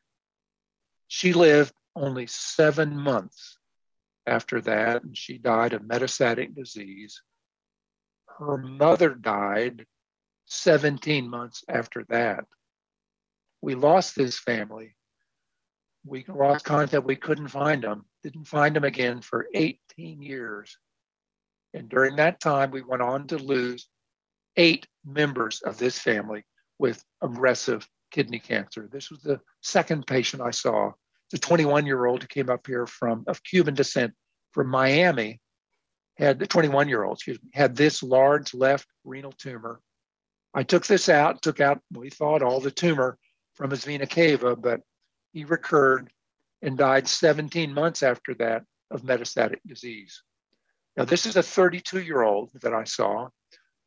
She 1.09 1.33
lived 1.33 1.73
only 1.97 2.29
seven 2.29 2.97
months 2.97 3.59
after 4.25 4.61
that, 4.61 5.03
and 5.03 5.17
she 5.17 5.39
died 5.39 5.73
of 5.73 5.83
metastatic 5.83 6.55
disease. 6.55 7.21
Her 8.39 8.57
mother 8.57 9.15
died 9.15 9.87
17 10.47 11.29
months 11.29 11.65
after 11.69 12.05
that. 12.09 12.45
We 13.61 13.75
lost 13.75 14.15
this 14.15 14.39
family. 14.39 14.95
We 16.05 16.25
lost 16.29 16.65
contact. 16.65 17.05
We 17.05 17.17
couldn't 17.17 17.49
find 17.49 17.83
them. 17.83 18.07
Didn't 18.23 18.47
find 18.47 18.77
them 18.77 18.85
again 18.85 19.21
for 19.21 19.49
18 19.55 20.23
years. 20.23 20.79
And 21.75 21.89
during 21.89 22.17
that 22.17 22.41
time, 22.41 22.71
we 22.71 22.83
went 22.83 23.03
on 23.03 23.27
to 23.29 23.37
lose 23.37 23.89
eight 24.57 24.87
members 25.05 25.61
of 25.63 25.79
this 25.79 25.99
family 25.99 26.45
with 26.79 27.05
aggressive 27.21 27.87
kidney 28.11 28.39
cancer. 28.39 28.89
This 28.91 29.11
was 29.11 29.21
the 29.21 29.41
second 29.63 30.07
patient 30.07 30.43
I 30.43 30.53
saw. 30.53 30.93
A 31.35 31.39
21 31.39 31.85
year 31.85 32.07
old 32.07 32.23
who 32.23 32.29
came 32.29 32.49
up 32.49 32.67
here 32.67 32.87
from 32.87 33.25
of 33.27 33.43
Cuban 33.43 33.75
descent 33.75 34.15
from 34.53 34.69
Miami, 34.69 35.41
had 36.19 36.39
the 36.39 36.47
21 36.47 36.89
year 36.89 37.05
old, 37.05 37.17
excuse 37.17 37.43
me, 37.43 37.51
had 37.53 37.77
this 37.77 38.03
large 38.03 38.55
left 38.55 38.89
renal 39.05 39.33
tumor. 39.33 39.81
I 40.53 40.63
took 40.63 40.87
this 40.87 41.09
out, 41.09 41.43
took 41.43 41.61
out, 41.61 41.81
we 41.93 42.11
thought, 42.11 42.43
all 42.43 42.61
the 42.61 42.71
tumor 42.71 43.19
from 43.55 43.71
his 43.71 43.85
vena 43.85 44.07
cava, 44.07 44.57
but 44.57 44.81
he 45.33 45.45
recurred 45.45 46.11
and 46.63 46.77
died 46.77 47.07
17 47.07 47.73
months 47.73 48.03
after 48.03 48.35
that 48.35 48.65
of 48.91 49.03
metastatic 49.03 49.59
disease. 49.67 50.23
Now, 50.97 51.05
this 51.05 51.27
is 51.27 51.37
a 51.37 51.43
32 51.43 52.01
year 52.03 52.23
old 52.23 52.51
that 52.63 52.75
I 52.75 52.85
saw 52.85 53.29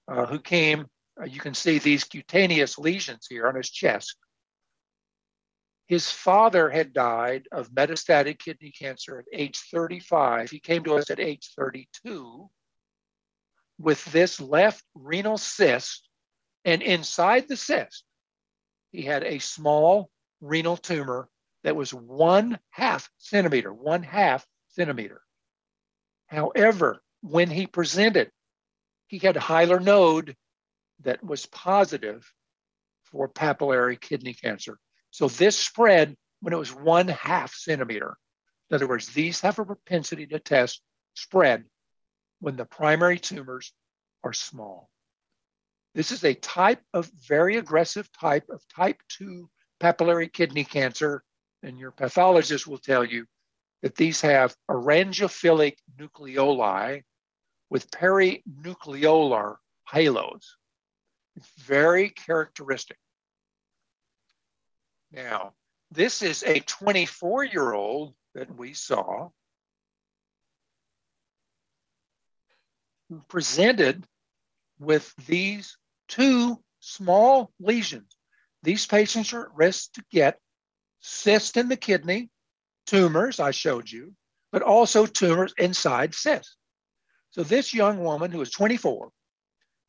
uh, 0.07 0.25
who 0.25 0.39
came. 0.39 0.85
Uh, 1.19 1.25
you 1.25 1.41
can 1.41 1.53
see 1.53 1.79
these 1.79 2.05
cutaneous 2.05 2.77
lesions 2.77 3.27
here 3.29 3.47
on 3.47 3.55
his 3.55 3.69
chest. 3.69 4.15
His 5.91 6.09
father 6.09 6.69
had 6.69 6.93
died 6.93 7.49
of 7.51 7.73
metastatic 7.73 8.39
kidney 8.39 8.71
cancer 8.71 9.19
at 9.19 9.25
age 9.33 9.59
35. 9.59 10.49
He 10.49 10.61
came 10.61 10.85
to 10.85 10.95
us 10.95 11.09
at 11.11 11.19
age 11.19 11.51
32 11.57 12.49
with 13.77 14.05
this 14.05 14.39
left 14.39 14.85
renal 14.95 15.37
cyst. 15.37 16.07
And 16.63 16.81
inside 16.81 17.49
the 17.49 17.57
cyst, 17.57 18.05
he 18.93 19.01
had 19.01 19.25
a 19.25 19.39
small 19.39 20.09
renal 20.39 20.77
tumor 20.77 21.27
that 21.65 21.75
was 21.75 21.93
one 21.93 22.57
half 22.69 23.09
centimeter, 23.17 23.73
one 23.73 24.01
half 24.01 24.47
centimeter. 24.69 25.21
However, 26.27 27.03
when 27.19 27.49
he 27.49 27.67
presented, 27.67 28.31
he 29.07 29.17
had 29.17 29.35
a 29.35 29.41
hilar 29.41 29.81
node 29.81 30.37
that 31.01 31.21
was 31.21 31.47
positive 31.47 32.25
for 33.03 33.27
papillary 33.27 33.99
kidney 33.99 34.33
cancer. 34.33 34.79
So 35.11 35.27
this 35.27 35.57
spread 35.57 36.15
when 36.39 36.53
it 36.53 36.57
was 36.57 36.73
one 36.73 37.07
half 37.07 37.53
centimeter. 37.53 38.17
In 38.69 38.75
other 38.75 38.87
words, 38.87 39.07
these 39.07 39.41
have 39.41 39.59
a 39.59 39.65
propensity 39.65 40.25
to 40.27 40.39
test 40.39 40.81
spread 41.13 41.65
when 42.39 42.55
the 42.55 42.65
primary 42.65 43.19
tumors 43.19 43.73
are 44.23 44.33
small. 44.33 44.89
This 45.93 46.11
is 46.11 46.23
a 46.23 46.33
type 46.33 46.81
of 46.93 47.11
very 47.27 47.57
aggressive 47.57 48.09
type 48.13 48.45
of 48.49 48.61
type 48.73 48.97
2 49.09 49.49
papillary 49.81 50.31
kidney 50.31 50.63
cancer, 50.63 51.23
and 51.63 51.77
your 51.77 51.91
pathologist 51.91 52.65
will 52.65 52.77
tell 52.77 53.03
you 53.03 53.25
that 53.81 53.95
these 53.95 54.21
have 54.21 54.55
orangophilic 54.69 55.75
nucleoli 55.99 57.03
with 57.69 57.91
perinucleolar 57.91 59.57
halos. 59.91 60.57
It's 61.35 61.49
very 61.57 62.09
characteristic. 62.09 62.97
Now, 65.11 65.53
this 65.91 66.21
is 66.21 66.43
a 66.43 66.59
24 66.61 67.43
year 67.45 67.73
old 67.73 68.13
that 68.33 68.55
we 68.55 68.73
saw 68.73 69.29
presented 73.27 74.05
with 74.79 75.13
these 75.27 75.77
two 76.07 76.57
small 76.79 77.51
lesions. 77.59 78.15
These 78.63 78.85
patients 78.85 79.33
are 79.33 79.47
at 79.47 79.55
risk 79.55 79.93
to 79.93 80.03
get 80.11 80.39
cysts 81.01 81.57
in 81.57 81.67
the 81.67 81.75
kidney, 81.75 82.29
tumors, 82.85 83.39
I 83.39 83.51
showed 83.51 83.89
you, 83.89 84.13
but 84.51 84.61
also 84.61 85.05
tumors 85.05 85.53
inside 85.57 86.13
cysts. 86.13 86.55
So 87.31 87.43
this 87.43 87.73
young 87.73 88.03
woman 88.03 88.31
who 88.31 88.39
was 88.39 88.51
24 88.51 89.09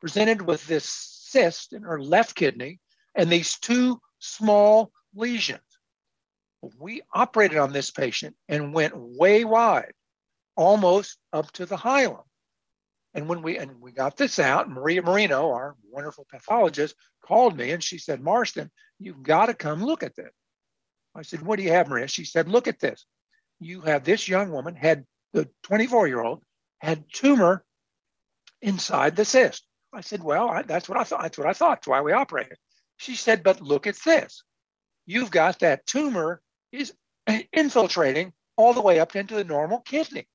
presented 0.01 0.43
with 0.43 0.67
this 0.67 0.89
cyst 0.89 1.73
in 1.73 1.83
her 1.83 2.01
left 2.01 2.35
kidney 2.35 2.81
and 3.15 3.31
these 3.31 3.59
two 3.59 4.01
small 4.19 4.91
lesions. 5.15 5.61
We 6.79 7.03
operated 7.13 7.59
on 7.59 7.73
this 7.73 7.91
patient 7.91 8.37
and 8.49 8.73
went 8.73 8.97
way 8.97 9.45
wide, 9.45 9.93
almost 10.57 11.19
up 11.33 11.51
to 11.53 11.67
the 11.67 11.77
hilum. 11.77 12.23
And 13.15 13.29
when 13.29 13.43
we 13.43 13.59
and 13.59 13.81
we 13.81 13.93
got 13.93 14.17
this 14.17 14.39
out, 14.39 14.71
Maria 14.71 15.03
Merino, 15.03 15.51
our 15.51 15.77
wonderful 15.91 16.27
pathologist, 16.31 16.95
called 17.23 17.57
me 17.57 17.73
and 17.73 17.83
she 17.83 17.99
said, 17.99 18.23
Marston, 18.23 18.71
you've 18.99 19.23
got 19.23 19.47
to 19.47 19.55
come 19.55 19.85
look 19.85 20.03
at 20.03 20.17
this. 20.17 20.31
I 21.15 21.23
said, 21.23 21.43
What 21.43 21.57
do 21.57 21.63
you 21.63 21.73
have, 21.73 21.89
Maria? 21.89 22.09
She 22.09 22.25
said, 22.25 22.49
Look 22.49 22.69
at 22.69 22.81
this. 22.81 23.05
You 23.61 23.83
have 23.83 24.05
this 24.05 24.29
young 24.29 24.51
woman 24.51 24.75
had 24.75 25.05
the 25.33 25.49
24 25.65 26.09
year 26.09 26.23
old 26.23 26.43
had 26.81 27.05
tumor 27.13 27.65
inside 28.61 29.17
the 29.17 29.25
cyst. 29.25 29.67
I 29.93 30.01
said, 30.01 30.23
Well, 30.23 30.49
I, 30.49 30.63
that's 30.63 30.89
what 30.89 30.99
I 30.99 31.05
thought. 31.05 31.23
That's 31.23 31.39
what 31.39 31.47
I 31.47 31.53
thought. 31.53 31.77
That's 31.77 31.89
why 31.89 32.01
we 32.01 32.13
operated. 32.13 32.57
She 32.97 33.15
said, 33.15 33.43
But 33.43 33.61
look 33.61 33.87
at 33.87 33.97
this. 34.05 34.43
You've 35.07 35.31
got 35.31 35.61
that 35.61 35.87
tumor 35.87 36.41
is 36.71 36.93
infiltrating 37.53 38.33
all 38.57 38.75
the 38.75 38.83
way 38.83 39.01
up 39.01 39.17
into 39.17 39.35
the 39.35 39.45
normal 39.45 39.81
kidney. 39.81 40.27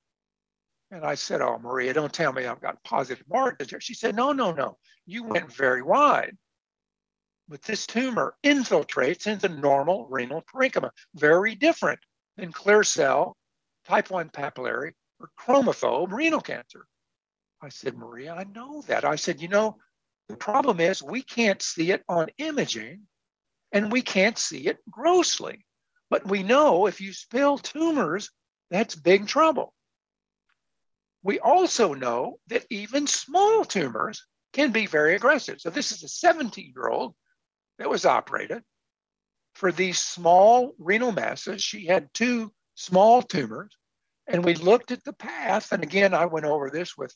And 0.90 1.04
I 1.04 1.14
said, 1.14 1.40
Oh, 1.40 1.58
Maria, 1.58 1.92
don't 1.92 2.12
tell 2.12 2.32
me 2.32 2.46
I've 2.46 2.60
got 2.60 2.82
positive 2.82 3.24
margins 3.28 3.70
here. 3.70 3.80
She 3.80 3.94
said, 3.94 4.16
No, 4.16 4.32
no, 4.32 4.52
no. 4.52 4.78
You 5.06 5.24
went 5.24 5.52
very 5.52 5.82
wide. 5.82 6.36
But 7.48 7.62
this 7.62 7.86
tumor 7.86 8.36
infiltrates 8.44 9.26
into 9.26 9.48
normal 9.48 10.06
renal 10.10 10.42
parenchyma, 10.42 10.90
very 11.14 11.54
different 11.54 12.00
than 12.36 12.52
clear 12.52 12.84
cell, 12.84 13.36
type 13.86 14.10
1 14.10 14.30
papillary, 14.30 14.92
or 15.18 15.30
chromophobe 15.38 16.12
renal 16.12 16.40
cancer. 16.40 16.86
I 17.60 17.70
said, 17.70 17.96
Maria, 17.96 18.34
I 18.34 18.44
know 18.44 18.82
that. 18.82 19.04
I 19.04 19.16
said, 19.16 19.40
you 19.40 19.48
know, 19.48 19.78
the 20.28 20.36
problem 20.36 20.78
is 20.78 21.02
we 21.02 21.22
can't 21.22 21.60
see 21.60 21.90
it 21.90 22.04
on 22.08 22.28
imaging 22.38 23.06
and 23.72 23.92
we 23.92 24.02
can't 24.02 24.38
see 24.38 24.66
it 24.66 24.78
grossly. 24.90 25.64
But 26.10 26.26
we 26.26 26.42
know 26.42 26.86
if 26.86 27.00
you 27.00 27.12
spill 27.12 27.58
tumors, 27.58 28.30
that's 28.70 28.94
big 28.94 29.26
trouble. 29.26 29.74
We 31.22 31.38
also 31.40 31.94
know 31.94 32.38
that 32.46 32.66
even 32.70 33.06
small 33.06 33.64
tumors 33.64 34.24
can 34.52 34.72
be 34.72 34.86
very 34.86 35.14
aggressive. 35.14 35.60
So 35.60 35.70
this 35.70 35.92
is 35.92 36.02
a 36.02 36.08
17 36.08 36.72
year 36.74 36.88
old 36.88 37.14
that 37.78 37.90
was 37.90 38.06
operated 38.06 38.62
for 39.54 39.72
these 39.72 39.98
small 39.98 40.74
renal 40.78 41.12
masses. 41.12 41.62
She 41.62 41.86
had 41.86 42.12
two 42.14 42.52
small 42.74 43.22
tumors, 43.22 43.76
and 44.26 44.44
we 44.44 44.54
looked 44.54 44.92
at 44.92 45.04
the 45.04 45.12
path. 45.12 45.72
And 45.72 45.82
again, 45.82 46.14
I 46.14 46.26
went 46.26 46.46
over 46.46 46.70
this 46.70 46.96
with 46.96 47.14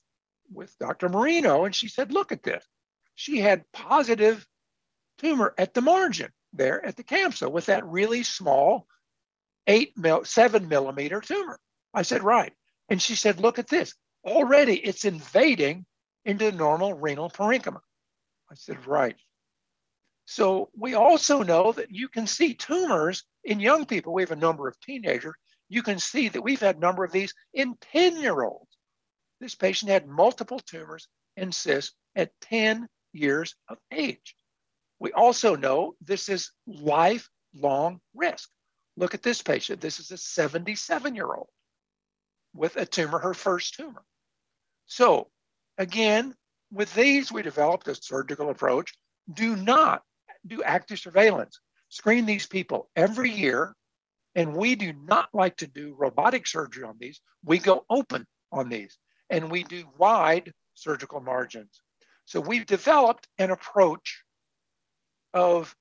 with 0.53 0.77
Dr. 0.79 1.09
Merino, 1.09 1.65
and 1.65 1.75
she 1.75 1.89
said, 1.89 2.13
look 2.13 2.31
at 2.31 2.43
this. 2.43 2.63
She 3.15 3.39
had 3.39 3.65
positive 3.73 4.47
tumor 5.17 5.55
at 5.57 5.73
the 5.73 5.81
margin 5.81 6.31
there 6.53 6.85
at 6.85 6.97
the 6.97 7.05
CAMSA 7.05 7.51
with 7.51 7.67
that 7.67 7.87
really 7.87 8.23
small 8.23 8.87
eight 9.67 9.97
mil, 9.97 10.25
seven 10.25 10.69
millimeter 10.69 11.21
tumor. 11.21 11.59
I 11.95 12.03
said, 12.03 12.23
right. 12.23 12.53
And 12.89 13.01
she 13.01 13.15
said, 13.15 13.41
look 13.41 13.59
at 13.59 13.69
this. 13.69 13.95
Already 14.25 14.77
it's 14.77 15.05
invading 15.05 15.87
into 16.25 16.51
the 16.51 16.57
normal 16.57 16.95
renal 16.95 17.31
parenchyma. 17.31 17.81
I 18.51 18.55
said, 18.55 18.87
right. 18.87 19.17
So 20.25 20.71
we 20.77 20.95
also 20.95 21.43
know 21.43 21.73
that 21.73 21.91
you 21.91 22.09
can 22.09 22.27
see 22.27 22.55
tumors 22.55 23.25
in 23.45 23.61
young 23.61 23.87
people. 23.87 24.13
We 24.13 24.23
have 24.23 24.31
a 24.31 24.37
number 24.37 24.69
of 24.69 24.79
teenagers. 24.81 25.35
You 25.69 25.83
can 25.83 25.99
see 25.99 26.29
that 26.29 26.43
we've 26.43 26.61
had 26.61 26.77
a 26.77 26.81
number 26.81 27.05
of 27.05 27.13
these 27.13 27.35
in 27.55 27.77
10 27.93 28.21
year 28.21 28.43
olds. 28.43 28.71
This 29.41 29.55
patient 29.55 29.91
had 29.91 30.07
multiple 30.07 30.61
tumors 30.61 31.09
and 31.37 31.55
cysts 31.55 31.95
at 32.15 32.31
10 32.43 32.89
years 33.13 33.55
of 33.69 33.79
age. 33.91 34.37
We 35.03 35.11
also 35.11 35.57
know 35.57 35.97
this 36.01 36.29
is 36.29 36.53
lifelong 36.65 38.01
risk. 38.15 38.49
Look 38.97 39.15
at 39.15 39.23
this 39.25 39.43
patient. 39.43 39.81
This 39.81 39.99
is 39.99 40.13
a 40.13 40.17
77 40.17 41.17
year 41.17 41.27
old 41.27 41.49
with 42.55 42.77
a 42.77 42.87
tumor, 42.87 43.19
her 43.19 43.35
first 43.35 43.75
tumor. 43.75 44.05
So, 44.87 45.29
again, 45.77 46.37
with 46.71 46.95
these, 46.95 47.33
we 47.33 47.43
developed 47.43 47.89
a 47.89 47.97
surgical 47.97 48.49
approach. 48.49 48.95
Do 49.33 49.57
not 49.57 50.03
do 50.47 50.63
active 50.63 51.01
surveillance. 51.01 51.59
Screen 51.89 52.25
these 52.25 52.47
people 52.47 52.89
every 52.95 53.33
year. 53.33 53.75
And 54.37 54.55
we 54.55 54.77
do 54.77 54.93
not 54.93 55.31
like 55.33 55.57
to 55.57 55.67
do 55.67 55.97
robotic 55.99 56.47
surgery 56.47 56.85
on 56.85 56.95
these. 57.01 57.21
We 57.45 57.59
go 57.59 57.85
open 57.91 58.25
on 58.53 58.69
these 58.69 58.97
and 59.31 59.51
we 59.51 59.65
do 59.65 59.85
wide 59.99 60.53
surgical 60.75 61.19
margins. 61.19 61.81
So 62.25 62.41
we've 62.41 62.67
developed 62.67 63.27
an 63.39 63.51
approach 63.51 64.22
of 65.35 65.75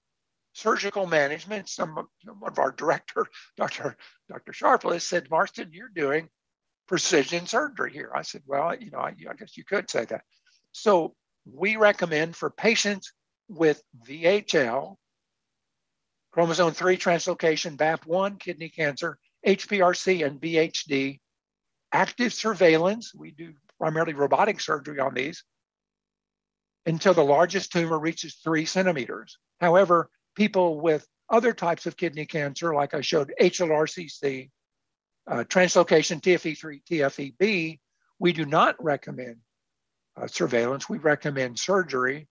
surgical 0.53 1.07
management. 1.07 1.69
Some 1.69 1.95
one 1.95 2.51
of 2.51 2.59
our 2.59 2.71
director, 2.71 3.25
Dr. 3.57 3.95
Dr. 4.29 4.53
Sharpless, 4.53 5.03
said, 5.05 5.29
Marston, 5.29 5.69
you're 5.71 5.89
doing 5.89 6.29
precision 6.87 7.45
surgery 7.47 7.91
here. 7.93 8.11
I 8.13 8.21
said, 8.21 8.43
well, 8.45 8.75
you 8.75 8.91
know, 8.91 8.99
I, 8.99 9.15
I 9.29 9.33
guess 9.37 9.57
you 9.57 9.63
could 9.63 9.89
say 9.89 10.05
that. 10.05 10.21
So 10.71 11.15
we 11.45 11.75
recommend 11.75 12.35
for 12.35 12.49
patients 12.49 13.13
with 13.47 13.81
VHL, 14.07 14.95
chromosome 16.31 16.73
3 16.73 16.97
translocation, 16.97 17.77
BAP1, 17.77 18.39
kidney 18.39 18.69
cancer, 18.69 19.17
HPRC, 19.45 20.25
and 20.25 20.39
BHD, 20.39 21.19
active 21.91 22.33
surveillance. 22.33 23.13
We 23.13 23.31
do 23.31 23.53
primarily 23.77 24.13
robotic 24.13 24.59
surgery 24.59 24.99
on 24.99 25.13
these 25.13 25.43
until 26.85 27.13
the 27.13 27.23
largest 27.23 27.71
tumor 27.71 27.99
reaches 27.99 28.35
three 28.35 28.65
centimeters. 28.65 29.37
However, 29.59 30.09
people 30.35 30.79
with 30.81 31.07
other 31.29 31.53
types 31.53 31.85
of 31.85 31.97
kidney 31.97 32.25
cancer, 32.25 32.73
like 32.73 32.93
I 32.93 33.01
showed 33.01 33.33
HLRCC, 33.39 34.49
uh, 35.27 35.43
translocation 35.47 36.19
TFE3, 36.21 36.83
TFEB, 36.89 37.79
we 38.19 38.33
do 38.33 38.45
not 38.45 38.75
recommend 38.83 39.37
uh, 40.19 40.27
surveillance. 40.27 40.89
We 40.89 40.97
recommend 40.97 41.59
surgery. 41.59 42.27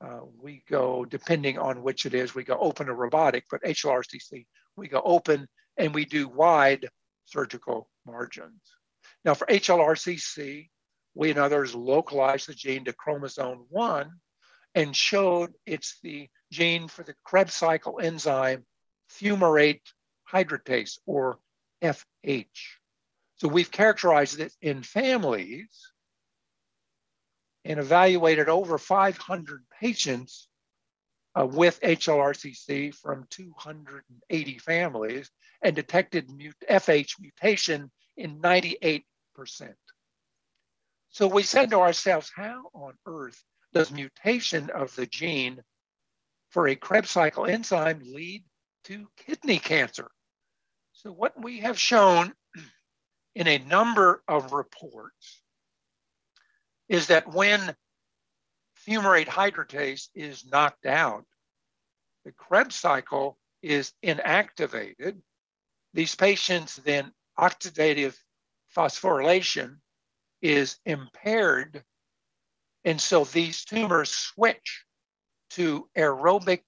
Uh, 0.00 0.20
we 0.40 0.62
go, 0.68 1.04
depending 1.04 1.58
on 1.58 1.82
which 1.82 2.06
it 2.06 2.14
is, 2.14 2.34
we 2.34 2.44
go 2.44 2.58
open 2.58 2.88
or 2.88 2.94
robotic, 2.94 3.44
but 3.50 3.62
HLRCC, 3.62 4.46
we 4.76 4.88
go 4.88 5.02
open 5.04 5.46
and 5.76 5.94
we 5.94 6.04
do 6.04 6.28
wide 6.28 6.88
surgical 7.26 7.90
margins. 8.06 8.60
Now, 9.24 9.34
for 9.34 9.46
HLRCC, 9.46 10.68
we 11.14 11.30
and 11.30 11.38
others 11.38 11.74
localized 11.74 12.48
the 12.48 12.54
gene 12.54 12.84
to 12.84 12.92
chromosome 12.92 13.66
1 13.68 14.10
and 14.74 14.96
showed 14.96 15.52
it's 15.66 15.98
the 16.02 16.28
gene 16.52 16.88
for 16.88 17.02
the 17.02 17.14
Krebs 17.24 17.54
cycle 17.54 18.00
enzyme 18.00 18.64
fumarate 19.10 19.80
hydratase, 20.30 20.98
or 21.06 21.38
FH. 21.82 22.46
So 23.36 23.48
we've 23.48 23.70
characterized 23.70 24.40
it 24.40 24.52
in 24.60 24.82
families 24.82 25.68
and 27.64 27.80
evaluated 27.80 28.48
over 28.48 28.78
500 28.78 29.64
patients 29.80 30.48
uh, 31.38 31.46
with 31.46 31.80
HLRCC 31.80 32.94
from 32.94 33.26
280 33.30 34.58
families 34.58 35.30
and 35.62 35.76
detected 35.76 36.28
mut- 36.30 36.54
FH 36.68 37.20
mutation 37.20 37.90
in 38.16 38.40
98%. 38.40 39.04
So 41.10 41.26
we 41.26 41.42
said 41.42 41.70
to 41.70 41.80
ourselves, 41.80 42.30
how 42.34 42.70
on 42.72 42.94
earth 43.04 43.42
does 43.72 43.90
mutation 43.90 44.70
of 44.70 44.94
the 44.94 45.06
gene 45.06 45.62
for 46.50 46.68
a 46.68 46.76
Krebs 46.76 47.10
cycle 47.10 47.46
enzyme 47.46 48.00
lead 48.04 48.44
to 48.84 49.08
kidney 49.16 49.58
cancer? 49.58 50.10
So 50.92 51.10
what 51.10 51.40
we 51.42 51.60
have 51.60 51.78
shown 51.78 52.32
in 53.34 53.48
a 53.48 53.58
number 53.58 54.22
of 54.28 54.52
reports 54.52 55.42
is 56.88 57.08
that 57.08 57.32
when 57.32 57.74
fumarate 58.86 59.26
hydratase 59.26 60.08
is 60.14 60.46
knocked 60.46 60.86
out, 60.86 61.24
the 62.24 62.32
Krebs 62.32 62.76
cycle 62.76 63.36
is 63.62 63.92
inactivated. 64.04 65.20
These 65.92 66.14
patients 66.14 66.76
then 66.76 67.12
oxidative 67.36 68.16
phosphorylation 68.76 69.78
is 70.42 70.78
impaired. 70.84 71.84
And 72.84 73.00
so 73.00 73.24
these 73.24 73.64
tumors 73.64 74.10
switch 74.10 74.84
to 75.50 75.88
aerobic 75.96 76.62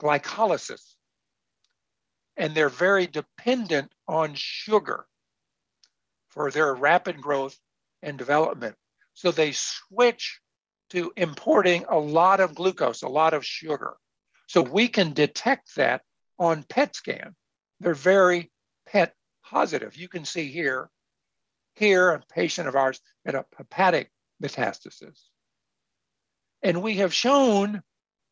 glycolysis. 0.00 0.82
And 2.36 2.54
they're 2.54 2.68
very 2.68 3.06
dependent 3.06 3.90
on 4.06 4.34
sugar 4.34 5.06
for 6.28 6.50
their 6.50 6.74
rapid 6.74 7.20
growth 7.20 7.58
and 8.02 8.18
development. 8.18 8.76
So 9.14 9.30
they 9.30 9.52
switch 9.52 10.40
to 10.90 11.12
importing 11.16 11.84
a 11.88 11.98
lot 11.98 12.40
of 12.40 12.54
glucose, 12.54 13.02
a 13.02 13.08
lot 13.08 13.34
of 13.34 13.44
sugar. 13.44 13.96
So 14.46 14.60
we 14.62 14.88
can 14.88 15.12
detect 15.14 15.74
that 15.76 16.02
on 16.38 16.64
PET 16.64 16.94
scan. 16.94 17.34
They're 17.80 17.94
very 17.94 18.52
PET 18.86 19.14
positive. 19.44 19.96
You 19.96 20.08
can 20.08 20.24
see 20.24 20.52
here, 20.52 20.90
here 21.76 22.10
a 22.10 22.20
patient 22.20 22.68
of 22.68 22.74
ours 22.74 23.00
had 23.24 23.34
a 23.34 23.44
hepatic 23.56 24.10
metastasis. 24.42 25.20
And 26.62 26.82
we 26.82 26.96
have 26.96 27.14
shown 27.14 27.82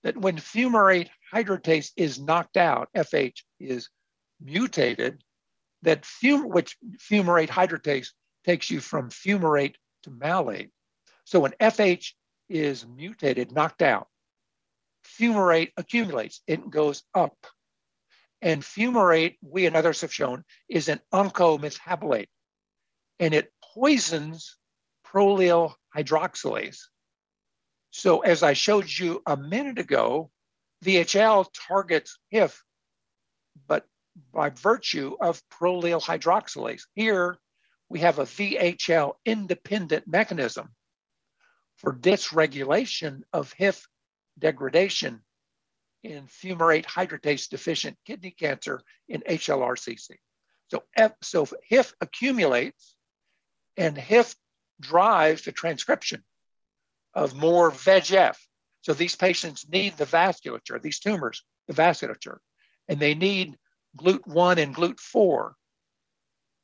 that 0.03 0.17
when 0.17 0.37
fumarate 0.37 1.11
hydratase 1.33 1.93
is 1.97 2.19
knocked 2.19 2.57
out, 2.57 2.89
FH 2.97 3.43
is 3.61 3.89
mutated, 4.41 5.23
that 5.83 6.05
fum- 6.05 6.49
which 6.49 6.77
fumarate 6.99 7.49
hydratase 7.49 8.09
takes 8.45 8.71
you 8.71 8.81
from 8.81 9.11
fumarate 9.11 9.77
to 10.03 10.11
malate. 10.11 10.71
So 11.25 11.41
when 11.41 11.53
FH 11.53 12.13
is 12.49 12.87
mutated, 12.87 13.53
knocked 13.53 13.83
out, 13.83 14.09
fumarate 15.05 15.73
accumulates, 15.77 16.43
it 16.47 16.69
goes 16.69 17.03
up. 17.15 17.37
And 18.43 18.63
fumarate, 18.63 19.37
we 19.41 19.65
and 19.67 19.77
others 19.77 20.03
have 20.03 20.13
shown, 20.13 20.45
is 20.69 20.89
an 20.89 21.01
oncometabolite, 21.13 22.29
and 23.19 23.35
it 23.35 23.53
poisons 23.75 24.57
prolyl 25.07 25.75
hydroxylase. 25.97 26.81
So 27.91 28.21
as 28.21 28.43
I 28.43 28.55
showed 28.55 28.89
you 28.91 29.23
a 29.27 29.37
minute 29.37 29.79
ago, 29.79 30.31
VHL 30.85 31.47
targets 31.69 32.19
HIF, 32.31 32.63
but 33.67 33.87
by 34.33 34.51
virtue 34.51 35.17
of 35.21 35.41
prolyl 35.49 36.03
hydroxylase. 36.03 36.83
Here, 36.95 37.39
we 37.89 38.01
have 38.01 38.19
a 38.19 38.25
VHL 38.25 39.15
independent 39.25 40.07
mechanism 40.07 40.71
for 41.77 41.93
dysregulation 41.93 43.23
of 43.33 43.53
HIF 43.53 43.87
degradation 44.39 45.21
in 46.03 46.27
fumarate 46.27 46.85
hydratase 46.85 47.49
deficient 47.49 47.97
kidney 48.05 48.31
cancer 48.31 48.83
in 49.09 49.23
HLRCC. 49.23 50.11
So, 50.71 50.83
F, 50.97 51.13
so 51.23 51.47
HIF 51.69 51.95
accumulates 52.01 52.94
and 53.77 53.97
HIF 53.97 54.35
drives 54.81 55.43
the 55.43 55.53
transcription 55.53 56.23
of 57.15 57.35
more 57.35 57.71
VEGF. 57.71 58.37
So 58.83 58.93
these 58.93 59.17
patients 59.17 59.67
need 59.69 59.97
the 59.97 60.05
vasculature, 60.05 60.81
these 60.81 60.99
tumors, 60.99 61.43
the 61.69 61.75
vasculature, 61.75 62.39
and 62.89 63.01
they 63.01 63.15
need 63.15 63.57
GLUT1 63.97 64.59
and 64.59 64.75
GLUT4, 64.75 65.53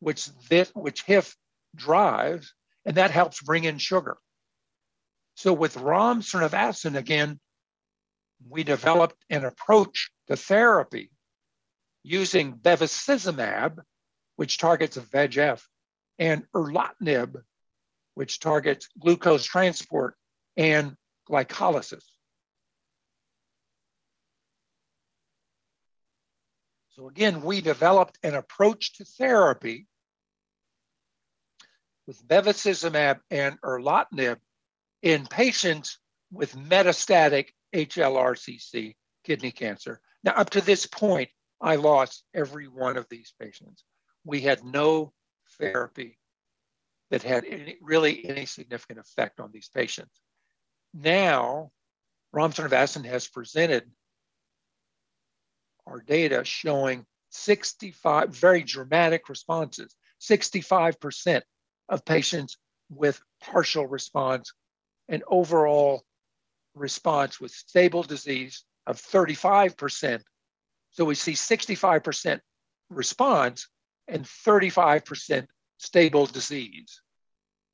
which, 0.01 0.29
this, 0.49 0.71
which 0.75 1.03
HIF 1.03 1.37
drives, 1.75 2.53
and 2.85 2.97
that 2.97 3.11
helps 3.11 3.43
bring 3.43 3.65
in 3.65 3.79
sugar. 3.79 4.19
So 5.35 5.53
with 5.53 5.77
Ram 5.77 6.23
again, 6.97 7.41
we 8.49 8.65
developed 8.65 9.23
an 9.31 9.45
approach 9.45 10.11
to 10.27 10.37
therapy 10.37 11.11
using 12.03 12.55
bevacizumab, 12.55 13.79
which 14.37 14.59
targets 14.59 14.97
VEGF, 15.11 15.63
and 16.21 16.45
erlotinib, 16.55 17.43
which 18.15 18.39
targets 18.39 18.89
glucose 19.01 19.45
transport 19.45 20.15
and 20.57 20.95
glycolysis. 21.29 22.05
So 26.91 27.09
again, 27.09 27.41
we 27.41 27.63
developed 27.63 28.19
an 28.23 28.35
approach 28.35 28.93
to 28.99 29.05
therapy 29.07 29.87
with 32.07 32.27
bevacizumab 32.29 33.21
and 33.31 33.59
erlotinib 33.63 34.37
in 35.01 35.27
patients 35.27 35.99
with 36.31 36.55
metastatic 36.55 37.49
HLRCC 37.75 38.97
kidney 39.25 39.53
cancer. 39.53 40.01
Now, 40.23 40.33
up 40.33 40.51
to 40.51 40.61
this 40.61 40.85
point, 40.85 41.31
I 41.63 41.77
lost 41.77 42.25
every 42.35 42.69
one 42.69 42.99
of 42.99 43.07
these 43.09 43.33
patients. 43.41 43.85
We 44.25 44.43
had 44.43 44.63
no 44.63 45.15
therapy 45.61 46.19
that 47.11 47.23
had 47.23 47.45
any, 47.45 47.77
really 47.81 48.25
any 48.25 48.47
significant 48.47 48.99
effect 48.99 49.41
on 49.41 49.51
these 49.53 49.69
patients. 49.69 50.21
Now, 50.95 51.71
Ram 52.33 52.53
Srinivasan 52.53 53.05
has 53.05 53.29
presented 53.29 53.91
our 55.87 56.01
data 56.01 56.45
showing 56.45 57.05
65 57.31 58.35
very 58.35 58.63
dramatic 58.63 59.29
responses, 59.29 59.95
65% 60.21 61.43
of 61.89 62.05
patients 62.05 62.57
with 62.89 63.21
partial 63.41 63.87
response 63.87 64.53
and 65.09 65.23
overall 65.29 66.05
response 66.75 67.41
with 67.41 67.51
stable 67.51 68.03
disease 68.03 68.65
of 68.87 68.97
35%. 68.97 70.23
So 70.91 71.05
we 71.05 71.15
see 71.15 71.33
65% 71.33 72.41
response 72.91 73.69
and 74.11 74.25
35% 74.25 75.47
stable 75.79 76.27
disease. 76.27 77.01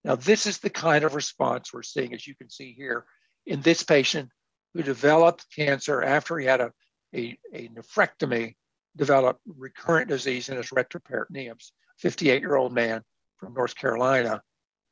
Now, 0.05 0.15
this 0.15 0.47
is 0.47 0.59
the 0.59 0.71
kind 0.71 1.05
of 1.05 1.15
response 1.15 1.73
we're 1.73 1.83
seeing, 1.83 2.15
as 2.15 2.27
you 2.27 2.37
can 2.37 2.49
see 2.49 2.73
here, 2.73 3.07
in 3.47 3.61
this 3.63 3.83
patient 3.83 4.31
who 4.75 4.83
developed 4.83 5.47
cancer 5.55 6.03
after 6.03 6.39
he 6.39 6.47
had 6.47 6.61
a, 6.61 6.73
a, 7.15 7.37
a 7.53 7.69
nephrectomy, 7.69 8.55
developed 8.97 9.41
recurrent 9.47 10.09
disease 10.09 10.49
in 10.49 10.57
his 10.57 10.71
retroperitoneums, 10.71 11.73
58 11.99 12.41
year 12.41 12.55
old 12.55 12.73
man 12.73 13.03
from 13.39 13.55
North 13.55 13.75
Carolina. 13.75 14.43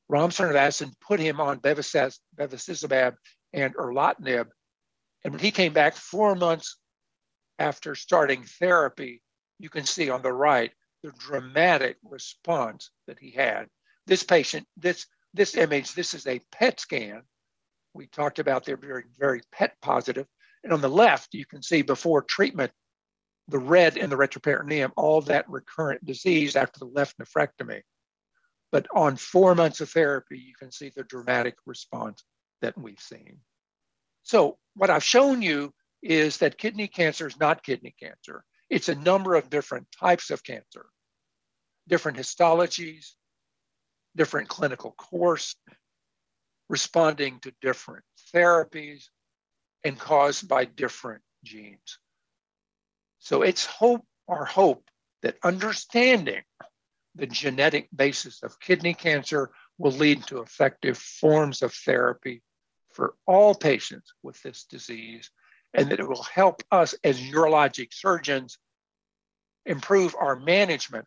Ram 0.09 0.31
Srinivasan 0.31 0.93
put 1.01 1.21
him 1.21 1.41
on 1.41 1.61
bevacizumab 1.61 3.15
and 3.53 3.75
erlotinib. 3.77 4.47
And 5.23 5.33
when 5.33 5.41
he 5.41 5.51
came 5.51 5.73
back 5.73 5.95
four 5.95 6.35
months 6.35 6.77
after 7.59 7.95
starting 7.95 8.43
therapy, 8.43 9.23
you 9.59 9.71
can 9.71 9.85
see 9.85 10.11
on 10.11 10.23
the 10.23 10.33
right 10.33 10.73
the 11.05 11.13
dramatic 11.19 11.99
response 12.03 12.91
that 13.07 13.19
he 13.21 13.31
had. 13.31 13.67
This 14.07 14.23
patient, 14.23 14.67
this 14.79 15.07
this 15.35 15.55
image, 15.55 15.95
this 15.95 16.15
is 16.15 16.27
a 16.27 16.41
PET 16.51 16.81
scan. 16.81 17.23
We 17.93 18.07
talked 18.07 18.39
about 18.39 18.65
they're 18.65 18.77
very, 18.77 19.05
very 19.19 19.43
PET 19.53 19.75
positive. 19.83 20.27
And 20.63 20.73
on 20.73 20.81
the 20.81 20.89
left, 20.89 21.35
you 21.35 21.45
can 21.45 21.63
see 21.63 21.83
before 21.83 22.23
treatment, 22.23 22.73
the 23.49 23.59
red 23.59 23.99
in 23.99 24.09
the 24.09 24.17
retroperitoneum, 24.17 24.93
all 24.97 25.21
that 25.23 25.51
recurrent 25.51 26.05
disease 26.07 26.57
after 26.57 26.79
the 26.79 26.87
left 26.87 27.19
nephrectomy. 27.19 27.83
But 28.73 28.87
on 28.95 29.17
four 29.17 29.55
months 29.55 29.81
of 29.83 29.91
therapy, 29.91 30.39
you 30.39 30.55
can 30.59 30.73
see 30.73 30.91
the 30.95 31.05
dramatic 31.05 31.57
response 31.67 32.25
that 32.63 32.79
we've 32.79 33.01
seen. 33.01 33.39
So 34.23 34.57
what 34.75 34.89
I've 34.89 35.05
shown 35.05 35.43
you 35.43 35.75
is 36.03 36.39
that 36.39 36.57
kidney 36.57 36.89
cancer 36.89 37.27
is 37.27 37.39
not 37.39 37.63
kidney 37.63 37.95
cancer. 38.01 38.45
It's 38.71 38.89
a 38.89 38.95
number 38.95 39.35
of 39.35 39.51
different 39.51 39.89
types 39.93 40.31
of 40.31 40.43
cancer, 40.43 40.87
different 41.89 42.19
histologies, 42.19 43.13
different 44.17 44.49
clinical 44.49 44.93
course, 44.93 45.57
responding 46.69 47.41
to 47.41 47.53
different 47.61 48.05
therapies, 48.35 49.05
and 49.85 49.99
caused 49.99 50.49
by 50.49 50.65
different 50.65 51.23
genes. 51.45 51.99
So 53.19 53.43
it's 53.43 53.67
hope, 53.67 54.07
our 54.29 54.45
hope 54.45 54.89
that 55.23 55.37
understanding 55.43 56.43
the 57.15 57.27
genetic 57.27 57.89
basis 57.95 58.43
of 58.43 58.59
kidney 58.61 58.95
cancer 58.95 59.51
will 59.79 59.93
lead 59.93 60.27
to 60.27 60.41
effective 60.41 60.99
forms 60.99 61.63
of 61.63 61.73
therapy 61.73 62.43
for 62.93 63.15
all 63.27 63.55
patients 63.55 64.13
with 64.23 64.41
this 64.43 64.65
disease, 64.65 65.31
and 65.75 65.91
that 65.91 66.01
it 66.01 66.09
will 66.09 66.23
help 66.23 66.63
us 66.71 66.95
as 67.05 67.21
urologic 67.21 67.93
surgeons 67.93 68.59
improve 69.67 70.15
our 70.19 70.37
management 70.37 71.07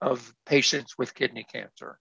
of 0.00 0.32
patients 0.44 0.94
with 0.98 1.14
kidney 1.14 1.44
cancer. 1.50 1.98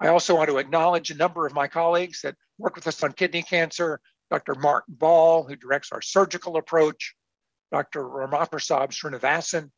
I 0.00 0.08
also 0.08 0.36
want 0.36 0.50
to 0.50 0.58
acknowledge 0.58 1.10
a 1.10 1.16
number 1.16 1.46
of 1.46 1.54
my 1.54 1.68
colleagues 1.68 2.20
that 2.22 2.36
work 2.58 2.74
with 2.74 2.86
us 2.86 3.02
on 3.02 3.12
kidney 3.12 3.42
cancer, 3.42 4.00
Dr. 4.30 4.54
Mark 4.54 4.84
Ball, 4.88 5.44
who 5.44 5.56
directs 5.56 5.92
our 5.92 6.02
surgical 6.02 6.56
approach, 6.56 7.14
Dr. 7.70 8.02
Ramaprasad 8.02 8.90
Srinivasan, 8.90 9.70